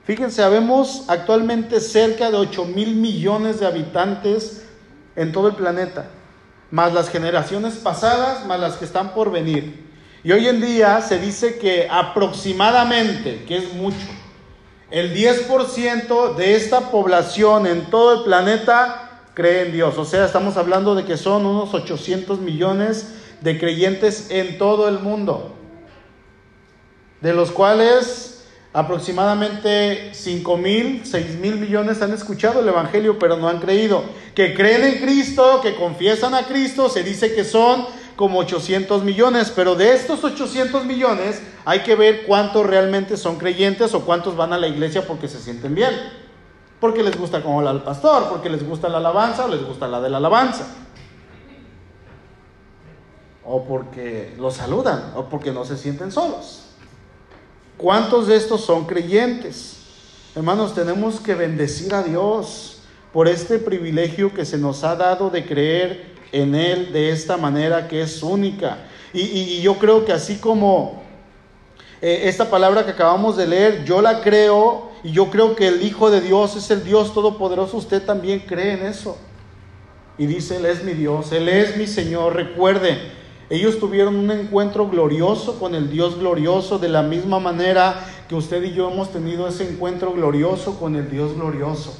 Fíjense, 0.03 0.43
habemos 0.43 1.05
actualmente 1.07 1.79
cerca 1.79 2.29
de 2.29 2.39
8 2.39 2.65
mil 2.65 2.97
millones 2.97 3.61
de 3.61 3.67
habitantes 3.67 4.65
en 5.15 5.31
todo 5.31 5.47
el 5.47 5.55
planeta 5.55 6.11
más 6.71 6.93
las 6.93 7.09
generaciones 7.09 7.75
pasadas, 7.77 8.47
más 8.47 8.61
las 8.61 8.77
que 8.77 8.85
están 8.85 9.15
por 9.15 9.31
venir. 9.31 9.87
Y 10.23 10.33
hoy 10.33 10.49
en 10.49 10.61
día 10.61 11.01
se 11.01 11.19
dice 11.19 11.59
que 11.59 11.89
aproximadamente, 11.91 13.45
que 13.47 13.57
es 13.57 13.73
mucho, 13.75 13.97
el 14.91 15.15
10% 15.15 16.35
de 16.35 16.57
esta 16.57 16.91
población 16.91 17.67
en 17.67 17.91
todo 17.91 18.19
el 18.19 18.25
planeta 18.25 19.23
cree 19.35 19.67
en 19.67 19.73
Dios. 19.73 19.97
O 19.99 20.05
sea, 20.05 20.25
estamos 20.25 20.57
hablando 20.57 20.95
de 20.95 21.05
que 21.05 21.17
son 21.17 21.47
unos 21.47 21.75
800 21.75 22.41
millones 22.41 23.15
de 23.41 23.59
creyentes 23.59 24.31
en 24.31 24.59
todo 24.59 24.89
el 24.89 24.99
mundo, 24.99 25.55
de 27.21 27.33
los 27.33 27.51
cuales 27.51 28.38
Aproximadamente 28.73 30.11
5 30.13 30.57
mil, 30.59 31.03
6 31.05 31.39
mil 31.41 31.57
millones 31.57 32.03
han 32.03 32.13
escuchado 32.13 32.61
el 32.61 32.69
Evangelio, 32.69 33.19
pero 33.19 33.37
no 33.37 33.49
han 33.49 33.61
creído. 33.61 34.05
Que 34.35 34.55
creen 34.55 34.85
en 34.85 35.01
Cristo, 35.01 35.61
que 35.63 35.75
confiesan 35.75 36.35
a 36.35 36.47
Cristo, 36.47 36.91
se 36.91 37.03
dice 37.03 37.35
que 37.35 37.45
son 37.45 37.87
como 38.15 38.41
800 38.41 39.05
millones, 39.05 39.53
pero 39.55 39.75
de 39.75 39.93
estos 39.95 40.23
800 40.23 40.85
millones 40.85 41.41
hay 41.65 41.81
que 41.81 41.95
ver 41.95 42.27
cuántos 42.27 42.67
realmente 42.67 43.17
son 43.17 43.39
creyentes 43.39 43.95
o 43.95 44.05
cuántos 44.05 44.37
van 44.37 44.53
a 44.53 44.59
la 44.59 44.69
iglesia 44.69 45.07
porque 45.07 45.29
se 45.29 45.41
sienten 45.41 45.75
bien. 45.75 45.91
Porque 46.79 47.03
les 47.03 47.17
gusta 47.17 47.43
como 47.43 47.67
del 47.67 47.83
pastor, 47.83 48.29
porque 48.29 48.51
les 48.51 48.67
gusta 48.67 48.89
la 48.89 48.99
alabanza 48.99 49.47
o 49.47 49.49
les 49.49 49.65
gusta 49.65 49.89
la 49.89 50.01
de 50.01 50.11
la 50.11 50.19
alabanza. 50.19 50.67
O 53.45 53.65
porque 53.65 54.35
los 54.39 54.55
saludan, 54.55 55.13
o 55.17 55.25
porque 55.25 55.53
no 55.53 55.65
se 55.65 55.79
sienten 55.79 56.13
solos. 56.13 56.68
¿Cuántos 57.79 58.27
de 58.27 58.35
estos 58.35 58.63
son 58.63 58.87
creyentes? 58.87 59.77
Hermanos, 60.35 60.75
tenemos 60.75 61.21
que 61.21 61.37
bendecir 61.37 61.95
a 61.95 62.03
Dios 62.03 62.81
por 63.13 63.29
este 63.29 63.61
privilegio 63.61 64.35
que 64.35 64.45
se 64.45 64.59
nos 64.59 64.83
ha 64.83 64.97
dado 64.97 65.31
de 65.31 65.47
creer 65.47 66.13
en 66.33 66.57
Él 66.57 66.93
de 66.93 67.11
esta 67.11 67.37
manera 67.37 67.87
que 67.87 68.03
es 68.03 68.21
única. 68.21 68.79
Y, 69.13 69.61
yo 69.63 69.79
creo 69.79 70.05
que 70.05 70.13
así 70.13 70.39
como 70.39 71.05
eh, 72.03 72.23
esta 72.25 72.51
palabra 72.51 72.85
que 72.85 72.91
acabamos 72.91 73.37
de 73.37 73.47
leer, 73.47 73.85
yo 73.85 74.03
la 74.03 74.23
creo 74.23 74.91
y 75.05 75.13
yo 75.13 75.31
creo 75.31 75.55
que 75.55 75.69
el 75.69 75.81
Hijo 75.83 76.11
de 76.11 76.21
Dios 76.21 76.57
es 76.57 76.69
el 76.73 76.83
Dios 76.83 77.15
Todopoderoso, 77.15 77.77
usted 77.77 78.03
también 78.03 78.41
cree 78.41 78.73
en 78.73 78.87
eso. 78.87 79.17
Y 80.19 80.27
dice, 80.27 80.57
Él 80.57 80.67
es 80.67 80.83
mi 80.83 80.95
Dios, 80.95 81.31
Él 81.31 81.49
es 81.49 81.77
mi 81.77 81.87
Señor. 81.87 82.35
Recuerde, 82.35 82.99
ellos 83.51 83.79
tuvieron 83.79 84.17
un 84.17 84.31
encuentro 84.31 84.89
glorioso 84.89 85.59
con 85.59 85.75
el 85.75 85.91
Dios 85.91 86.19
glorioso, 86.19 86.79
de 86.79 86.89
la 86.89 87.03
misma 87.03 87.41
manera 87.41 88.07
que 88.29 88.35
usted 88.35 88.63
y 88.63 88.75
yo 88.75 88.91
hemos 88.91 89.11
tenido 89.11 89.49
ese 89.49 89.69
encuentro 89.69 90.13
glorioso 90.13 90.79
con 90.79 90.97
el 90.97 91.11
Dios 91.11 91.35
glorioso. 91.35 91.95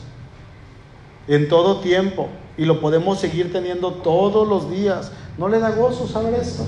En 1.27 1.49
todo 1.49 1.81
tiempo. 1.81 2.29
Y 2.59 2.65
lo 2.65 2.81
podemos 2.81 3.21
seguir 3.21 3.53
teniendo 3.53 3.93
todos 3.93 4.47
los 4.47 4.71
días. 4.71 5.13
¿No 5.39 5.49
le 5.49 5.59
da 5.59 5.71
gozo 5.71 6.07
saber 6.07 6.35
esto? 6.35 6.65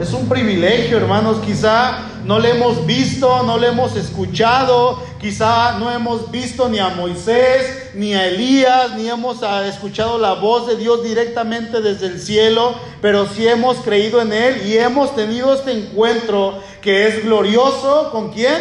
Es 0.00 0.12
un 0.12 0.28
privilegio, 0.28 0.96
hermanos. 0.96 1.38
Quizá 1.44 1.98
no 2.24 2.38
le 2.38 2.52
hemos 2.52 2.86
visto, 2.86 3.42
no 3.42 3.58
le 3.58 3.68
hemos 3.68 3.94
escuchado. 3.96 5.00
Quizá 5.24 5.78
no 5.78 5.90
hemos 5.90 6.30
visto 6.30 6.68
ni 6.68 6.78
a 6.78 6.90
Moisés, 6.90 7.92
ni 7.94 8.12
a 8.12 8.26
Elías, 8.26 8.94
ni 8.94 9.08
hemos 9.08 9.42
ah, 9.42 9.66
escuchado 9.66 10.18
la 10.18 10.34
voz 10.34 10.66
de 10.66 10.76
Dios 10.76 11.02
directamente 11.02 11.80
desde 11.80 12.08
el 12.08 12.20
cielo. 12.20 12.74
Pero 13.00 13.26
sí 13.26 13.48
hemos 13.48 13.78
creído 13.78 14.20
en 14.20 14.34
Él 14.34 14.66
y 14.66 14.76
hemos 14.76 15.16
tenido 15.16 15.54
este 15.54 15.72
encuentro 15.72 16.60
que 16.82 17.08
es 17.08 17.24
glorioso. 17.24 18.10
¿Con 18.12 18.34
quién? 18.34 18.60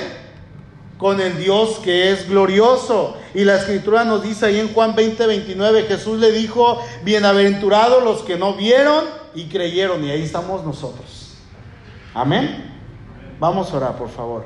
Con 0.97 1.19
el 1.19 1.37
Dios 1.37 1.81
que 1.83 2.13
es 2.13 2.29
glorioso. 2.29 3.17
Y 3.33 3.43
la 3.43 3.57
escritura 3.57 4.05
nos 4.05 4.23
dice 4.23 4.45
ahí 4.45 4.61
en 4.61 4.73
Juan 4.73 4.95
20, 4.95 5.27
29, 5.27 5.83
Jesús 5.83 6.17
le 6.17 6.31
dijo, 6.31 6.79
bienaventurados 7.03 8.01
los 8.05 8.21
que 8.21 8.37
no 8.37 8.53
vieron 8.53 9.03
y 9.35 9.49
creyeron. 9.49 10.01
Y 10.05 10.11
ahí 10.11 10.23
estamos 10.23 10.63
nosotros. 10.63 11.35
Amén. 12.13 12.71
Vamos 13.37 13.69
a 13.69 13.75
orar, 13.75 13.97
por 13.97 14.07
favor. 14.07 14.45